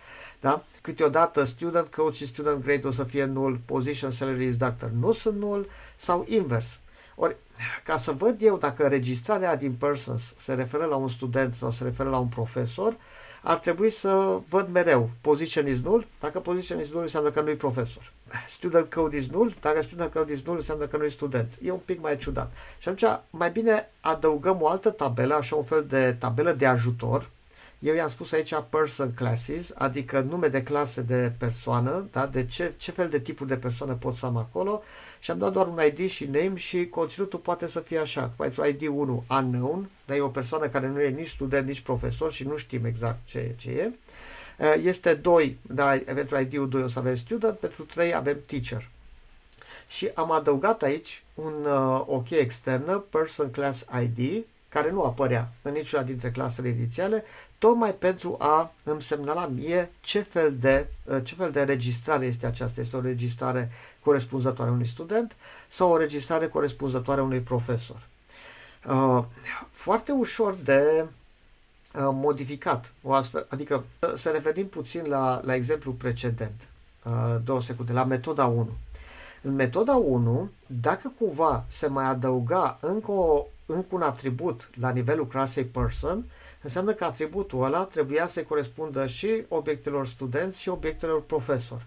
Da? 0.41 0.65
Câteodată 0.81 1.45
student 1.45 1.95
code 1.95 2.15
și 2.15 2.27
student 2.27 2.63
grade 2.63 2.87
o 2.87 2.91
să 2.91 3.05
fie 3.05 3.25
null, 3.25 3.61
position 3.65 4.11
salary 4.11 4.47
is 4.47 4.57
doctor 4.57 4.91
nu 4.91 5.13
sunt 5.13 5.39
null 5.39 5.69
sau 5.97 6.25
invers. 6.29 6.81
Ori, 7.15 7.37
ca 7.85 7.97
să 7.97 8.13
văd 8.13 8.43
eu 8.43 8.57
dacă 8.57 8.83
înregistrarea 8.83 9.57
din 9.57 9.73
persons 9.73 10.35
se 10.37 10.55
referă 10.55 10.85
la 10.85 10.97
un 10.97 11.09
student 11.09 11.55
sau 11.55 11.71
se 11.71 11.85
referă 11.85 12.09
la 12.09 12.19
un 12.19 12.29
profesor, 12.29 12.97
ar 13.47 13.59
trebui 13.59 13.91
să 13.91 14.41
văd 14.49 14.69
mereu 14.73 15.11
position 15.21 15.69
is 15.69 15.81
null. 15.81 16.07
Dacă 16.21 16.41
position 16.41 16.81
is 16.81 16.91
null 16.91 17.03
înseamnă 17.03 17.31
că 17.31 17.41
nu 17.41 17.51
e 17.51 17.55
profesor. 17.55 18.13
Student 18.49 18.93
code 18.95 19.17
is 19.17 19.27
null. 19.27 19.55
Dacă 19.61 19.83
student 19.83 20.13
code 20.13 20.33
is 20.33 20.43
null 20.43 20.57
înseamnă 20.57 20.87
că 20.87 20.97
nu 20.97 21.05
e 21.05 21.09
student. 21.09 21.59
E 21.63 21.71
un 21.71 21.81
pic 21.85 22.01
mai 22.01 22.17
ciudat. 22.17 22.53
Și 22.79 22.89
atunci 22.89 23.19
mai 23.31 23.51
bine 23.51 23.91
adăugăm 24.01 24.63
o 24.63 24.69
altă 24.69 24.91
tabelă, 24.91 25.35
așa 25.35 25.57
un 25.57 25.65
fel 25.65 25.85
de 25.89 26.17
tabelă 26.19 26.53
de 26.53 26.67
ajutor, 26.67 27.31
eu 27.79 27.95
i-am 27.95 28.09
spus 28.09 28.33
aici 28.33 28.55
person 28.71 29.13
classes, 29.15 29.73
adică 29.75 30.21
nume 30.21 30.49
de 30.49 30.63
clase 30.63 31.01
de 31.01 31.33
persoană, 31.39 32.09
da? 32.13 32.27
de 32.27 32.45
ce, 32.47 32.75
ce 32.77 32.91
fel 32.91 33.09
de 33.09 33.21
tipuri 33.21 33.49
de 33.49 33.57
persoană 33.57 33.95
pot 33.95 34.17
să 34.17 34.27
am 34.27 34.37
acolo 34.37 34.83
și 35.21 35.31
am 35.31 35.39
dat 35.39 35.53
doar 35.53 35.67
un 35.67 35.81
ID 35.87 36.11
și 36.11 36.25
name 36.25 36.53
și 36.55 36.87
conținutul 36.87 37.39
poate 37.39 37.69
să 37.69 37.81
fie 37.81 37.99
așa. 37.99 38.33
Pentru 38.37 38.67
ID 38.67 38.87
1 38.87 39.25
unknown, 39.31 39.89
dar 40.05 40.17
e 40.17 40.21
o 40.21 40.29
persoană 40.29 40.69
care 40.69 40.89
nu 40.89 41.01
e 41.01 41.09
nici 41.09 41.29
student, 41.29 41.67
nici 41.67 41.81
profesor 41.81 42.33
și 42.33 42.45
nu 42.45 42.57
știm 42.57 42.85
exact 42.85 43.19
ce 43.27 43.39
e. 43.39 43.55
Ce 43.57 43.71
e. 43.71 43.91
Uh, 44.59 44.75
este 44.85 45.15
2, 45.15 45.59
da, 45.63 45.99
pentru 46.05 46.39
ID-ul 46.39 46.69
2 46.69 46.83
o 46.83 46.89
să 46.89 46.99
avem 46.99 47.15
student, 47.15 47.59
pentru 47.59 47.83
3 47.83 48.15
avem 48.15 48.39
teacher. 48.47 48.89
Și 49.89 50.11
am 50.15 50.31
adăugat 50.31 50.83
aici 50.83 51.23
un, 51.35 51.55
uh, 51.65 52.03
o 52.07 52.21
cheie 52.21 52.41
externă, 52.41 52.99
person 53.11 53.51
class 53.51 53.85
ID, 54.03 54.45
care 54.69 54.91
nu 54.91 55.03
apărea 55.03 55.49
în 55.63 55.73
niciuna 55.73 56.03
dintre 56.03 56.31
clasele 56.31 56.69
inițiale, 56.69 57.25
tocmai 57.59 57.95
pentru 57.95 58.37
a 58.39 58.73
îmi 58.83 59.03
semnala 59.03 59.47
mie 59.47 59.91
ce 60.01 60.21
fel 60.21 60.57
de, 60.57 60.87
uh, 61.05 61.19
ce 61.25 61.35
fel 61.35 61.51
de 61.51 61.63
registrare 61.63 62.27
este 62.27 62.47
aceasta. 62.47 62.81
Este 62.81 62.97
o 62.97 63.01
registrare 63.01 63.71
corespunzătoare 64.01 64.71
unui 64.71 64.87
student 64.87 65.37
sau 65.69 65.91
o 65.91 65.97
registrare 65.97 66.49
corespunzătoare 66.49 67.21
unui 67.21 67.41
profesor. 67.41 68.07
Uh, 68.89 69.25
foarte 69.71 70.13
ușor 70.13 70.55
de 70.65 71.05
uh, 71.05 72.09
modificat, 72.13 72.93
o 73.03 73.13
astfel, 73.13 73.47
adică 73.49 73.85
să 74.15 74.31
revenim 74.31 74.67
puțin 74.67 75.05
la, 75.09 75.41
la 75.45 75.55
exemplu 75.55 75.93
precedent, 75.93 76.69
două 77.45 77.63
secunde, 77.63 77.93
la 77.93 78.05
metoda 78.05 78.47
1. 78.47 78.69
În 79.43 79.55
metoda 79.55 79.97
1, 79.97 80.51
dacă 80.67 81.13
cumva 81.19 81.65
se 81.69 81.87
mai 81.87 82.05
adăuga 82.05 82.79
încă, 82.81 83.11
o, 83.11 83.47
încă 83.67 83.95
un 83.95 84.03
atribut 84.03 84.71
la 84.81 84.91
nivelul 84.91 85.27
clasei 85.27 85.65
person, 85.65 86.25
înseamnă 86.63 86.93
că 86.93 87.05
atributul 87.05 87.65
ăla 87.65 87.85
trebuia 87.85 88.27
să 88.27 88.43
corespundă 88.43 89.07
și 89.07 89.45
obiectelor 89.49 90.07
studenți 90.07 90.61
și 90.61 90.69
obiectelor 90.69 91.23
profesor. 91.23 91.87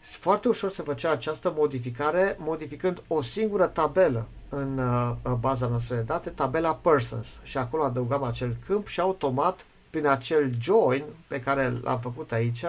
Foarte 0.00 0.48
ușor 0.48 0.70
se 0.70 0.82
făcea 0.82 1.10
această 1.10 1.52
modificare 1.56 2.36
modificând 2.40 3.02
o 3.06 3.22
singură 3.22 3.66
tabelă 3.66 4.26
în 4.48 4.78
uh, 4.78 5.32
baza 5.38 5.66
noastră 5.66 5.94
de 5.94 6.00
date, 6.00 6.30
tabela 6.30 6.74
persons 6.74 7.40
și 7.42 7.58
acolo 7.58 7.82
adăugam 7.82 8.22
acel 8.22 8.56
câmp 8.66 8.86
și 8.86 9.00
automat 9.00 9.66
prin 9.90 10.06
acel 10.06 10.52
join 10.60 11.04
pe 11.26 11.40
care 11.40 11.72
l-am 11.82 11.98
făcut 11.98 12.32
aici, 12.32 12.64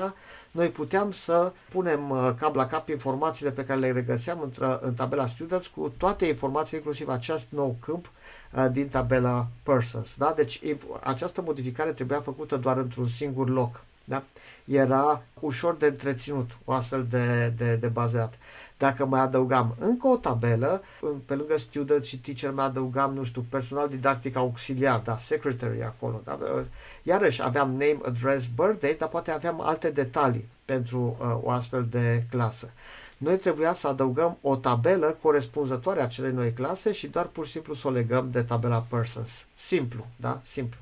noi 0.51 0.69
puteam 0.69 1.11
să 1.11 1.51
punem 1.69 2.09
uh, 2.09 2.31
cap 2.39 2.55
la 2.55 2.65
cap 2.65 2.89
informațiile 2.89 3.51
pe 3.51 3.65
care 3.65 3.79
le 3.79 3.91
regăseam 3.91 4.51
într- 4.51 4.79
în 4.79 4.93
tabela 4.93 5.27
Students 5.27 5.67
cu 5.67 5.93
toate 5.97 6.25
informațiile, 6.25 6.77
inclusiv 6.77 7.09
acest 7.09 7.47
nou 7.49 7.75
câmp 7.79 8.05
uh, 8.05 8.11
din 8.71 8.89
tabela 8.89 9.47
Persons. 9.63 10.15
Da? 10.17 10.33
Deci 10.35 10.61
această 11.03 11.41
modificare 11.41 11.91
trebuia 11.91 12.21
făcută 12.21 12.57
doar 12.57 12.77
într-un 12.77 13.07
singur 13.07 13.49
loc. 13.49 13.83
Da? 14.03 14.23
Era 14.65 15.21
ușor 15.39 15.75
de 15.75 15.85
întreținut 15.85 16.57
o 16.65 16.71
astfel 16.71 17.05
de, 17.09 17.53
de, 17.57 17.75
de 17.75 17.87
bază 17.87 18.17
date. 18.17 18.37
Dacă 18.77 19.05
mai 19.05 19.19
adăugam 19.19 19.75
încă 19.79 20.07
o 20.07 20.15
tabelă, 20.15 20.83
pe 21.25 21.35
lângă 21.35 21.57
student 21.57 22.03
și 22.05 22.19
teacher 22.19 22.51
mai 22.51 22.65
adăugam, 22.65 23.13
nu 23.13 23.23
știu, 23.23 23.45
personal 23.49 23.89
didactic 23.89 24.35
auxiliar, 24.35 24.99
da, 24.99 25.17
secretary 25.17 25.83
acolo. 25.83 26.21
Da? 26.23 26.39
Iarăși 27.03 27.43
aveam 27.43 27.69
name, 27.69 27.97
address, 28.05 28.47
birthday, 28.55 28.95
dar 28.99 29.09
poate 29.09 29.31
aveam 29.31 29.61
alte 29.61 29.89
detalii 29.89 30.47
pentru 30.65 31.17
uh, 31.19 31.37
o 31.41 31.49
astfel 31.49 31.85
de 31.89 32.23
clasă. 32.29 32.71
Noi 33.23 33.37
trebuia 33.37 33.73
să 33.73 33.87
adăugăm 33.87 34.37
o 34.41 34.55
tabelă 34.55 35.17
corespunzătoare 35.21 36.01
acelei 36.01 36.31
noi 36.31 36.53
clase 36.53 36.91
și 36.91 37.07
doar 37.07 37.25
pur 37.25 37.45
și 37.45 37.51
simplu 37.51 37.73
să 37.73 37.87
o 37.87 37.91
legăm 37.91 38.29
de 38.31 38.41
tabela 38.41 38.85
persons. 38.89 39.45
Simplu, 39.55 40.05
da? 40.15 40.39
Simplu. 40.43 40.79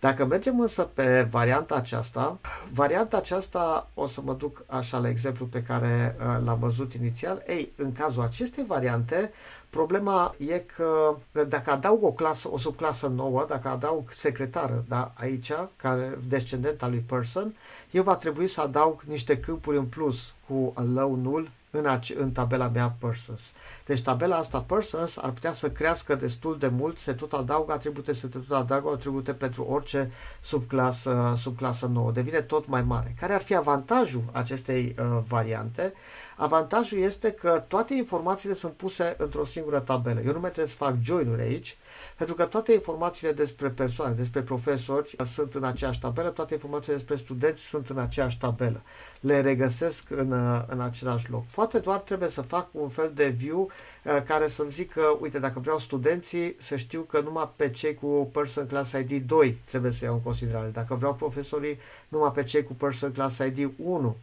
Dacă 0.00 0.24
mergem 0.24 0.60
însă 0.60 0.82
pe 0.82 1.26
varianta 1.30 1.74
aceasta, 1.74 2.38
varianta 2.72 3.16
aceasta 3.16 3.90
o 3.94 4.06
să 4.06 4.20
mă 4.24 4.34
duc 4.34 4.64
așa 4.66 4.98
la 4.98 5.08
exemplu 5.08 5.46
pe 5.46 5.62
care 5.62 6.16
uh, 6.18 6.44
l-am 6.44 6.58
văzut 6.58 6.92
inițial. 6.94 7.42
Ei, 7.46 7.72
în 7.76 7.92
cazul 7.92 8.22
acestei 8.22 8.64
variante, 8.64 9.32
problema 9.70 10.34
e 10.38 10.58
că 10.58 11.16
dacă 11.48 11.70
adaug 11.70 12.02
o 12.02 12.12
clasă, 12.12 12.48
o 12.52 12.58
subclasă 12.58 13.06
nouă, 13.06 13.44
dacă 13.48 13.68
adaug 13.68 14.10
secretară, 14.10 14.84
da, 14.88 15.12
aici, 15.14 15.52
care 15.76 16.18
descendent 16.28 16.82
al 16.82 16.90
lui 16.90 17.04
person, 17.06 17.54
eu 17.90 18.02
va 18.02 18.16
trebui 18.16 18.46
să 18.46 18.60
adaug 18.60 19.02
niște 19.06 19.38
câmpuri 19.38 19.76
în 19.76 19.86
plus 19.86 20.34
cu 20.48 20.72
allow 20.76 21.14
null 21.14 21.50
în, 21.76 21.86
ace- 21.86 22.14
în 22.18 22.32
tabela 22.32 22.68
mea 22.68 22.96
persons. 22.98 23.52
Deci 23.86 24.02
tabela 24.02 24.36
asta 24.36 24.60
persons 24.60 25.16
ar 25.16 25.30
putea 25.30 25.52
să 25.52 25.70
crească 25.70 26.14
destul 26.14 26.58
de 26.58 26.68
mult, 26.68 26.98
se 26.98 27.12
tot 27.12 27.32
adaugă 27.32 27.72
atribute, 27.72 28.12
se 28.12 28.26
tot 28.26 28.50
adaugă 28.50 28.90
atribute 28.92 29.32
pentru 29.32 29.62
orice 29.64 30.10
subclasă, 30.40 31.34
subclasă 31.36 31.86
nouă. 31.86 32.12
Devine 32.12 32.40
tot 32.40 32.66
mai 32.66 32.82
mare. 32.82 33.14
Care 33.20 33.32
ar 33.32 33.42
fi 33.42 33.54
avantajul 33.54 34.24
acestei 34.32 34.94
uh, 34.98 35.22
variante? 35.28 35.92
Avantajul 36.36 36.98
este 36.98 37.30
că 37.30 37.64
toate 37.68 37.94
informațiile 37.94 38.54
sunt 38.54 38.72
puse 38.72 39.14
într-o 39.18 39.44
singură 39.44 39.78
tabelă. 39.78 40.20
Eu 40.20 40.32
nu 40.32 40.40
mai 40.40 40.50
trebuie 40.50 40.72
să 40.72 40.76
fac 40.76 40.94
join-uri 41.02 41.42
aici, 41.42 41.76
pentru 42.16 42.34
că 42.34 42.44
toate 42.44 42.72
informațiile 42.72 43.32
despre 43.32 43.68
persoane, 43.68 44.14
despre 44.14 44.40
profesori 44.42 45.16
sunt 45.24 45.54
în 45.54 45.64
aceeași 45.64 45.98
tabelă, 46.00 46.28
toate 46.28 46.54
informațiile 46.54 46.96
despre 46.96 47.16
studenți 47.16 47.62
sunt 47.62 47.88
în 47.88 47.98
aceeași 47.98 48.38
tabelă. 48.38 48.82
Le 49.20 49.40
regăsesc 49.40 50.10
în, 50.10 50.32
în 50.66 50.80
același 50.80 51.30
loc. 51.30 51.44
Poate 51.44 51.78
doar 51.78 51.98
trebuie 51.98 52.28
să 52.28 52.42
fac 52.42 52.68
un 52.72 52.88
fel 52.88 53.12
de 53.14 53.28
view 53.28 53.70
uh, 54.04 54.22
care 54.26 54.48
să-mi 54.48 54.70
zică, 54.70 55.16
uite, 55.20 55.38
dacă 55.38 55.58
vreau 55.60 55.78
studenții, 55.78 56.54
să 56.58 56.76
știu 56.76 57.00
că 57.00 57.20
numai 57.20 57.50
pe 57.56 57.70
cei 57.70 57.94
cu 57.94 58.30
Person 58.32 58.66
Class 58.66 58.92
ID 58.92 59.22
2 59.26 59.58
trebuie 59.64 59.92
să 59.92 60.04
iau 60.04 60.14
în 60.14 60.22
considerare. 60.22 60.68
Dacă 60.68 60.94
vreau 60.94 61.14
profesorii, 61.14 61.78
numai 62.08 62.32
pe 62.32 62.42
cei 62.44 62.62
cu 62.62 62.72
Person 62.72 63.12
Class 63.12 63.38
ID 63.38 63.70
1, 63.84 64.16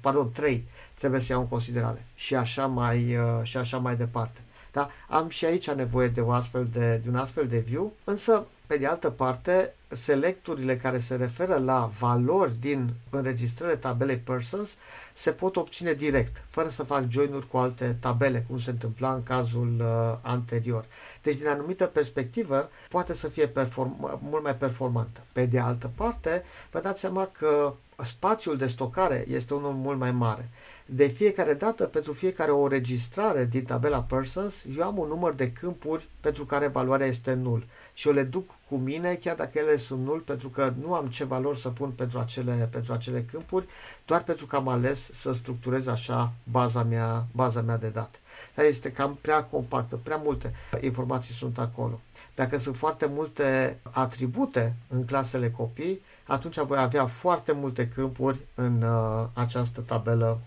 pardon, 0.00 0.32
3 0.32 0.64
trebuie 0.94 1.20
să 1.20 1.32
iau 1.32 1.40
în 1.40 1.48
considerare. 1.48 2.06
Și 2.14 2.34
așa 2.34 2.66
mai, 2.66 3.16
uh, 3.16 3.40
și 3.42 3.56
așa 3.56 3.78
mai 3.78 3.96
departe. 3.96 4.40
Da? 4.72 4.90
Am 5.08 5.28
și 5.28 5.44
aici 5.44 5.70
nevoie 5.70 6.08
de, 6.08 6.20
o 6.20 6.30
astfel 6.30 6.68
de, 6.72 7.00
de 7.04 7.08
un 7.08 7.16
astfel 7.16 7.46
de 7.46 7.58
view, 7.58 7.92
însă, 8.04 8.46
pe 8.66 8.76
de 8.76 8.86
altă 8.86 9.10
parte, 9.10 9.74
selecturile 9.88 10.76
care 10.76 10.98
se 10.98 11.14
referă 11.14 11.56
la 11.56 11.90
valori 11.98 12.52
din 12.60 12.90
înregistrările 13.10 13.76
tabelei 13.76 14.16
persons 14.16 14.76
se 15.12 15.30
pot 15.30 15.56
obține 15.56 15.92
direct, 15.92 16.42
fără 16.50 16.68
să 16.68 16.82
fac 16.82 17.04
join-uri 17.08 17.48
cu 17.48 17.56
alte 17.56 17.96
tabele, 18.00 18.44
cum 18.48 18.58
se 18.58 18.70
întâmpla 18.70 19.12
în 19.12 19.22
cazul 19.22 19.76
uh, 19.80 20.18
anterior. 20.22 20.84
Deci, 21.22 21.36
din 21.36 21.46
anumită 21.48 21.86
perspectivă, 21.86 22.70
poate 22.88 23.14
să 23.14 23.28
fie 23.28 23.46
perform- 23.46 24.18
mult 24.20 24.42
mai 24.42 24.56
performantă. 24.56 25.20
Pe 25.32 25.46
de 25.46 25.58
altă 25.58 25.90
parte, 25.96 26.44
vă 26.70 26.80
dați 26.80 27.00
seama 27.00 27.28
că 27.32 27.74
spațiul 27.96 28.56
de 28.56 28.66
stocare 28.66 29.24
este 29.28 29.54
unul 29.54 29.72
mult 29.72 29.98
mai 29.98 30.12
mare. 30.12 30.48
De 30.92 31.06
fiecare 31.06 31.54
dată, 31.54 31.84
pentru 31.86 32.12
fiecare 32.12 32.50
o 32.50 32.66
registrare 32.68 33.44
din 33.44 33.64
tabela 33.64 34.02
Persons, 34.02 34.64
eu 34.76 34.82
am 34.84 34.98
un 34.98 35.08
număr 35.08 35.32
de 35.34 35.52
câmpuri 35.52 36.08
pentru 36.20 36.44
care 36.44 36.66
valoarea 36.66 37.06
este 37.06 37.32
nul 37.32 37.66
și 37.94 38.08
eu 38.08 38.14
le 38.14 38.22
duc 38.22 38.50
cu 38.68 38.76
mine, 38.76 39.14
chiar 39.14 39.36
dacă 39.36 39.58
ele 39.58 39.76
sunt 39.76 40.04
nul, 40.04 40.18
pentru 40.18 40.48
că 40.48 40.72
nu 40.80 40.94
am 40.94 41.06
ce 41.06 41.24
valori 41.24 41.58
să 41.58 41.68
pun 41.68 41.90
pentru 41.90 42.18
acele, 42.18 42.68
pentru 42.72 42.92
acele 42.92 43.22
câmpuri, 43.30 43.66
doar 44.06 44.22
pentru 44.24 44.46
că 44.46 44.56
am 44.56 44.68
ales 44.68 45.08
să 45.12 45.32
structurez 45.32 45.86
așa 45.86 46.32
baza 46.50 46.82
mea, 46.82 47.26
baza 47.32 47.60
mea 47.60 47.76
de 47.76 47.88
date. 47.88 48.18
Dar 48.54 48.64
este 48.64 48.92
cam 48.92 49.18
prea 49.20 49.44
compactă, 49.44 49.96
prea 50.02 50.16
multe 50.16 50.54
informații 50.80 51.34
sunt 51.34 51.58
acolo. 51.58 52.00
Dacă 52.34 52.58
sunt 52.58 52.76
foarte 52.76 53.06
multe 53.06 53.78
atribute 53.90 54.74
în 54.88 55.04
clasele 55.04 55.50
copii, 55.50 56.00
atunci 56.26 56.58
voi 56.58 56.78
avea 56.78 57.06
foarte 57.06 57.52
multe 57.52 57.88
câmpuri 57.88 58.38
în 58.54 58.82
uh, 58.82 59.26
această 59.34 59.80
tabelă 59.80 60.40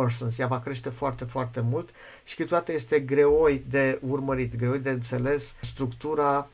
persons. 0.00 0.38
Ea 0.38 0.46
va 0.46 0.60
crește 0.60 0.88
foarte, 0.88 1.24
foarte 1.24 1.60
mult 1.60 1.88
și 2.24 2.34
câteodată 2.34 2.72
este 2.72 3.00
greoi 3.00 3.64
de 3.68 3.98
urmărit, 4.08 4.56
greoi 4.56 4.78
de 4.78 4.90
înțeles 4.90 5.54
structura 5.60 6.48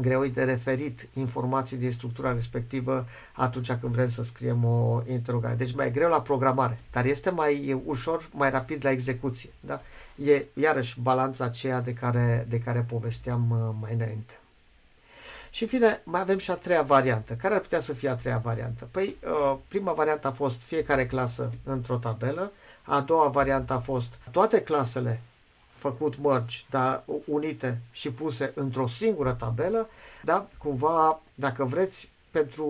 greoi 0.00 0.30
de 0.30 0.44
referit 0.44 1.08
informații 1.12 1.76
din 1.76 1.90
structura 1.90 2.32
respectivă 2.32 3.06
atunci 3.32 3.72
când 3.72 3.92
vrem 3.92 4.08
să 4.08 4.22
scriem 4.22 4.64
o 4.64 5.02
interogare. 5.10 5.54
Deci 5.54 5.74
mai 5.74 5.86
e 5.86 5.90
greu 5.90 6.08
la 6.08 6.22
programare, 6.22 6.78
dar 6.92 7.04
este 7.04 7.30
mai 7.30 7.66
e 7.66 7.80
ușor, 7.84 8.28
mai 8.32 8.50
rapid 8.50 8.84
la 8.84 8.90
execuție. 8.90 9.50
Da? 9.60 9.82
E 10.24 10.44
iarăși 10.54 11.00
balanța 11.00 11.44
aceea 11.44 11.80
de 11.80 11.92
care, 11.92 12.46
de 12.48 12.60
care 12.60 12.84
povesteam 12.88 13.50
uh, 13.50 13.74
mai 13.80 13.94
înainte. 13.94 14.38
Și 15.50 15.62
în 15.62 15.68
fine, 15.68 16.00
mai 16.04 16.20
avem 16.20 16.38
și 16.38 16.50
a 16.50 16.54
treia 16.54 16.82
variantă. 16.82 17.34
Care 17.34 17.54
ar 17.54 17.60
putea 17.60 17.80
să 17.80 17.92
fie 17.92 18.08
a 18.08 18.14
treia 18.14 18.38
variantă? 18.38 18.88
Păi, 18.90 19.16
uh, 19.24 19.56
prima 19.68 19.92
variantă 19.92 20.26
a 20.26 20.32
fost 20.32 20.56
fiecare 20.60 21.06
clasă 21.06 21.52
într-o 21.64 21.96
tabelă, 21.96 22.52
a 22.84 23.00
doua 23.00 23.28
variantă 23.28 23.72
a 23.72 23.78
fost 23.78 24.08
toate 24.30 24.62
clasele 24.62 25.20
făcut 25.74 26.18
mărci, 26.18 26.66
dar 26.70 27.02
unite 27.26 27.80
și 27.90 28.10
puse 28.10 28.52
într-o 28.54 28.86
singură 28.86 29.32
tabelă, 29.32 29.88
da? 30.22 30.48
Cumva, 30.58 31.20
dacă 31.34 31.64
vreți, 31.64 32.10
pentru 32.30 32.68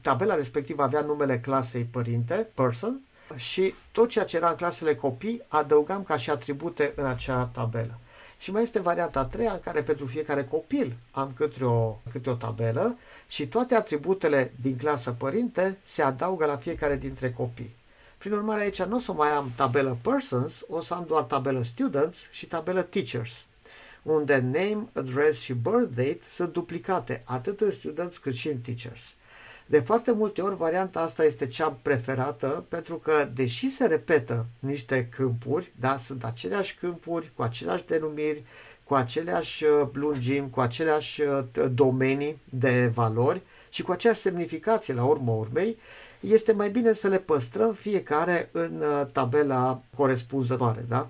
tabela 0.00 0.34
respectivă 0.34 0.82
avea 0.82 1.00
numele 1.00 1.40
clasei 1.40 1.84
părinte, 1.84 2.48
person, 2.54 3.00
și 3.36 3.74
tot 3.92 4.08
ceea 4.08 4.24
ce 4.24 4.36
era 4.36 4.48
în 4.48 4.56
clasele 4.56 4.94
copii 4.94 5.42
adăugam 5.48 6.02
ca 6.02 6.16
și 6.16 6.30
atribute 6.30 6.92
în 6.96 7.06
acea 7.06 7.44
tabelă. 7.44 7.98
Și 8.38 8.50
mai 8.50 8.62
este 8.62 8.80
varianta 8.80 9.20
a 9.20 9.24
treia 9.24 9.52
în 9.52 9.60
care 9.60 9.82
pentru 9.82 10.06
fiecare 10.06 10.44
copil 10.44 10.96
am 11.10 11.32
câte 11.34 11.64
o, 11.64 11.96
câte 12.12 12.30
o 12.30 12.34
tabelă 12.34 12.96
și 13.28 13.46
toate 13.46 13.74
atributele 13.74 14.52
din 14.60 14.76
clasă 14.76 15.10
părinte 15.10 15.78
se 15.82 16.02
adaugă 16.02 16.46
la 16.46 16.56
fiecare 16.56 16.96
dintre 16.96 17.32
copii. 17.32 17.74
Prin 18.18 18.32
urmare, 18.32 18.60
aici 18.60 18.82
nu 18.82 18.96
o 18.96 18.98
să 18.98 19.12
mai 19.12 19.28
am 19.28 19.52
tabelă 19.56 19.96
persons, 20.02 20.64
o 20.68 20.80
să 20.80 20.94
am 20.94 21.04
doar 21.06 21.22
tabelă 21.22 21.62
students 21.62 22.28
și 22.30 22.46
tabelă 22.46 22.82
teachers, 22.82 23.46
unde 24.02 24.36
name, 24.36 24.88
address 24.92 25.40
și 25.40 25.52
birth 25.52 25.94
date 25.94 26.20
sunt 26.22 26.52
duplicate 26.52 27.22
atât 27.24 27.60
în 27.60 27.70
students 27.70 28.18
cât 28.18 28.34
și 28.34 28.48
în 28.48 28.58
teachers. 28.58 29.14
De 29.66 29.80
foarte 29.80 30.12
multe 30.12 30.42
ori, 30.42 30.56
varianta 30.56 31.00
asta 31.00 31.24
este 31.24 31.46
cea 31.46 31.78
preferată 31.82 32.64
pentru 32.68 32.96
că, 32.96 33.28
deși 33.34 33.68
se 33.68 33.86
repetă 33.86 34.46
niște 34.58 35.08
câmpuri, 35.16 35.72
da, 35.80 35.96
sunt 35.96 36.24
aceleași 36.24 36.74
câmpuri 36.74 37.30
cu 37.34 37.42
aceleași 37.42 37.86
denumiri, 37.86 38.44
cu 38.84 38.94
aceleași 38.94 39.64
uh, 39.64 39.88
lungimi, 39.92 40.50
cu 40.50 40.60
aceleași 40.60 41.20
uh, 41.20 41.44
domenii 41.72 42.40
de 42.44 42.90
valori 42.94 43.42
și 43.68 43.82
cu 43.82 43.92
aceeași 43.92 44.20
semnificație 44.20 44.94
la 44.94 45.04
urmă 45.04 45.32
urmei, 45.32 45.78
este 46.20 46.52
mai 46.52 46.70
bine 46.70 46.92
să 46.92 47.08
le 47.08 47.18
păstrăm 47.18 47.72
fiecare 47.72 48.48
în 48.52 48.82
uh, 48.82 49.06
tabela 49.12 49.82
corespunzătoare. 49.96 50.84
Da? 50.88 51.08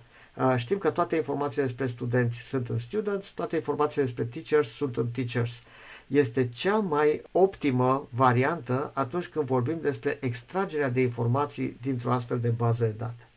Știm 0.56 0.78
că 0.78 0.90
toate 0.90 1.16
informațiile 1.16 1.64
despre 1.66 1.86
studenți 1.86 2.38
sunt 2.38 2.68
în 2.68 2.78
students, 2.78 3.28
toate 3.30 3.56
informațiile 3.56 4.04
despre 4.04 4.24
teachers 4.24 4.68
sunt 4.70 4.96
în 4.96 5.06
teachers. 5.06 5.62
Este 6.06 6.48
cea 6.48 6.76
mai 6.76 7.22
optimă 7.32 8.08
variantă 8.10 8.90
atunci 8.94 9.26
când 9.26 9.46
vorbim 9.46 9.78
despre 9.80 10.18
extragerea 10.20 10.90
de 10.90 11.00
informații 11.00 11.76
dintr-o 11.82 12.12
astfel 12.12 12.38
de 12.40 12.48
bază 12.48 12.84
de 12.84 12.90
date. 12.90 13.28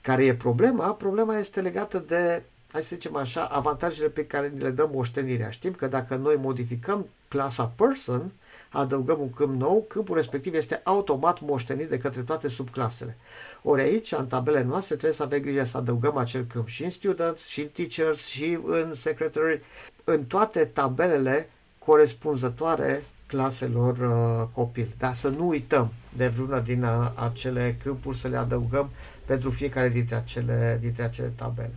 Care 0.00 0.24
e 0.24 0.34
problema? 0.34 0.92
Problema 0.94 1.36
este 1.36 1.60
legată 1.60 1.98
de 2.06 2.42
hai 2.72 2.82
să 2.82 2.88
zicem 2.94 3.16
așa, 3.16 3.44
avantajele 3.44 4.08
pe 4.08 4.26
care 4.26 4.48
ni 4.48 4.60
le 4.60 4.70
dă 4.70 4.88
moștenirea. 4.92 5.50
Știm 5.50 5.72
că 5.72 5.86
dacă 5.86 6.16
noi 6.16 6.36
modificăm 6.36 7.06
clasa 7.28 7.72
person, 7.76 8.32
adăugăm 8.70 9.20
un 9.20 9.30
câmp 9.32 9.60
nou, 9.60 9.84
câmpul 9.88 10.16
respectiv 10.16 10.54
este 10.54 10.80
automat 10.84 11.40
moștenit 11.40 11.88
de 11.88 11.98
către 11.98 12.20
toate 12.20 12.48
subclasele. 12.48 13.16
Ori 13.62 13.82
aici, 13.82 14.12
în 14.12 14.26
tabele 14.26 14.62
noastre, 14.62 14.94
trebuie 14.94 15.16
să 15.16 15.22
avem 15.22 15.40
grijă 15.40 15.64
să 15.64 15.76
adăugăm 15.76 16.16
acel 16.16 16.44
câmp 16.48 16.68
și 16.68 16.84
în 16.84 16.90
students, 16.90 17.46
și 17.46 17.60
în 17.60 17.68
teachers, 17.68 18.26
și 18.26 18.58
în 18.64 18.94
secretary, 18.94 19.62
în 20.04 20.24
toate 20.24 20.64
tabelele 20.64 21.50
corespunzătoare 21.78 23.02
claselor 23.26 23.96
uh, 23.98 24.48
copil. 24.54 24.94
Dar 24.98 25.14
să 25.14 25.28
nu 25.28 25.48
uităm 25.48 25.92
de 26.16 26.28
vreuna 26.28 26.60
din 26.60 26.82
uh, 26.82 27.10
acele 27.14 27.76
câmpuri 27.82 28.16
să 28.16 28.28
le 28.28 28.36
adăugăm 28.36 28.90
pentru 29.24 29.50
fiecare 29.50 29.88
dintre 29.88 30.14
acele, 30.14 30.78
dintre 30.80 31.02
acele 31.02 31.32
tabele. 31.36 31.74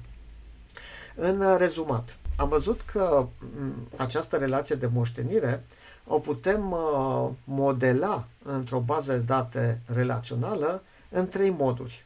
În 1.16 1.58
rezumat, 1.58 2.18
am 2.36 2.50
văzut 2.50 2.82
că 2.82 3.28
această 3.96 4.38
relație 4.38 4.76
de 4.76 4.90
moștenire 4.94 5.64
o 6.08 6.20
putem 6.20 6.72
uh, 6.72 7.30
modela 7.44 8.28
într-o 8.44 8.80
bază 8.80 9.12
de 9.12 9.20
date 9.20 9.82
relațională 9.94 10.84
în 11.10 11.28
trei 11.28 11.50
moduri, 11.50 12.06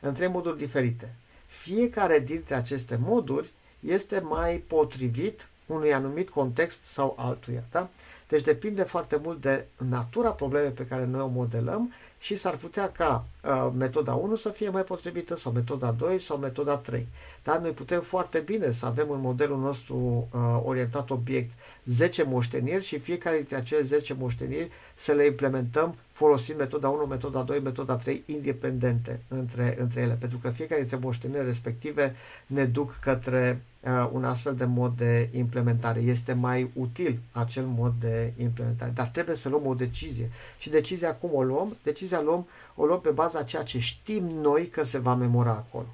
în 0.00 0.14
trei 0.14 0.28
moduri 0.28 0.58
diferite. 0.58 1.14
Fiecare 1.46 2.18
dintre 2.18 2.54
aceste 2.54 2.98
moduri 3.02 3.52
este 3.80 4.20
mai 4.20 4.56
potrivit 4.56 5.48
unui 5.66 5.94
anumit 5.94 6.28
context 6.28 6.84
sau 6.84 7.16
altuia. 7.18 7.62
Da? 7.70 7.88
Deci 8.28 8.42
depinde 8.42 8.82
foarte 8.82 9.20
mult 9.22 9.40
de 9.40 9.66
natura 9.76 10.30
problemei 10.30 10.70
pe 10.70 10.86
care 10.86 11.04
noi 11.04 11.20
o 11.20 11.26
modelăm 11.26 11.92
și 12.20 12.34
s-ar 12.36 12.56
putea 12.56 12.90
ca 12.90 13.24
uh, 13.44 13.72
metoda 13.76 14.14
1 14.14 14.36
să 14.36 14.48
fie 14.48 14.68
mai 14.68 14.82
potrivită 14.82 15.36
sau 15.36 15.52
metoda 15.52 15.90
2 15.90 16.20
sau 16.20 16.36
metoda 16.36 16.76
3. 16.76 17.06
Dar 17.42 17.58
noi 17.58 17.70
putem 17.70 18.00
foarte 18.00 18.38
bine 18.38 18.70
să 18.70 18.86
avem 18.86 19.10
în 19.10 19.20
modelul 19.20 19.58
nostru 19.58 20.28
uh, 20.32 20.40
orientat 20.64 21.10
obiect 21.10 21.50
10 21.84 22.22
moșteniri 22.22 22.84
și 22.84 22.98
fiecare 22.98 23.36
dintre 23.36 23.56
acele 23.56 23.80
10 23.82 24.14
moșteniri 24.14 24.70
să 24.94 25.12
le 25.12 25.24
implementăm 25.24 25.96
folosind 26.20 26.58
metoda 26.58 26.88
1, 26.88 27.06
metoda 27.06 27.42
2, 27.42 27.60
metoda 27.60 27.96
3 27.96 28.22
independente 28.26 29.20
între, 29.28 29.76
între 29.78 30.00
ele, 30.00 30.14
pentru 30.14 30.38
că 30.38 30.50
fiecare 30.50 30.80
dintre 30.80 30.98
moștenirile 31.02 31.44
respective 31.46 32.14
ne 32.46 32.64
duc 32.64 32.98
către 33.00 33.62
uh, 33.80 34.08
un 34.12 34.24
astfel 34.24 34.54
de 34.54 34.64
mod 34.64 34.96
de 34.96 35.28
implementare. 35.32 36.00
Este 36.00 36.32
mai 36.32 36.70
util 36.74 37.18
acel 37.32 37.64
mod 37.64 37.92
de 38.00 38.32
implementare, 38.36 38.90
dar 38.94 39.06
trebuie 39.06 39.36
să 39.36 39.48
luăm 39.48 39.66
o 39.66 39.74
decizie. 39.74 40.30
Și 40.58 40.70
decizia 40.70 41.14
cum 41.14 41.30
o 41.32 41.42
luăm? 41.42 41.76
Decizia 41.82 42.20
luăm, 42.20 42.46
o 42.74 42.84
luăm 42.84 43.00
pe 43.00 43.10
baza 43.10 43.42
ceea 43.42 43.62
ce 43.62 43.78
știm 43.78 44.24
noi 44.24 44.66
că 44.68 44.84
se 44.84 44.98
va 44.98 45.14
memora 45.14 45.50
acolo. 45.50 45.86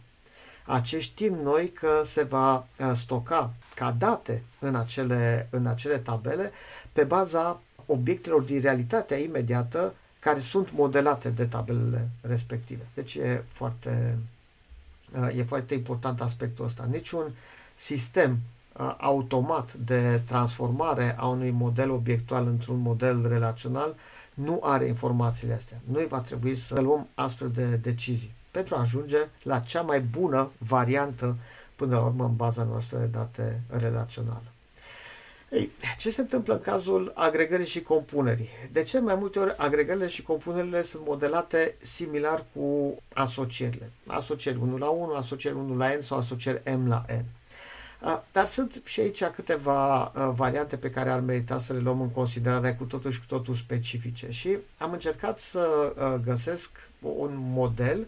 Ce 0.83 1.01
știm 1.01 1.35
noi 1.43 1.69
că 1.69 2.03
se 2.05 2.23
va 2.23 2.57
uh, 2.57 2.93
stoca 2.95 3.53
ca 3.75 3.95
date 3.99 4.43
în 4.59 4.75
acele, 4.75 5.49
în 5.51 5.67
acele 5.67 5.99
tabele 5.99 6.51
pe 6.93 7.05
baza 7.05 7.61
obiectelor 7.87 8.41
din 8.41 8.61
realitatea 8.61 9.17
imediată 9.17 9.95
care 10.27 10.41
sunt 10.41 10.73
modelate 10.73 11.29
de 11.31 11.45
tabelele 11.45 12.09
respective. 12.21 12.87
Deci 12.95 13.15
e 13.15 13.45
foarte, 13.53 14.19
uh, 15.19 15.37
e 15.39 15.43
foarte 15.45 15.75
important 15.75 16.21
aspectul 16.21 16.65
ăsta. 16.65 16.89
Niciun 16.91 17.25
sistem 17.75 18.39
uh, 18.79 18.95
automat 18.99 19.75
de 19.75 20.21
transformare 20.27 21.15
a 21.19 21.27
unui 21.27 21.51
model 21.51 21.91
obiectual 21.91 22.47
într-un 22.47 22.79
model 22.79 23.29
relațional 23.29 23.95
nu 24.35 24.61
are 24.63 24.87
informațiile 24.87 25.55
astea. 25.55 25.81
Noi 25.91 26.07
va 26.07 26.21
trebui 26.21 26.57
să 26.57 26.81
luăm 26.81 27.09
astfel 27.15 27.51
de 27.51 27.77
decizii 27.77 28.35
pentru 28.51 28.75
a 28.75 28.81
ajunge 28.81 29.19
la 29.43 29.59
cea 29.61 29.83
mai 29.83 30.01
bună 30.01 30.51
variantă 30.59 31.37
până 31.77 31.97
la 31.97 32.05
urmă 32.05 32.25
în 32.25 32.37
baza 32.37 32.63
noastră 32.65 32.99
de 32.99 33.07
date 33.07 33.61
relațională. 33.69 34.51
Ei, 35.51 35.71
ce 35.99 36.11
se 36.11 36.21
întâmplă 36.21 36.55
în 36.55 36.61
cazul 36.61 37.13
agregării 37.15 37.67
și 37.67 37.83
compunerii? 37.83 38.49
De 38.73 38.83
ce 38.83 38.99
mai 38.99 39.15
multe 39.15 39.39
ori 39.39 39.55
agregările 39.57 40.09
și 40.09 40.23
compunerile 40.23 40.83
sunt 40.83 41.07
modelate 41.07 41.75
similar 41.79 42.45
cu 42.55 42.97
asocierile? 43.15 43.91
Asocieri 44.07 44.59
1 44.59 44.77
la 44.77 44.89
1, 44.89 45.13
asocieri 45.13 45.57
1 45.57 45.77
la 45.77 45.95
n 45.95 46.01
sau 46.01 46.19
asocieri 46.19 46.63
m 46.77 46.89
la 46.89 47.05
n. 47.09 47.25
Dar 48.33 48.47
sunt 48.47 48.83
și 48.85 49.01
aici 49.01 49.25
câteva 49.25 50.13
variante 50.35 50.77
pe 50.77 50.91
care 50.91 51.11
ar 51.11 51.21
merita 51.21 51.59
să 51.59 51.73
le 51.73 51.79
luăm 51.79 52.01
în 52.01 52.11
considerare 52.11 52.75
cu 52.75 52.85
totul 52.85 53.11
și 53.11 53.19
cu 53.19 53.27
totul 53.27 53.55
specifice 53.55 54.27
și 54.31 54.57
am 54.79 54.93
încercat 54.93 55.39
să 55.39 55.93
găsesc 56.25 56.71
un 57.01 57.33
model 57.37 58.07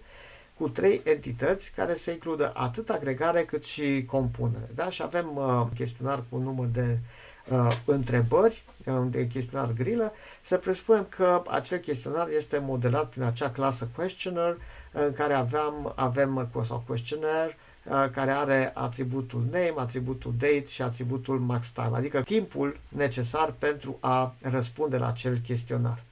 cu 0.58 0.68
trei 0.68 1.00
entități 1.04 1.72
care 1.72 1.94
să 1.94 2.10
includă 2.10 2.52
atât 2.54 2.90
agregare 2.90 3.44
cât 3.44 3.64
și 3.64 4.04
compunere. 4.06 4.68
Da? 4.74 4.90
Și 4.90 5.02
avem 5.02 5.36
uh, 5.36 5.66
chestionar 5.74 6.18
cu 6.18 6.36
un 6.36 6.42
număr 6.42 6.66
de 6.66 6.98
uh, 7.50 7.76
întrebări, 7.84 8.64
uh, 8.84 8.94
de 9.10 9.26
chestionar 9.26 9.72
grilă, 9.72 10.12
să 10.40 10.56
presupunem 10.56 11.06
că 11.08 11.42
acel 11.48 11.78
chestionar 11.78 12.28
este 12.36 12.58
modelat 12.58 13.08
prin 13.08 13.22
acea 13.22 13.50
clasă 13.50 13.88
questioner 13.94 14.56
în 14.92 15.12
care 15.12 15.32
aveam, 15.32 15.92
avem 15.96 16.48
sau 16.64 16.82
questionnaire 16.86 17.56
uh, 17.84 18.06
care 18.12 18.30
are 18.30 18.70
atributul 18.74 19.42
name, 19.50 19.72
atributul 19.76 20.34
date 20.38 20.64
și 20.66 20.82
atributul 20.82 21.38
max 21.38 21.70
time, 21.70 21.90
adică 21.96 22.22
timpul 22.22 22.80
necesar 22.88 23.54
pentru 23.58 23.96
a 24.00 24.34
răspunde 24.42 24.96
la 24.96 25.08
acel 25.08 25.38
chestionar 25.38 26.02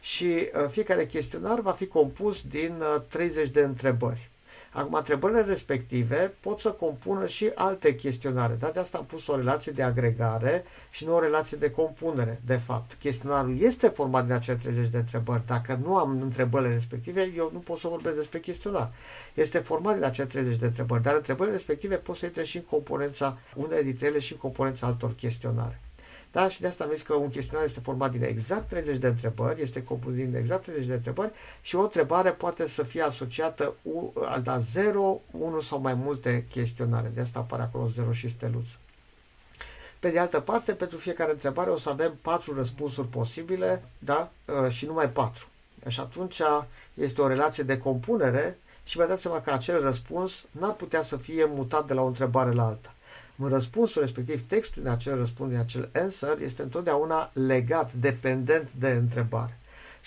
și 0.00 0.24
uh, 0.24 0.68
fiecare 0.70 1.06
chestionar 1.06 1.60
va 1.60 1.72
fi 1.72 1.86
compus 1.86 2.42
din 2.42 2.82
30 3.08 3.46
uh, 3.46 3.52
de 3.52 3.60
întrebări. 3.60 4.27
Acum, 4.72 4.94
întrebările 4.94 5.40
respective 5.40 6.34
pot 6.40 6.60
să 6.60 6.70
compună 6.70 7.26
și 7.26 7.50
alte 7.54 7.94
chestionare, 7.94 8.54
dar 8.54 8.70
de 8.70 8.78
asta 8.78 8.98
am 8.98 9.04
pus 9.04 9.26
o 9.26 9.36
relație 9.36 9.72
de 9.72 9.82
agregare 9.82 10.64
și 10.90 11.04
nu 11.04 11.14
o 11.14 11.20
relație 11.20 11.56
de 11.60 11.70
compunere. 11.70 12.40
De 12.46 12.56
fapt, 12.56 12.94
chestionarul 12.94 13.60
este 13.60 13.88
format 13.88 14.24
din 14.24 14.34
acele 14.34 14.56
30 14.56 14.86
de 14.86 14.96
întrebări. 14.96 15.42
Dacă 15.46 15.78
nu 15.82 15.96
am 15.96 16.20
întrebările 16.22 16.72
respective, 16.72 17.32
eu 17.36 17.50
nu 17.52 17.58
pot 17.58 17.78
să 17.78 17.88
vorbesc 17.88 18.16
despre 18.16 18.38
chestionar. 18.38 18.92
Este 19.34 19.58
format 19.58 19.94
din 19.94 20.04
acele 20.04 20.26
30 20.26 20.56
de 20.56 20.66
întrebări, 20.66 21.02
dar 21.02 21.14
întrebările 21.14 21.54
respective 21.54 21.94
pot 21.94 22.16
să 22.16 22.26
intre 22.26 22.44
și 22.44 22.56
în 22.56 22.62
componența, 22.62 23.38
unele 23.54 23.82
dintre 23.82 24.06
ele 24.06 24.18
și 24.18 24.32
în 24.32 24.38
componența 24.38 24.86
altor 24.86 25.14
chestionare. 25.14 25.80
Da? 26.32 26.48
Și 26.48 26.60
de 26.60 26.66
asta 26.66 26.84
am 26.84 26.90
zis 26.92 27.02
că 27.02 27.14
un 27.14 27.28
chestionar 27.28 27.64
este 27.64 27.80
format 27.80 28.10
din 28.10 28.22
exact 28.22 28.68
30 28.68 28.96
de 28.96 29.06
întrebări, 29.06 29.62
este 29.62 29.84
compus 29.84 30.14
din 30.14 30.34
exact 30.34 30.62
30 30.62 30.86
de 30.86 30.94
întrebări 30.94 31.32
și 31.60 31.76
o 31.76 31.82
întrebare 31.82 32.30
poate 32.30 32.66
să 32.66 32.82
fie 32.82 33.02
asociată 33.02 33.74
la 34.44 34.58
0, 34.58 35.20
1 35.30 35.60
sau 35.60 35.80
mai 35.80 35.94
multe 35.94 36.46
chestionare. 36.50 37.10
De 37.14 37.20
asta 37.20 37.38
apare 37.38 37.62
acolo 37.62 37.86
0 37.86 38.12
și 38.12 38.28
steluță. 38.28 38.76
Pe 39.98 40.10
de 40.10 40.18
altă 40.18 40.40
parte, 40.40 40.72
pentru 40.72 40.98
fiecare 40.98 41.30
întrebare 41.30 41.70
o 41.70 41.78
să 41.78 41.88
avem 41.88 42.18
patru 42.22 42.54
răspunsuri 42.54 43.08
posibile, 43.08 43.84
da? 43.98 44.30
Uh, 44.44 44.70
și 44.70 44.86
numai 44.86 45.10
patru. 45.10 45.46
Și 45.88 46.00
atunci 46.00 46.40
este 46.94 47.20
o 47.20 47.26
relație 47.26 47.62
de 47.62 47.78
compunere 47.78 48.58
și 48.84 48.96
vă 48.96 49.06
dați 49.06 49.22
seama 49.22 49.40
că 49.40 49.50
acel 49.50 49.80
răspuns 49.80 50.44
n-ar 50.50 50.72
putea 50.72 51.02
să 51.02 51.16
fie 51.16 51.44
mutat 51.44 51.86
de 51.86 51.94
la 51.94 52.02
o 52.02 52.06
întrebare 52.06 52.52
la 52.52 52.66
alta 52.66 52.94
răspunsul 53.46 54.02
respectiv, 54.02 54.46
textul 54.46 54.82
din 54.82 54.90
acel 54.90 55.16
răspuns, 55.16 55.50
din 55.50 55.58
acel 55.58 55.90
answer, 55.94 56.38
este 56.42 56.62
întotdeauna 56.62 57.30
legat, 57.32 57.92
dependent 57.92 58.72
de 58.72 58.88
întrebare. 58.88 59.58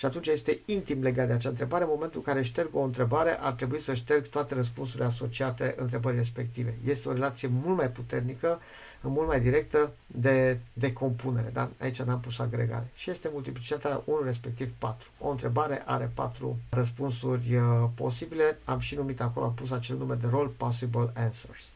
Și 0.02 0.08
atunci 0.08 0.26
este 0.26 0.60
intim 0.64 1.02
legat 1.02 1.26
de 1.26 1.32
acea 1.32 1.48
întrebare. 1.48 1.84
În 1.84 1.90
momentul 1.92 2.22
în 2.26 2.32
care 2.32 2.44
șterg 2.44 2.68
o 2.72 2.80
întrebare, 2.80 3.38
ar 3.40 3.52
trebui 3.52 3.80
să 3.80 3.94
șterg 3.94 4.26
toate 4.26 4.54
răspunsurile 4.54 5.04
asociate 5.04 5.74
întrebării 5.78 6.18
respective. 6.18 6.74
Este 6.84 7.08
o 7.08 7.12
relație 7.12 7.48
mult 7.62 7.76
mai 7.76 7.90
puternică, 7.90 8.60
mult 9.00 9.26
mai 9.28 9.40
directă 9.40 9.92
de, 10.06 10.58
de 10.72 10.92
compunere. 10.92 11.50
Da? 11.52 11.70
Aici 11.80 12.02
n-am 12.02 12.20
pus 12.20 12.38
agregare. 12.38 12.90
Și 12.94 13.10
este 13.10 13.28
multiplicitatea 13.32 14.02
1 14.04 14.22
respectiv 14.22 14.72
4. 14.78 15.08
O 15.18 15.28
întrebare 15.28 15.82
are 15.86 16.10
4 16.14 16.58
răspunsuri 16.70 17.56
uh, 17.56 17.88
posibile. 17.94 18.58
Am 18.64 18.78
și 18.78 18.94
numit 18.94 19.20
acolo, 19.20 19.46
am 19.46 19.54
pus 19.54 19.70
acel 19.70 19.96
nume 19.96 20.14
de 20.14 20.26
rol 20.30 20.46
Possible 20.46 21.10
Answers. 21.14 21.70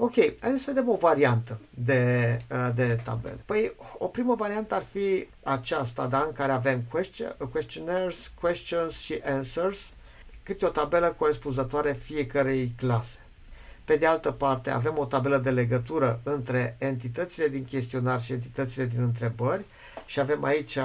Ok, 0.00 0.14
hai 0.40 0.58
să 0.58 0.64
vedem 0.66 0.88
o 0.88 0.96
variantă 0.96 1.60
de, 1.70 2.36
uh, 2.50 2.70
de 2.74 3.00
tabel. 3.04 3.38
Păi, 3.44 3.72
o 3.98 4.06
primă 4.06 4.34
variantă 4.34 4.74
ar 4.74 4.82
fi 4.92 5.28
aceasta, 5.42 6.06
da, 6.06 6.22
în 6.26 6.32
care 6.32 6.52
avem 6.52 6.82
question, 6.90 7.36
questionnaires, 7.52 8.30
questions 8.40 8.98
și 8.98 9.20
answers, 9.24 9.92
câte 10.42 10.64
o 10.66 10.68
tabelă 10.68 11.14
corespunzătoare 11.18 11.92
fiecarei 11.92 12.72
clase. 12.76 13.18
Pe 13.84 13.96
de 13.96 14.06
altă 14.06 14.30
parte, 14.30 14.70
avem 14.70 14.98
o 14.98 15.04
tabelă 15.04 15.38
de 15.38 15.50
legătură 15.50 16.20
între 16.22 16.76
entitățile 16.78 17.48
din 17.48 17.64
chestionar 17.64 18.22
și 18.22 18.32
entitățile 18.32 18.84
din 18.84 19.02
întrebări 19.02 19.64
și 20.06 20.20
avem 20.20 20.44
aici 20.44 20.78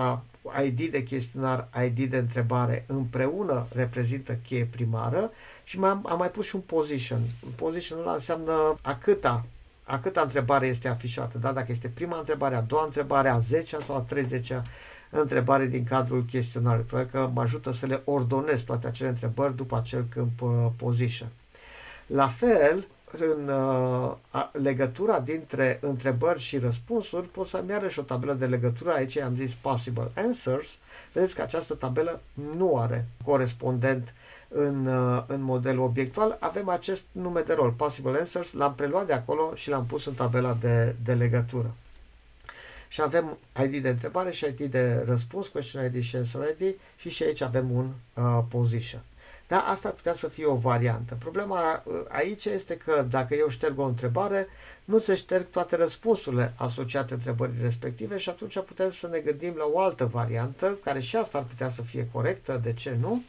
ID 0.66 0.92
de 0.92 1.04
chestionar, 1.04 1.68
ID 1.86 2.10
de 2.10 2.18
întrebare 2.18 2.84
împreună 2.88 3.68
reprezintă 3.74 4.34
cheie 4.34 4.66
primară 4.66 5.32
și 5.64 5.80
am, 5.82 6.06
am 6.10 6.18
mai 6.18 6.32
pus 6.32 6.46
și 6.46 6.56
un 6.56 6.62
position. 6.62 7.22
Positionul 7.56 8.04
ăla 8.04 8.14
înseamnă 8.14 8.76
a 8.82 8.96
câta, 8.96 9.46
a 9.84 10.00
câta 10.00 10.22
întrebare 10.22 10.68
este 10.68 10.88
afișată, 10.88 11.38
da? 11.38 11.52
dacă 11.52 11.72
este 11.72 11.88
prima 11.88 12.18
întrebare, 12.18 12.56
a 12.56 12.62
doua 12.62 12.84
întrebare, 12.84 13.30
a 13.30 13.40
zecea 13.40 13.80
sau 13.80 13.96
a 13.96 14.00
treizecea 14.00 14.62
întrebare 15.10 15.66
din 15.66 15.84
cadrul 15.84 16.26
chestionarului. 16.26 16.86
Probabil 16.86 17.12
că 17.12 17.30
mă 17.34 17.42
ajută 17.42 17.72
să 17.72 17.86
le 17.86 18.02
ordonez 18.04 18.62
toate 18.62 18.88
acele 18.88 19.10
întrebări 19.10 19.56
după 19.56 19.78
acel 19.78 20.06
câmp 20.10 20.42
uh, 20.42 20.50
position. 20.76 21.28
La 22.06 22.28
fel, 22.28 22.88
în 23.22 23.48
uh, 23.48 24.50
legătura 24.52 25.20
dintre 25.20 25.78
întrebări 25.82 26.40
și 26.40 26.58
răspunsuri, 26.58 27.28
pot 27.28 27.48
să-mi 27.48 27.70
iarăși 27.70 28.00
o 28.00 28.02
tabelă 28.02 28.34
de 28.34 28.46
legătură. 28.46 28.92
Aici 28.94 29.18
am 29.18 29.36
zis 29.36 29.54
possible 29.54 30.12
answers. 30.16 30.78
Vedeți 31.14 31.36
că 31.36 31.42
această 31.42 31.74
tabelă 31.74 32.22
nu 32.56 32.78
are 32.78 33.08
corespondent 33.24 34.14
în, 34.48 34.86
uh, 34.86 35.24
în 35.28 35.42
modelul 35.42 35.84
obiectual. 35.84 36.38
Avem 36.40 36.70
acest 36.70 37.04
nume 37.12 37.42
de 37.42 37.54
rol, 37.54 37.72
possible 37.72 38.20
answers, 38.20 38.54
l-am 38.54 38.76
preluat 38.76 39.06
de 39.06 39.14
acolo 39.14 39.56
și 39.56 39.70
l-am 39.70 39.86
pus 39.86 40.06
în 40.06 40.14
tabela 40.14 40.58
de, 40.60 40.96
de 41.04 41.14
legătură. 41.14 41.74
Și 42.88 43.02
avem 43.02 43.38
ID 43.64 43.78
de 43.78 43.90
întrebare 43.90 44.32
și 44.32 44.46
ID 44.46 44.72
de 44.72 45.04
răspuns, 45.06 45.48
question 45.48 45.86
ID 45.86 46.04
și 46.04 46.16
answer 46.16 46.56
ID 46.60 46.76
și 46.98 47.10
și 47.10 47.24
aici 47.24 47.42
avem 47.42 47.72
un 47.72 47.92
uh, 48.14 48.44
position. 48.50 49.02
Da, 49.54 49.60
asta 49.60 49.88
ar 49.88 49.94
putea 49.94 50.14
să 50.14 50.28
fie 50.28 50.46
o 50.46 50.56
variantă. 50.56 51.16
Problema 51.20 51.84
uh, 51.86 51.94
aici 52.08 52.46
este 52.46 52.78
că 52.78 53.06
dacă 53.10 53.36
eu 53.36 53.50
șterg 53.50 53.80
o 53.80 53.84
întrebare, 53.84 54.48
nu 54.86 55.00
se 55.00 55.16
șterg 55.16 55.50
toate 55.50 55.76
răspunsurile 55.76 56.54
asociate 56.56 57.14
întrebării 57.14 57.62
respective 57.62 58.18
și 58.18 58.30
atunci 58.30 58.60
putem 58.60 58.90
să 58.90 59.08
ne 59.08 59.20
gândim 59.20 59.54
la 59.58 59.70
o 59.72 59.80
altă 59.80 60.06
variantă, 60.06 60.78
care 60.84 61.00
și 61.00 61.16
asta 61.16 61.38
ar 61.38 61.44
putea 61.44 61.70
să 61.70 61.82
fie 61.82 62.08
corectă, 62.12 62.60
de 62.64 62.74
ce 62.74 62.98
nu, 63.00 63.22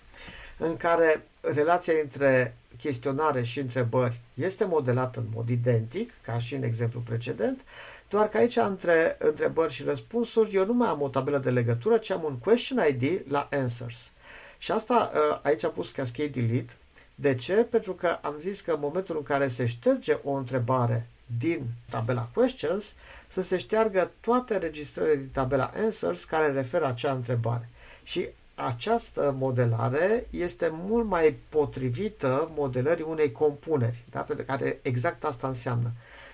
în 0.58 0.76
care 0.76 1.26
relația 1.40 1.94
între 2.02 2.56
chestionare 2.78 3.42
și 3.42 3.58
întrebări 3.60 4.20
este 4.34 4.64
modelată 4.64 5.20
în 5.20 5.26
mod 5.34 5.48
identic, 5.48 6.12
ca 6.22 6.38
și 6.38 6.54
în 6.54 6.62
exemplu 6.62 7.00
precedent, 7.00 7.60
doar 8.08 8.28
că 8.28 8.36
aici 8.36 8.56
între 8.56 9.16
întrebări 9.18 9.72
și 9.72 9.82
răspunsuri 9.82 10.54
eu 10.54 10.66
nu 10.66 10.72
mai 10.72 10.88
am 10.88 11.02
o 11.02 11.08
tabelă 11.08 11.38
de 11.38 11.50
legătură, 11.50 11.96
ci 11.96 12.10
am 12.10 12.22
un 12.24 12.38
question 12.38 12.78
ID 12.88 13.22
la 13.28 13.48
answers. 13.50 14.12
Și 14.58 14.72
asta 14.72 15.10
uh, 15.14 15.38
aici 15.42 15.64
am 15.64 15.72
pus 15.72 15.88
cascade 15.88 16.28
delete. 16.28 16.72
De 17.14 17.34
ce? 17.34 17.54
Pentru 17.54 17.92
că 17.92 18.18
am 18.20 18.34
zis 18.40 18.60
că 18.60 18.72
în 18.72 18.80
momentul 18.80 19.16
în 19.16 19.22
care 19.22 19.48
se 19.48 19.66
șterge 19.66 20.18
o 20.24 20.30
întrebare 20.32 21.06
din 21.38 21.62
tabela 21.90 22.28
questions, 22.34 22.94
să 23.28 23.42
se 23.42 23.56
șteargă 23.58 24.10
toate 24.20 24.56
registrările 24.56 25.16
din 25.16 25.28
tabela 25.32 25.72
answers 25.76 26.24
care 26.24 26.52
referă 26.52 26.84
acea 26.86 27.12
întrebare. 27.12 27.68
Și 28.02 28.28
această 28.54 29.34
modelare 29.38 30.26
este 30.30 30.68
mult 30.72 31.06
mai 31.06 31.38
potrivită 31.48 32.50
modelării 32.56 33.04
unei 33.08 33.32
compuneri, 33.32 34.04
da? 34.10 34.20
pentru 34.20 34.44
care 34.44 34.78
exact 34.82 35.24
asta 35.24 35.46
înseamnă. 35.46 35.90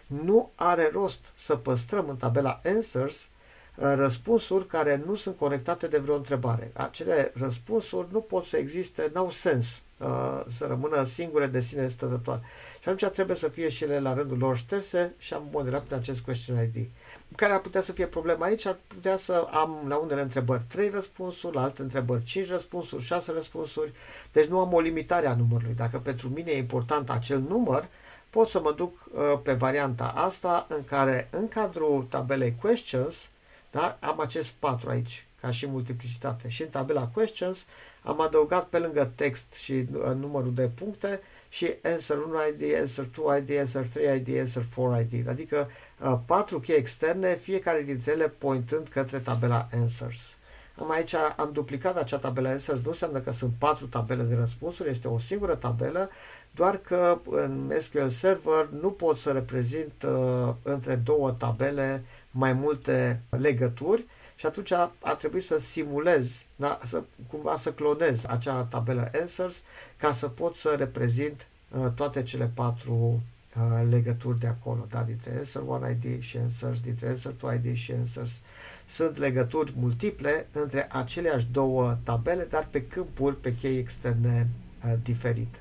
Nu 0.07 0.51
are 0.55 0.91
rost 0.93 1.19
să 1.37 1.57
păstrăm 1.57 2.09
în 2.09 2.17
tabela 2.17 2.61
answers 2.65 3.21
Uh, 3.23 3.31
răspunsuri 3.75 4.67
care 4.67 5.03
nu 5.07 5.15
sunt 5.15 5.37
conectate 5.37 5.87
de 5.87 5.99
vreo 5.99 6.15
întrebare. 6.17 6.71
Acele 6.75 7.33
răspunsuri 7.35 8.07
nu 8.11 8.21
pot 8.21 8.45
să 8.45 8.57
existe, 8.57 9.11
n-au 9.15 9.31
sens 9.31 9.83
uh, 9.99 10.43
să 10.47 10.67
rămână 10.67 11.05
singure 11.05 11.47
de 11.47 11.61
sine 11.61 11.89
stătătoare. 11.89 12.41
Și 12.83 12.89
atunci 12.89 13.13
trebuie 13.13 13.37
să 13.37 13.49
fie 13.49 13.69
și 13.69 13.85
ele 13.85 14.01
la 14.01 14.15
rândul 14.15 14.39
lor 14.39 14.57
șterse 14.57 15.15
și 15.19 15.35
am 15.35 15.49
modelat 15.53 15.83
prin 15.83 15.97
acest 15.97 16.21
question 16.21 16.63
ID. 16.63 16.89
Care 17.37 17.53
ar 17.53 17.61
putea 17.61 17.81
să 17.83 17.93
fie 17.93 18.07
problema 18.07 18.45
aici? 18.45 18.67
Ar 18.67 18.79
putea 18.87 19.17
să 19.17 19.49
am 19.51 19.85
la 19.89 19.97
unele 19.97 20.21
întrebări 20.21 20.63
3 20.69 20.89
răspunsuri, 20.89 21.55
la 21.55 21.63
alte 21.63 21.83
întrebări 21.83 22.25
5 22.25 22.49
răspunsuri, 22.49 23.03
6 23.03 23.33
răspunsuri, 23.33 23.93
deci 24.33 24.47
nu 24.47 24.59
am 24.59 24.73
o 24.73 24.81
limitare 24.81 25.27
a 25.27 25.35
numărului. 25.35 25.75
Dacă 25.75 25.99
pentru 25.99 26.29
mine 26.29 26.51
e 26.51 26.59
important 26.59 27.11
acel 27.11 27.41
număr, 27.41 27.89
pot 28.31 28.49
să 28.49 28.61
mă 28.61 28.73
duc 28.73 29.07
uh, 29.13 29.41
pe 29.43 29.53
varianta 29.53 30.13
asta 30.17 30.67
în 30.69 30.85
care 30.85 31.29
în 31.31 31.49
cadrul 31.49 32.03
tabelei 32.03 32.57
questions 32.61 33.30
da? 33.71 33.99
Am 34.01 34.21
acest 34.21 34.53
4 34.53 34.91
aici, 34.91 35.27
ca 35.41 35.51
și 35.51 35.67
multiplicitate. 35.67 36.49
Și 36.49 36.63
în 36.63 36.69
tabela 36.69 37.07
questions 37.07 37.65
am 38.03 38.21
adăugat 38.21 38.67
pe 38.67 38.79
lângă 38.79 39.13
text 39.15 39.53
și 39.53 39.73
uh, 39.73 40.13
numărul 40.19 40.55
de 40.55 40.71
puncte 40.75 41.21
și 41.49 41.75
answer 41.83 42.17
1 42.17 42.35
ID, 42.49 42.75
answer 42.79 43.05
2 43.05 43.39
ID, 43.39 43.59
answer 43.59 43.89
3 43.89 44.17
ID, 44.17 44.39
answer 44.39 44.65
4 44.75 45.07
ID. 45.11 45.29
Adică 45.29 45.71
uh, 46.01 46.19
patru 46.27 46.61
chei 46.61 46.77
externe, 46.77 47.37
fiecare 47.37 47.83
dintre 47.83 48.13
ele 48.13 48.29
pointând 48.29 48.89
către 48.89 49.19
tabela 49.19 49.69
answers. 49.73 50.35
Am 50.81 50.91
aici, 50.91 51.15
am 51.15 51.51
duplicat 51.53 51.97
acea 51.97 52.19
tabelă 52.19 52.49
answers, 52.49 52.81
nu 52.83 52.91
înseamnă 52.91 53.19
că 53.19 53.33
sunt 53.33 53.53
patru 53.59 53.87
tabele 53.87 54.23
de 54.23 54.35
răspunsuri, 54.35 54.91
este 54.91 55.09
o 55.09 55.19
singură 55.19 55.55
tabelă, 55.55 56.11
doar 56.55 56.77
că 56.77 57.19
în 57.31 57.73
SQL 57.81 58.07
Server 58.07 58.69
nu 58.81 58.91
pot 58.91 59.19
să 59.19 59.31
reprezint 59.31 59.93
uh, 60.07 60.55
între 60.63 60.95
două 60.95 61.31
tabele 61.31 62.05
mai 62.31 62.53
multe 62.53 63.23
legături 63.29 64.07
și 64.37 64.47
atunci 64.47 64.71
a, 64.71 64.93
a 65.01 65.15
trebuit 65.15 65.45
să 65.45 65.59
simulez, 65.59 66.45
da, 66.57 66.79
să, 66.83 67.03
cumva 67.31 67.57
să 67.57 67.73
clonez 67.73 68.25
acea 68.29 68.63
tabelă 68.63 69.11
answers 69.21 69.63
ca 69.97 70.13
să 70.13 70.29
pot 70.29 70.57
să 70.57 70.75
reprezint 70.79 71.47
uh, 71.71 71.87
toate 71.95 72.23
cele 72.23 72.51
patru 72.55 73.23
uh, 73.57 73.87
legături 73.91 74.39
de 74.39 74.47
acolo, 74.47 74.87
da, 74.91 75.03
dintre 75.03 75.35
answer 75.37 75.63
1 75.67 75.91
ID 75.91 76.23
și 76.23 76.37
answers, 76.37 76.81
dintre 76.81 77.09
answer 77.09 77.33
2 77.33 77.61
ID 77.65 77.77
și 77.77 77.93
answers. 77.93 78.41
Sunt 78.87 79.17
legături 79.17 79.73
multiple 79.77 80.47
între 80.53 80.89
aceleași 80.91 81.47
două 81.53 81.97
tabele, 82.03 82.45
dar 82.45 82.67
pe 82.71 82.87
câmpuri, 82.87 83.37
pe 83.37 83.55
chei 83.55 83.79
externe 83.79 84.49
uh, 84.85 84.93
diferite. 85.03 85.59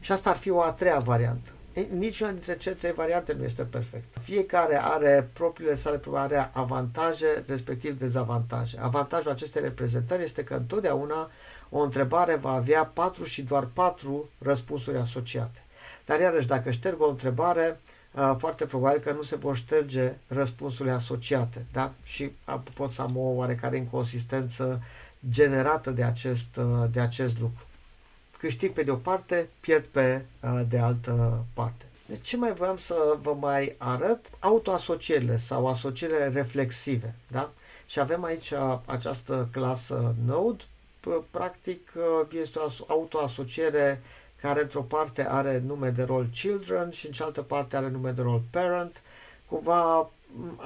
Și 0.00 0.12
asta 0.12 0.30
ar 0.30 0.36
fi 0.36 0.50
o 0.50 0.60
a 0.62 0.72
treia 0.72 0.98
variantă 0.98 1.50
niciuna 1.84 2.30
dintre 2.30 2.56
cele 2.56 2.74
trei 2.74 2.92
variante 2.92 3.32
nu 3.32 3.44
este 3.44 3.62
perfectă. 3.62 4.20
Fiecare 4.20 4.82
are 4.82 5.30
propriile 5.32 5.74
sale 5.74 6.00
are 6.12 6.50
avantaje, 6.52 7.44
respectiv 7.46 7.98
dezavantaje. 7.98 8.78
Avantajul 8.80 9.30
acestei 9.30 9.62
reprezentări 9.62 10.22
este 10.22 10.44
că 10.44 10.54
întotdeauna 10.54 11.30
o 11.70 11.80
întrebare 11.80 12.34
va 12.34 12.50
avea 12.50 12.84
patru 12.84 13.24
și 13.24 13.42
doar 13.42 13.64
patru 13.72 14.30
răspunsuri 14.38 14.98
asociate. 14.98 15.62
Dar 16.04 16.20
iarăși, 16.20 16.46
dacă 16.46 16.70
șterg 16.70 17.00
o 17.00 17.08
întrebare, 17.08 17.80
foarte 18.38 18.64
probabil 18.64 19.00
că 19.00 19.12
nu 19.12 19.22
se 19.22 19.36
vor 19.36 19.56
șterge 19.56 20.12
răspunsurile 20.28 20.94
asociate. 20.94 21.66
Da? 21.72 21.92
Și 22.02 22.32
pot 22.74 22.92
să 22.92 23.02
am 23.02 23.16
o 23.16 23.20
oarecare 23.20 23.76
inconsistență 23.76 24.82
generată 25.30 25.90
de 25.90 26.02
acest, 26.02 26.60
de 26.90 27.00
acest 27.00 27.40
lucru 27.40 27.66
câștig 28.38 28.72
pe 28.72 28.82
de 28.82 28.90
o 28.90 28.96
parte, 28.96 29.48
pierd 29.60 29.86
pe 29.86 30.24
uh, 30.40 30.60
de 30.68 30.78
altă 30.78 31.44
parte. 31.54 31.84
De 32.06 32.18
ce 32.22 32.36
mai 32.36 32.52
voiam 32.52 32.76
să 32.76 33.18
vă 33.22 33.36
mai 33.40 33.74
arăt? 33.78 34.26
Autoasocierile 34.38 35.36
sau 35.38 35.66
asocierile 35.66 36.28
reflexive. 36.28 37.14
Da? 37.28 37.50
Și 37.86 38.00
avem 38.00 38.24
aici 38.24 38.52
această 38.84 39.48
clasă 39.52 40.14
Node. 40.26 40.64
Practic 41.30 41.92
uh, 41.96 42.26
este 42.40 42.58
o 42.58 42.84
autoasociere 42.86 44.02
care 44.40 44.62
într-o 44.62 44.82
parte 44.82 45.28
are 45.28 45.62
nume 45.66 45.90
de 45.90 46.02
rol 46.02 46.26
children 46.32 46.90
și 46.90 47.06
în 47.06 47.12
cealaltă 47.12 47.42
parte 47.42 47.76
are 47.76 47.88
nume 47.88 48.10
de 48.10 48.22
rol 48.22 48.40
parent. 48.50 49.02
Cumva 49.46 50.10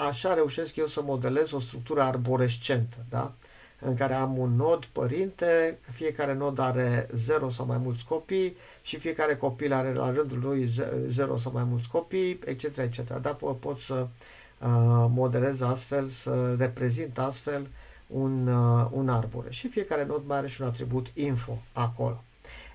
așa 0.08 0.34
reușesc 0.34 0.76
eu 0.76 0.86
să 0.86 1.02
modelez 1.02 1.52
o 1.52 1.60
structură 1.60 2.02
arborescentă. 2.02 2.96
Da? 3.10 3.32
În 3.80 3.94
care 3.96 4.14
am 4.14 4.38
un 4.38 4.56
nod 4.56 4.84
părinte, 4.84 5.78
fiecare 5.92 6.34
nod 6.34 6.58
are 6.58 7.08
0 7.12 7.50
sau 7.50 7.66
mai 7.66 7.78
mulți 7.78 8.04
copii 8.04 8.56
și 8.82 8.98
fiecare 8.98 9.36
copil 9.36 9.72
are 9.72 9.92
la 9.92 10.10
rândul 10.10 10.38
lui 10.38 10.70
0 11.06 11.36
sau 11.36 11.52
mai 11.52 11.64
mulți 11.64 11.88
copii, 11.88 12.40
etc. 12.44 12.76
etc. 12.76 13.18
Dar 13.20 13.34
pot 13.34 13.78
să 13.78 13.94
uh, 13.94 15.06
modelez 15.08 15.60
astfel, 15.60 16.08
să 16.08 16.54
reprezint 16.58 17.18
astfel 17.18 17.66
un, 18.06 18.46
uh, 18.46 18.86
un 18.90 19.08
arbore. 19.08 19.50
Și 19.50 19.68
fiecare 19.68 20.04
nod 20.04 20.22
mai 20.26 20.36
are 20.36 20.48
și 20.48 20.60
un 20.60 20.66
atribut 20.66 21.06
info 21.14 21.62
acolo. 21.72 22.24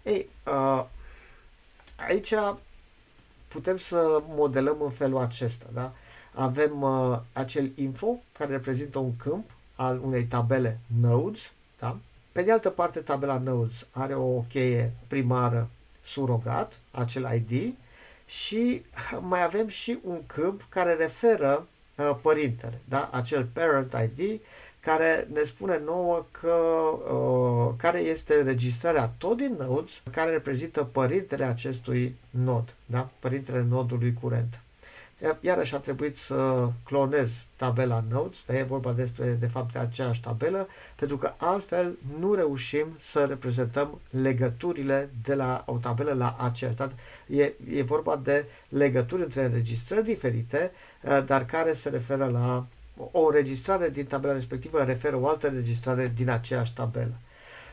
Ei, 0.04 0.30
uh, 0.48 0.86
aici 1.96 2.34
putem 3.48 3.78
să 3.78 4.22
modelăm 4.28 4.82
în 4.82 4.90
felul 4.90 5.18
acesta. 5.18 5.66
Da? 5.74 5.94
Avem 6.34 6.82
uh, 6.82 7.20
acel 7.34 7.72
info 7.76 8.08
care 8.38 8.52
reprezintă 8.52 9.00
un 9.00 9.16
câmp 9.16 9.50
al 9.76 10.02
unei 10.04 10.24
tabele 10.24 10.80
nodes, 11.02 11.52
da? 11.80 11.98
Pe 12.32 12.42
de 12.42 12.52
altă 12.52 12.70
parte, 12.70 13.00
tabela 13.00 13.38
nodes 13.38 13.86
are 13.92 14.16
o 14.16 14.40
cheie 14.40 14.92
primară 15.08 15.70
surogat, 16.02 16.80
acel 16.92 17.30
ID, 17.36 17.74
și 18.26 18.86
mai 19.20 19.44
avem 19.44 19.68
și 19.68 20.00
un 20.04 20.20
câmp 20.26 20.66
care 20.70 20.94
referă 20.94 21.68
uh, 21.96 22.18
părintele, 22.22 22.82
da? 22.90 23.10
acel 23.12 23.48
parent 23.54 23.96
ID, 24.04 24.40
care 24.80 25.28
ne 25.34 25.44
spune 25.44 25.82
nouă 25.86 26.26
că 26.32 26.56
uh, 27.14 27.74
care 27.78 28.00
este 28.00 28.34
înregistrarea 28.34 29.14
tot 29.18 29.38
din 29.38 29.56
nodes, 29.60 30.02
care 30.12 30.32
reprezintă 30.32 30.84
părintele 30.84 31.44
acestui 31.44 32.16
nod, 32.30 32.74
da? 32.86 33.10
părintele 33.20 33.66
nodului 33.70 34.14
curent. 34.22 34.60
Iarăși 35.42 35.76
a 35.76 35.78
trebuit 35.78 36.18
să 36.18 36.70
clonez 36.84 37.48
tabela 37.56 38.04
Notes, 38.10 38.40
dar 38.46 38.56
e 38.56 38.64
vorba 38.64 38.94
despre, 38.94 39.30
de 39.30 39.48
fapt, 39.48 39.74
de 39.74 39.80
aceeași 39.80 40.22
tabelă, 40.22 40.68
pentru 40.96 41.18
că 41.18 41.34
altfel 41.38 41.98
nu 42.20 42.34
reușim 42.34 42.88
să 43.00 43.26
reprezentăm 43.26 44.00
legăturile 44.10 45.10
de 45.24 45.36
la 45.36 45.64
o 45.66 45.78
tabelă 45.78 46.14
la 46.14 46.36
aceeași. 46.40 46.78
E, 47.28 47.54
e 47.74 47.82
vorba 47.84 48.16
de 48.24 48.46
legături 48.70 49.22
între 49.22 49.44
înregistrări 49.44 50.04
diferite, 50.04 50.72
uh, 51.02 51.24
dar 51.26 51.46
care 51.46 51.74
se 51.74 51.90
referă 51.90 52.26
la 52.26 52.66
o 53.12 53.26
înregistrare 53.26 53.90
din 53.90 54.06
tabela 54.06 54.34
respectivă, 54.34 54.84
referă 54.84 55.16
o 55.16 55.28
altă 55.28 55.48
înregistrare 55.48 56.12
din 56.16 56.30
aceeași 56.30 56.74
tabelă. 56.74 57.14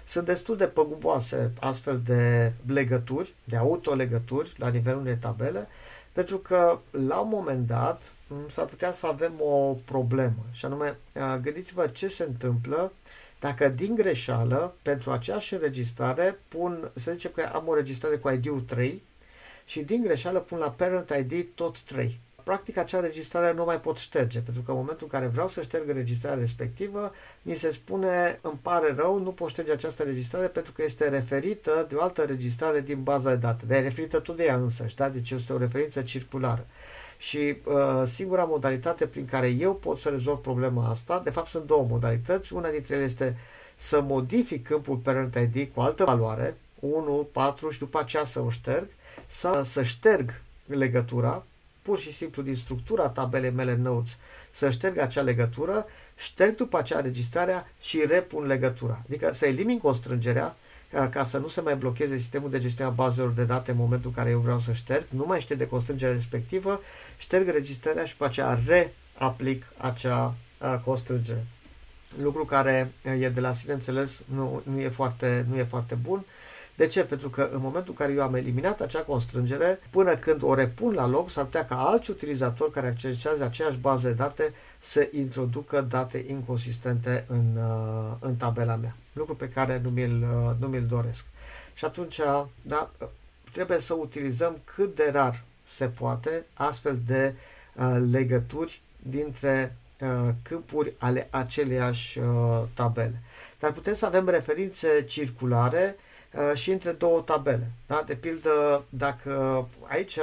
Sunt 0.04 0.24
destul 0.24 0.56
de 0.56 0.66
păguboase 0.66 1.52
astfel 1.60 2.00
de 2.04 2.52
legături, 2.66 3.34
de 3.44 3.56
autolegături 3.56 4.54
la 4.56 4.68
nivelul 4.68 5.00
unei 5.00 5.16
tabele, 5.16 5.68
pentru 6.12 6.38
că 6.38 6.78
la 6.90 7.18
un 7.20 7.28
moment 7.28 7.66
dat 7.66 8.12
s-ar 8.48 8.64
putea 8.64 8.92
să 8.92 9.06
avem 9.06 9.32
o 9.40 9.76
problemă 9.84 10.46
și 10.52 10.64
anume 10.64 10.98
gândiți-vă 11.42 11.86
ce 11.86 12.08
se 12.08 12.22
întâmplă 12.22 12.92
dacă 13.40 13.68
din 13.68 13.94
greșeală 13.94 14.74
pentru 14.82 15.10
aceeași 15.10 15.54
înregistrare 15.54 16.38
pun, 16.48 16.90
să 16.94 17.10
zicem 17.12 17.30
că 17.34 17.50
am 17.52 17.66
o 17.68 17.70
înregistrare 17.70 18.16
cu 18.16 18.30
ID-ul 18.30 18.60
3 18.60 19.02
și 19.64 19.80
din 19.80 20.02
greșeală 20.02 20.38
pun 20.38 20.58
la 20.58 20.70
parent 20.70 21.10
ID 21.18 21.46
tot 21.54 21.80
3 21.80 22.20
practic 22.44 22.76
acea 22.76 23.00
registrare 23.00 23.52
nu 23.52 23.64
mai 23.64 23.80
pot 23.80 23.96
șterge, 23.96 24.40
pentru 24.40 24.62
că 24.62 24.70
în 24.70 24.76
momentul 24.76 25.08
în 25.10 25.18
care 25.18 25.30
vreau 25.32 25.48
să 25.48 25.62
șterg 25.62 25.90
registrarea 25.90 26.38
respectivă, 26.38 27.12
mi 27.42 27.54
se 27.54 27.70
spune, 27.70 28.38
îmi 28.42 28.58
pare 28.62 28.94
rău, 28.96 29.18
nu 29.18 29.30
pot 29.32 29.48
șterge 29.48 29.72
această 29.72 30.02
registrare 30.02 30.46
pentru 30.46 30.72
că 30.72 30.82
este 30.82 31.08
referită 31.08 31.86
de 31.88 31.94
o 31.94 32.02
altă 32.02 32.22
registrare 32.22 32.80
din 32.80 33.02
baza 33.02 33.30
de 33.30 33.36
date. 33.36 33.66
Dar 33.66 33.78
e 33.78 33.82
referită 33.82 34.18
tot 34.18 34.36
de 34.36 34.44
ea 34.44 34.56
însă, 34.56 34.86
da? 34.96 35.08
deci 35.08 35.30
este 35.30 35.52
o 35.52 35.58
referință 35.58 36.02
circulară. 36.02 36.66
Și 37.18 37.56
uh, 37.64 38.02
singura 38.06 38.44
modalitate 38.44 39.06
prin 39.06 39.24
care 39.24 39.48
eu 39.48 39.74
pot 39.74 39.98
să 39.98 40.08
rezolv 40.08 40.38
problema 40.38 40.88
asta, 40.88 41.20
de 41.24 41.30
fapt 41.30 41.48
sunt 41.48 41.66
două 41.66 41.86
modalități. 41.90 42.52
Una 42.52 42.68
dintre 42.68 42.94
ele 42.94 43.04
este 43.04 43.36
să 43.76 44.00
modific 44.00 44.66
câmpul 44.66 44.96
parent 44.96 45.34
ID 45.34 45.68
cu 45.74 45.80
altă 45.80 46.04
valoare, 46.04 46.56
1, 46.80 47.28
4 47.32 47.70
și 47.70 47.78
după 47.78 47.98
aceea 47.98 48.24
să 48.24 48.40
o 48.40 48.50
șterg, 48.50 48.86
sau 49.26 49.64
să 49.64 49.82
șterg 49.82 50.40
legătura 50.66 51.44
pur 51.82 51.98
și 51.98 52.12
simplu 52.12 52.42
din 52.42 52.56
structura 52.56 53.08
tabelei 53.08 53.50
mele 53.50 53.76
notes 53.76 54.16
să 54.50 54.70
șterg 54.70 54.98
acea 54.98 55.20
legătură, 55.20 55.86
șterg 56.16 56.56
după 56.56 56.78
aceea 56.78 57.00
registrarea 57.00 57.70
și 57.80 58.04
repun 58.06 58.46
legătura. 58.46 59.02
Adică 59.06 59.32
să 59.32 59.46
elimin 59.46 59.78
constrângerea 59.78 60.56
ca 61.10 61.24
să 61.24 61.38
nu 61.38 61.48
se 61.48 61.60
mai 61.60 61.76
blocheze 61.76 62.18
sistemul 62.18 62.50
de 62.50 62.58
gestiune 62.58 62.90
a 62.90 62.92
bazelor 62.92 63.30
de 63.30 63.44
date 63.44 63.70
în 63.70 63.76
momentul 63.76 64.08
în 64.08 64.14
care 64.14 64.30
eu 64.30 64.38
vreau 64.38 64.58
să 64.58 64.72
șterg, 64.72 65.06
nu 65.08 65.24
mai 65.26 65.40
șterg 65.40 65.58
de 65.58 65.66
constrângerea 65.66 66.14
respectivă, 66.14 66.80
șterg 67.16 67.48
registrarea 67.48 68.04
și 68.04 68.12
după 68.12 68.24
aceea 68.24 68.60
reaplic 68.66 69.72
acea 69.76 70.34
constrângere. 70.84 71.46
Lucru 72.22 72.44
care 72.44 72.92
e 73.20 73.28
de 73.28 73.40
la 73.40 73.52
sine 73.52 73.72
înțeles 73.72 74.22
nu, 74.34 74.62
nu, 74.64 74.80
e, 74.80 74.88
foarte, 74.88 75.46
nu 75.48 75.56
e 75.56 75.64
foarte 75.64 75.94
bun 75.94 76.24
de 76.82 76.88
ce? 76.88 77.04
Pentru 77.04 77.30
că 77.30 77.48
în 77.52 77.60
momentul 77.60 77.94
în 77.98 78.06
care 78.06 78.12
eu 78.12 78.22
am 78.22 78.34
eliminat 78.34 78.80
acea 78.80 79.00
constrângere, 79.00 79.80
până 79.90 80.16
când 80.16 80.42
o 80.42 80.54
repun 80.54 80.94
la 80.94 81.06
loc, 81.06 81.30
s-ar 81.30 81.44
putea 81.44 81.64
ca 81.64 81.76
alți 81.76 82.10
utilizatori 82.10 82.72
care 82.72 82.86
accesează 82.86 83.44
aceeași 83.44 83.76
bază 83.76 84.08
de 84.08 84.14
date 84.14 84.52
să 84.78 85.08
introducă 85.12 85.80
date 85.80 86.24
inconsistente 86.28 87.24
în, 87.28 87.56
uh, 87.56 88.16
în 88.20 88.36
tabela 88.36 88.76
mea. 88.76 88.96
Lucru 89.12 89.36
pe 89.36 89.48
care 89.48 89.80
nu 89.82 89.90
mi-l, 89.90 90.22
uh, 90.22 90.50
nu 90.58 90.66
mi-l 90.66 90.86
doresc. 90.86 91.24
Și 91.74 91.84
atunci, 91.84 92.20
da, 92.62 92.90
trebuie 93.52 93.78
să 93.78 93.94
utilizăm 93.94 94.56
cât 94.64 94.96
de 94.96 95.10
rar 95.12 95.42
se 95.64 95.86
poate 95.86 96.44
astfel 96.54 96.98
de 97.06 97.34
uh, 97.74 97.96
legături 98.10 98.82
dintre 98.98 99.76
uh, 100.00 100.28
câmpuri 100.42 100.92
ale 100.98 101.28
aceleiași 101.30 102.18
uh, 102.18 102.62
tabele. 102.74 103.22
Dar 103.58 103.72
putem 103.72 103.94
să 103.94 104.06
avem 104.06 104.28
referințe 104.28 105.04
circulare 105.04 105.96
uh, 105.98 106.10
Uh, 106.11 106.11
și 106.54 106.70
între 106.70 106.90
două 106.90 107.20
tabele. 107.20 107.70
Da? 107.86 108.02
De 108.06 108.14
pildă, 108.14 108.84
dacă 108.88 109.66
aici, 109.88 110.18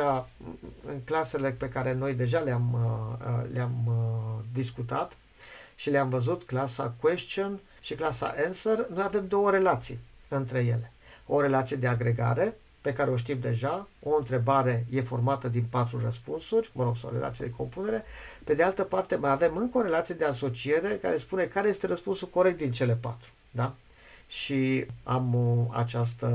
în 0.85 1.01
clasele 1.03 1.51
pe 1.51 1.69
care 1.69 1.93
noi 1.93 2.13
deja 2.13 2.39
le-am, 2.39 2.73
uh, 2.73 3.27
uh, 3.27 3.49
le-am 3.53 3.73
discutat 4.53 5.11
și 5.75 5.89
le-am 5.89 6.09
văzut, 6.09 6.43
clasa 6.43 6.93
question 6.99 7.59
și 7.81 7.93
clasa 7.93 8.33
answer, 8.45 8.87
noi 8.89 9.03
avem 9.03 9.27
două 9.27 9.49
relații 9.51 9.99
între 10.27 10.59
ele. 10.59 10.91
O 11.25 11.41
relație 11.41 11.75
de 11.75 11.87
agregare, 11.87 12.57
pe 12.81 12.93
care 12.93 13.09
o 13.09 13.17
știm 13.17 13.39
deja, 13.39 13.87
o 14.03 14.15
întrebare 14.17 14.85
e 14.91 15.01
formată 15.01 15.47
din 15.47 15.65
patru 15.69 15.99
răspunsuri, 16.03 16.69
mă 16.73 16.83
rog, 16.83 16.97
sau 16.97 17.09
o 17.09 17.13
relație 17.13 17.45
de 17.45 17.51
compunere. 17.51 18.03
Pe 18.43 18.53
de 18.53 18.63
altă 18.63 18.83
parte, 18.83 19.15
mai 19.15 19.31
avem 19.31 19.57
încă 19.57 19.77
o 19.77 19.81
relație 19.81 20.15
de 20.15 20.25
asociere 20.25 20.99
care 21.01 21.17
spune 21.17 21.43
care 21.43 21.67
este 21.67 21.87
răspunsul 21.87 22.27
corect 22.27 22.57
din 22.57 22.71
cele 22.71 22.93
patru. 22.93 23.29
Da? 23.51 23.75
Și 24.29 24.85
am 25.03 25.33
uh, 25.33 25.65
această, 25.71 26.27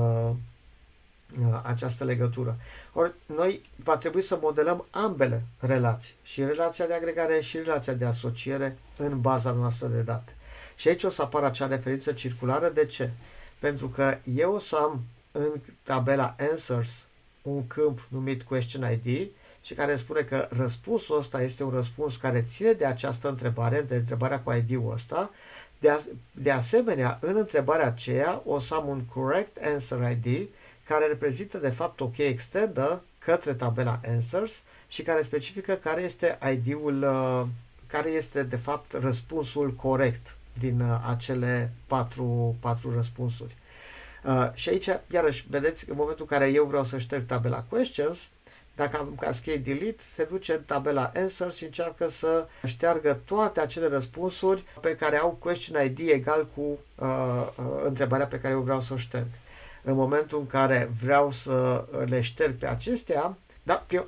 uh, 1.40 1.60
această 1.62 2.04
legătură. 2.04 2.56
Ori 2.92 3.12
noi 3.26 3.60
va 3.76 3.96
trebui 3.96 4.22
să 4.22 4.38
modelăm 4.40 4.86
ambele 4.90 5.42
relații, 5.58 6.14
și 6.22 6.44
relația 6.44 6.86
de 6.86 6.94
agregare 6.94 7.40
și 7.40 7.56
relația 7.56 7.92
de 7.92 8.04
asociere 8.04 8.78
în 8.96 9.20
baza 9.20 9.50
noastră 9.50 9.86
de 9.86 10.00
date. 10.00 10.34
Și 10.76 10.88
aici 10.88 11.02
o 11.02 11.10
să 11.10 11.22
apară 11.22 11.46
acea 11.46 11.66
referință 11.66 12.12
circulară. 12.12 12.68
De 12.68 12.86
ce? 12.86 13.10
Pentru 13.58 13.88
că 13.88 14.18
eu 14.24 14.54
o 14.54 14.58
să 14.58 14.76
am 14.76 15.04
în 15.32 15.52
tabela 15.82 16.36
Answers 16.50 17.06
un 17.42 17.66
câmp 17.66 18.06
numit 18.08 18.42
Question 18.42 19.00
ID 19.04 19.28
și 19.62 19.74
care 19.74 19.96
spune 19.96 20.20
că 20.20 20.48
răspunsul 20.50 21.18
ăsta 21.18 21.42
este 21.42 21.64
un 21.64 21.70
răspuns 21.70 22.16
care 22.16 22.44
ține 22.48 22.72
de 22.72 22.84
această 22.84 23.28
întrebare, 23.28 23.80
de 23.80 23.94
întrebarea 23.94 24.40
cu 24.40 24.52
ID-ul 24.52 24.92
ăsta 24.92 25.30
de, 25.84 25.90
a, 25.90 25.98
de 26.32 26.50
asemenea, 26.50 27.18
în 27.20 27.36
întrebarea 27.36 27.86
aceea 27.86 28.42
o 28.44 28.58
să 28.58 28.74
am 28.74 28.88
un 28.88 29.00
correct 29.04 29.58
answer 29.62 30.10
ID 30.10 30.48
care 30.84 31.06
reprezintă 31.06 31.58
de 31.58 31.68
fapt 31.68 32.00
o 32.00 32.08
cheie 32.08 32.28
externă 32.28 33.02
către 33.18 33.54
tabela 33.54 34.00
answers 34.06 34.62
și 34.88 35.02
care 35.02 35.22
specifică 35.22 35.74
care 35.74 36.02
este 36.02 36.38
ID-ul, 36.52 37.02
uh, 37.02 37.46
care 37.86 38.10
este 38.10 38.42
de 38.42 38.56
fapt 38.56 38.92
răspunsul 38.92 39.72
corect 39.72 40.36
din 40.58 40.80
uh, 40.80 41.00
acele 41.06 41.72
patru, 41.86 42.56
patru 42.60 42.94
răspunsuri. 42.94 43.56
Uh, 44.24 44.50
și 44.54 44.68
aici, 44.68 44.88
iarăși, 45.10 45.44
vedeți, 45.48 45.90
în 45.90 45.96
momentul 45.96 46.26
în 46.30 46.38
care 46.38 46.50
eu 46.50 46.64
vreau 46.64 46.84
să 46.84 46.98
șterg 46.98 47.26
tabela 47.26 47.64
questions, 47.68 48.30
dacă 48.74 48.96
am 48.96 49.16
cascade 49.20 49.56
delete, 49.56 50.02
se 50.10 50.24
duce 50.24 50.52
în 50.52 50.62
tabela 50.66 51.12
answer 51.14 51.50
și 51.50 51.64
încearcă 51.64 52.08
să 52.08 52.46
șteargă 52.66 53.20
toate 53.24 53.60
acele 53.60 53.86
răspunsuri 53.86 54.64
pe 54.80 54.96
care 54.96 55.16
au 55.16 55.30
question 55.30 55.84
ID 55.84 55.98
egal 55.98 56.46
cu 56.54 56.60
uh, 56.60 57.46
uh, 57.56 57.64
întrebarea 57.84 58.26
pe 58.26 58.40
care 58.40 58.54
eu 58.54 58.60
vreau 58.60 58.80
să 58.80 58.92
o 58.92 58.96
șterg. 58.96 59.26
În 59.82 59.94
momentul 59.96 60.38
în 60.38 60.46
care 60.46 60.90
vreau 61.02 61.30
să 61.30 61.84
le 62.06 62.20
șterg 62.20 62.54
pe 62.54 62.66
acestea, 62.66 63.36
da, 63.62 63.86
eu 63.90 64.06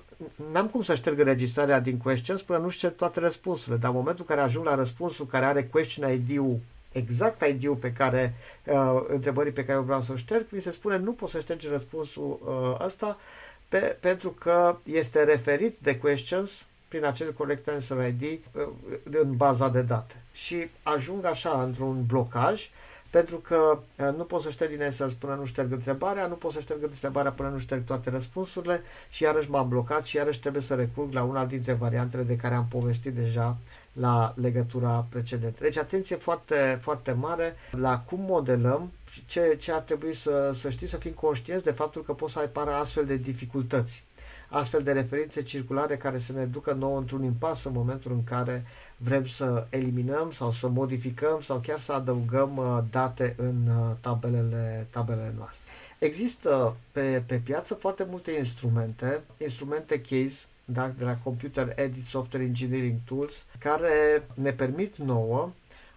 n-am 0.53 0.69
cum 0.69 0.83
să 0.83 0.95
șterg 0.95 1.19
înregistrarea 1.19 1.81
din 1.81 1.99
questions 1.99 2.43
până 2.43 2.59
nu 2.59 2.69
șterg 2.69 2.95
toate 2.95 3.21
răspunsurile, 3.21 3.77
dar 3.77 3.91
în 3.91 3.97
momentul 3.97 4.25
în 4.29 4.35
care 4.35 4.47
ajung 4.47 4.65
la 4.65 4.75
răspunsul 4.75 5.27
care 5.27 5.45
are 5.45 5.65
question 5.65 6.13
ID-ul 6.13 6.59
exact 6.97 7.47
ID-ul 7.47 7.75
pe 7.77 7.93
care, 7.93 8.35
uh, 8.67 9.05
întrebării 9.09 9.53
pe 9.53 9.65
care 9.65 9.79
eu 9.79 9.85
vreau 9.85 10.01
să 10.01 10.13
o 10.13 10.17
șterg, 10.17 10.47
mi 10.49 10.61
se 10.61 10.71
spune 10.71 10.97
nu 10.97 11.13
pot 11.13 11.29
să 11.29 11.41
ștergi 11.41 11.69
răspunsul 11.69 12.41
uh, 12.45 12.87
ăsta 12.87 13.19
pe, 13.79 13.97
pentru 14.01 14.31
că 14.31 14.77
este 14.83 15.25
referit 15.25 15.77
de 15.79 15.99
questions 15.99 16.67
prin 16.89 17.05
acel 17.05 17.33
correct 17.33 17.69
answer 17.69 18.09
ID 18.09 18.23
uh, 18.23 18.63
în 19.11 19.37
baza 19.37 19.69
de 19.69 19.83
date. 19.83 20.15
Și 20.33 20.69
ajung 20.83 21.25
așa 21.25 21.63
într-un 21.63 22.05
blocaj 22.07 22.71
pentru 23.11 23.37
că 23.37 23.79
uh, 23.97 24.15
nu 24.17 24.25
pot 24.25 24.43
să 24.43 24.51
șterg 24.51 24.71
din 24.71 24.83
answers 24.83 25.15
până 25.15 25.35
nu 25.35 25.45
șterg 25.45 25.73
întrebarea, 25.73 26.27
nu 26.27 26.35
pot 26.35 26.53
să 26.53 26.61
șterg 26.61 26.83
întrebarea 26.83 27.33
până 27.33 27.49
nu 27.49 27.59
șterg 27.59 27.85
toate 27.85 28.11
răspunsurile 28.11 28.83
și 29.11 29.23
iarăși 29.23 29.51
m-am 29.51 29.69
blocat 29.69 30.05
și 30.05 30.17
iarăși 30.17 30.41
trebuie 30.41 30.63
să 30.63 30.75
recurg 30.75 31.13
la 31.13 31.23
una 31.23 31.45
dintre 31.45 31.73
variantele 31.73 32.23
de 32.23 32.37
care 32.37 32.55
am 32.55 32.67
povestit 32.69 33.15
deja 33.15 33.57
la 34.01 34.35
legătura 34.37 35.07
precedentă. 35.09 35.59
Deci 35.63 35.77
atenție 35.77 36.17
foarte, 36.17 36.79
foarte 36.83 37.13
mare 37.13 37.55
la 37.71 37.99
cum 38.01 38.21
modelăm 38.21 38.91
ce, 39.27 39.57
ce 39.61 39.73
ar 39.73 39.81
trebui 39.81 40.15
să, 40.15 40.51
să 40.55 40.71
știi, 40.71 40.87
să 40.87 40.97
fim 40.97 41.13
conștienți 41.13 41.65
de 41.65 41.71
faptul 41.71 42.03
că 42.03 42.13
pot 42.13 42.31
să 42.31 42.39
apară 42.39 42.71
astfel 42.71 43.05
de 43.05 43.17
dificultăți, 43.17 44.05
astfel 44.49 44.83
de 44.83 44.93
referințe 44.93 45.43
circulare 45.43 45.97
care 45.97 46.19
să 46.19 46.33
ne 46.33 46.45
ducă 46.45 46.73
nouă 46.73 46.99
într-un 46.99 47.23
impas 47.23 47.65
în 47.65 47.73
momentul 47.73 48.13
în 48.13 48.25
care 48.25 48.65
vrem 48.97 49.27
să 49.27 49.67
eliminăm 49.71 50.31
sau 50.31 50.53
să 50.53 50.69
modificăm 50.69 51.41
sau 51.41 51.59
chiar 51.59 51.79
să 51.79 51.93
adăugăm 51.93 52.57
uh, 52.57 52.79
date 52.91 53.35
în 53.39 53.67
uh, 53.67 53.97
tabelele, 54.01 54.87
tabelele 54.91 55.35
noastre. 55.37 55.71
Există 55.99 56.77
pe, 56.93 57.23
pe 57.27 57.37
piață 57.37 57.75
foarte 57.75 58.07
multe 58.11 58.31
instrumente, 58.31 59.21
instrumente 59.37 60.01
case 60.01 60.45
da, 60.69 60.89
de 60.99 61.05
la 61.05 61.17
Computer 61.17 61.73
Edit 61.77 62.05
Software 62.05 62.45
Engineering 62.45 62.99
Tools, 63.05 63.45
care 63.59 64.27
ne 64.35 64.53
permit 64.53 64.97
nouă 64.97 65.51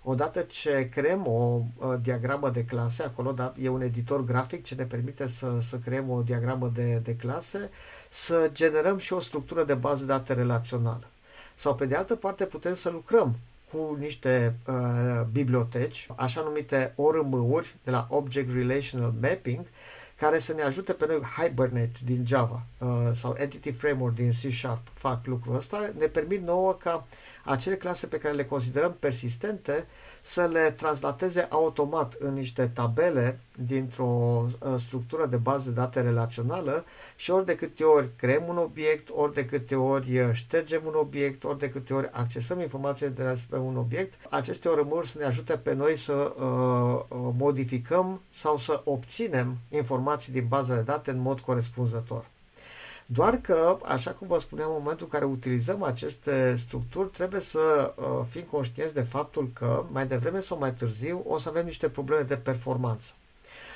odată 0.03 0.41
ce 0.41 0.89
creăm 0.91 1.28
o 1.28 1.61
uh, 1.78 1.95
diagramă 2.01 2.49
de 2.49 2.65
clase, 2.65 3.03
acolo 3.03 3.32
da, 3.32 3.53
e 3.61 3.70
un 3.70 3.82
editor 3.82 4.24
grafic 4.24 4.63
ce 4.63 4.76
ne 4.76 4.84
permite 4.84 5.28
să, 5.28 5.57
să 5.61 5.78
creăm 5.78 6.09
o 6.09 6.22
diagramă 6.22 6.72
de, 6.76 7.01
de 7.03 7.15
clase, 7.15 7.70
să 8.09 8.49
generăm 8.53 8.97
și 8.97 9.13
o 9.13 9.20
structură 9.20 9.63
de 9.63 9.74
bază 9.74 10.05
de 10.05 10.11
date 10.11 10.34
relațională. 10.34 11.07
Sau 11.55 11.76
pe 11.76 11.86
de 11.86 11.95
altă 11.95 12.15
parte 12.15 12.45
putem 12.45 12.74
să 12.74 12.89
lucrăm 12.89 13.36
cu 13.72 13.95
niște 13.99 14.55
uh, 14.67 15.26
biblioteci, 15.32 16.07
așa 16.15 16.41
numite 16.41 16.93
ORM-uri 16.95 17.76
de 17.84 17.91
la 17.91 18.07
Object 18.09 18.53
Relational 18.53 19.13
Mapping, 19.22 19.65
care 20.20 20.39
să 20.39 20.53
ne 20.53 20.61
ajute 20.61 20.93
pe 20.93 21.05
noi 21.07 21.22
Hibernate 21.38 21.99
din 22.03 22.26
Java 22.26 22.65
uh, 22.78 22.88
sau 23.13 23.36
Entity 23.38 23.72
Framework 23.72 24.15
din 24.15 24.32
C 24.32 24.51
Sharp 24.53 24.88
fac 24.93 25.26
lucrul 25.26 25.55
ăsta, 25.55 25.91
ne 25.97 26.05
permit 26.05 26.41
nouă 26.41 26.74
ca 26.74 27.07
acele 27.49 27.75
clase 27.75 28.07
pe 28.07 28.17
care 28.17 28.33
le 28.33 28.43
considerăm 28.43 28.95
persistente 28.99 29.87
să 30.21 30.49
le 30.51 30.71
translateze 30.71 31.47
automat 31.49 32.13
în 32.19 32.33
niște 32.33 32.67
tabele 32.67 33.39
dintr-o 33.65 34.05
uh, 34.05 34.75
structură 34.77 35.25
de 35.25 35.37
bază 35.37 35.69
de 35.69 35.75
date 35.75 36.01
relațională 36.01 36.85
și 37.15 37.31
ori 37.31 37.45
de 37.45 37.55
câte 37.55 37.83
ori 37.83 38.09
creăm 38.15 38.43
un 38.47 38.57
obiect, 38.57 39.09
ori 39.11 39.33
de 39.33 39.45
câte 39.45 39.75
ori 39.75 40.19
uh, 40.19 40.29
ștergem 40.33 40.81
un 40.85 40.93
obiect, 40.95 41.43
ori 41.43 41.59
de 41.59 41.69
câte 41.69 41.93
ori 41.93 42.09
accesăm 42.11 42.59
informații 42.59 43.09
despre 43.09 43.57
un 43.57 43.77
obiect, 43.77 44.13
aceste 44.29 44.67
orămuri 44.67 45.07
să 45.07 45.17
ne 45.17 45.25
ajute 45.25 45.57
pe 45.57 45.73
noi 45.73 45.97
să 45.97 46.13
uh, 46.13 46.45
uh, 47.07 47.33
modificăm 47.37 48.21
sau 48.31 48.57
să 48.57 48.81
obținem 48.83 49.57
informații 49.69 50.33
din 50.33 50.45
baza 50.47 50.75
de 50.75 50.81
date 50.81 51.11
în 51.11 51.19
mod 51.19 51.39
corespunzător. 51.39 52.25
Doar 53.12 53.38
că, 53.38 53.78
așa 53.86 54.12
cum 54.12 54.28
vă 54.28 54.39
spuneam, 54.39 54.70
în 54.70 54.78
momentul 54.80 55.05
în 55.05 55.20
care 55.20 55.32
utilizăm 55.32 55.84
aceste 55.84 56.55
structuri, 56.55 57.10
trebuie 57.10 57.41
să 57.41 57.93
uh, 57.95 58.05
fim 58.30 58.41
conștienți 58.51 58.93
de 58.93 59.01
faptul 59.01 59.49
că, 59.53 59.86
mai 59.91 60.07
devreme 60.07 60.41
sau 60.41 60.57
mai 60.57 60.74
târziu, 60.74 61.24
o 61.28 61.38
să 61.38 61.49
avem 61.49 61.66
niște 61.66 61.89
probleme 61.89 62.22
de 62.22 62.36
performanță. 62.36 63.12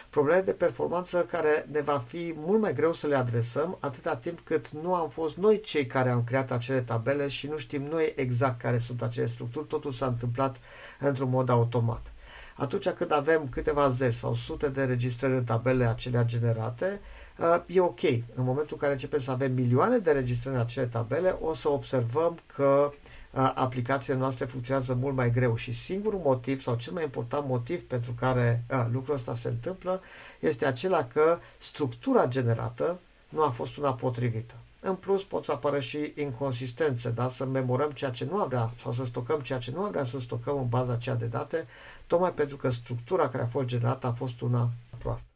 Probleme 0.10 0.42
de 0.42 0.52
performanță 0.52 1.20
care 1.20 1.68
ne 1.72 1.82
va 1.82 1.98
fi 1.98 2.34
mult 2.38 2.62
mai 2.62 2.74
greu 2.74 2.94
să 2.94 3.08
le 3.08 3.16
adresăm 3.16 3.78
atâta 3.80 4.16
timp 4.16 4.40
cât 4.44 4.70
nu 4.70 4.96
am 4.96 5.10
fost 5.10 5.38
noi 5.38 5.62
cei 5.62 5.86
care 5.86 6.10
am 6.10 6.24
creat 6.24 6.52
acele 6.52 6.82
tabele 6.82 7.28
și 7.28 7.48
nu 7.48 7.58
știm 7.58 7.84
noi 7.84 8.14
exact 8.16 8.62
care 8.62 8.78
sunt 8.78 9.02
acele 9.02 9.28
structuri, 9.28 9.68
totul 9.68 9.92
s-a 9.92 10.06
întâmplat 10.06 10.56
într-un 11.00 11.30
mod 11.30 11.50
automat. 11.50 12.12
Atunci 12.56 12.90
când 12.90 13.12
avem 13.12 13.48
câteva 13.50 13.90
zeci 13.90 14.14
sau 14.14 14.34
sute 14.34 14.68
de 14.68 14.84
registrări 14.84 15.38
în 15.38 15.44
tabele 15.44 15.86
acelea 15.86 16.24
generate, 16.24 16.86
Uh, 16.86 17.23
e 17.66 17.80
ok. 17.80 18.02
În 18.36 18.44
momentul 18.44 18.70
în 18.72 18.78
care 18.78 18.92
începem 18.92 19.20
să 19.20 19.32
avem 19.32 19.54
milioane 19.54 19.98
de 19.98 20.12
registrări 20.12 20.56
în 20.56 20.62
acele 20.62 20.86
tabele, 20.86 21.38
o 21.42 21.54
să 21.54 21.70
observăm 21.70 22.40
că 22.56 22.92
uh, 23.32 23.52
aplicațiile 23.56 24.20
noastre 24.20 24.46
funcționează 24.46 24.94
mult 24.94 25.16
mai 25.16 25.32
greu 25.32 25.56
și 25.56 25.72
singurul 25.72 26.20
motiv 26.24 26.62
sau 26.62 26.76
cel 26.76 26.94
mai 26.94 27.04
important 27.04 27.48
motiv 27.48 27.82
pentru 27.82 28.12
care 28.20 28.64
a, 28.70 28.78
uh, 28.80 28.88
lucrul 28.92 29.16
ăsta 29.16 29.34
se 29.34 29.48
întâmplă 29.48 30.02
este 30.40 30.66
acela 30.66 31.04
că 31.06 31.38
structura 31.58 32.28
generată 32.28 33.00
nu 33.30 33.44
a 33.44 33.50
fost 33.50 33.78
una 33.78 33.94
potrivită. 33.94 34.54
În 34.82 34.96
plus, 34.96 35.24
pot 35.24 35.46
să 35.46 35.52
apară 35.52 35.80
și 35.80 36.14
inconsistențe, 36.16 37.10
da? 37.10 37.30
să 37.30 37.46
memorăm 37.46 37.92
ceea 37.92 38.12
ce 38.12 38.26
nu 38.26 38.36
am 38.36 38.48
vrea 38.48 38.72
sau 38.76 38.92
să 38.94 39.06
stocăm 39.06 39.40
ceea 39.40 39.60
ce 39.60 39.72
nu 39.72 39.82
am 39.82 39.92
vrea 39.92 40.04
să 40.04 40.20
stocăm 40.20 40.58
în 40.58 40.68
baza 40.68 40.92
aceea 40.92 41.16
de 41.16 41.26
date, 41.26 41.68
tocmai 42.08 42.34
pentru 42.34 42.58
că 42.58 42.70
structura 42.70 43.30
care 43.30 43.44
a 43.44 43.48
fost 43.48 43.68
generată 43.68 44.08
a 44.08 44.12
fost 44.12 44.42
una 44.42 44.70
proastă. 44.98 45.33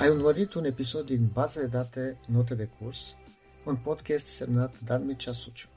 Ai 0.00 0.08
urmărit 0.08 0.54
un 0.54 0.64
episod 0.64 1.06
din 1.06 1.30
Baza 1.32 1.60
de 1.60 1.66
date 1.66 2.18
Note 2.26 2.54
de 2.54 2.68
curs, 2.78 3.14
un 3.64 3.76
podcast 3.76 4.26
semnat 4.26 4.74
Dan 4.84 5.04
Mircea 5.04 5.32
Suciu. 5.32 5.68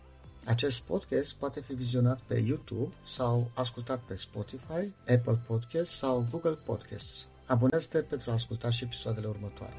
Acest 0.46 0.82
podcast 0.82 1.36
poate 1.36 1.60
fi 1.60 1.74
vizionat 1.74 2.20
pe 2.28 2.36
YouTube 2.36 2.94
sau 3.06 3.52
ascultat 3.54 4.00
pe 4.00 4.16
Spotify, 4.16 4.94
Apple 5.08 5.40
Podcasts 5.48 5.96
sau 5.96 6.28
Google 6.32 6.58
Podcasts. 6.66 7.28
Abonează-te 7.46 8.02
pentru 8.02 8.30
a 8.30 8.34
asculta 8.34 8.70
și 8.70 8.84
episoadele 8.84 9.28
următoare. 9.28 9.74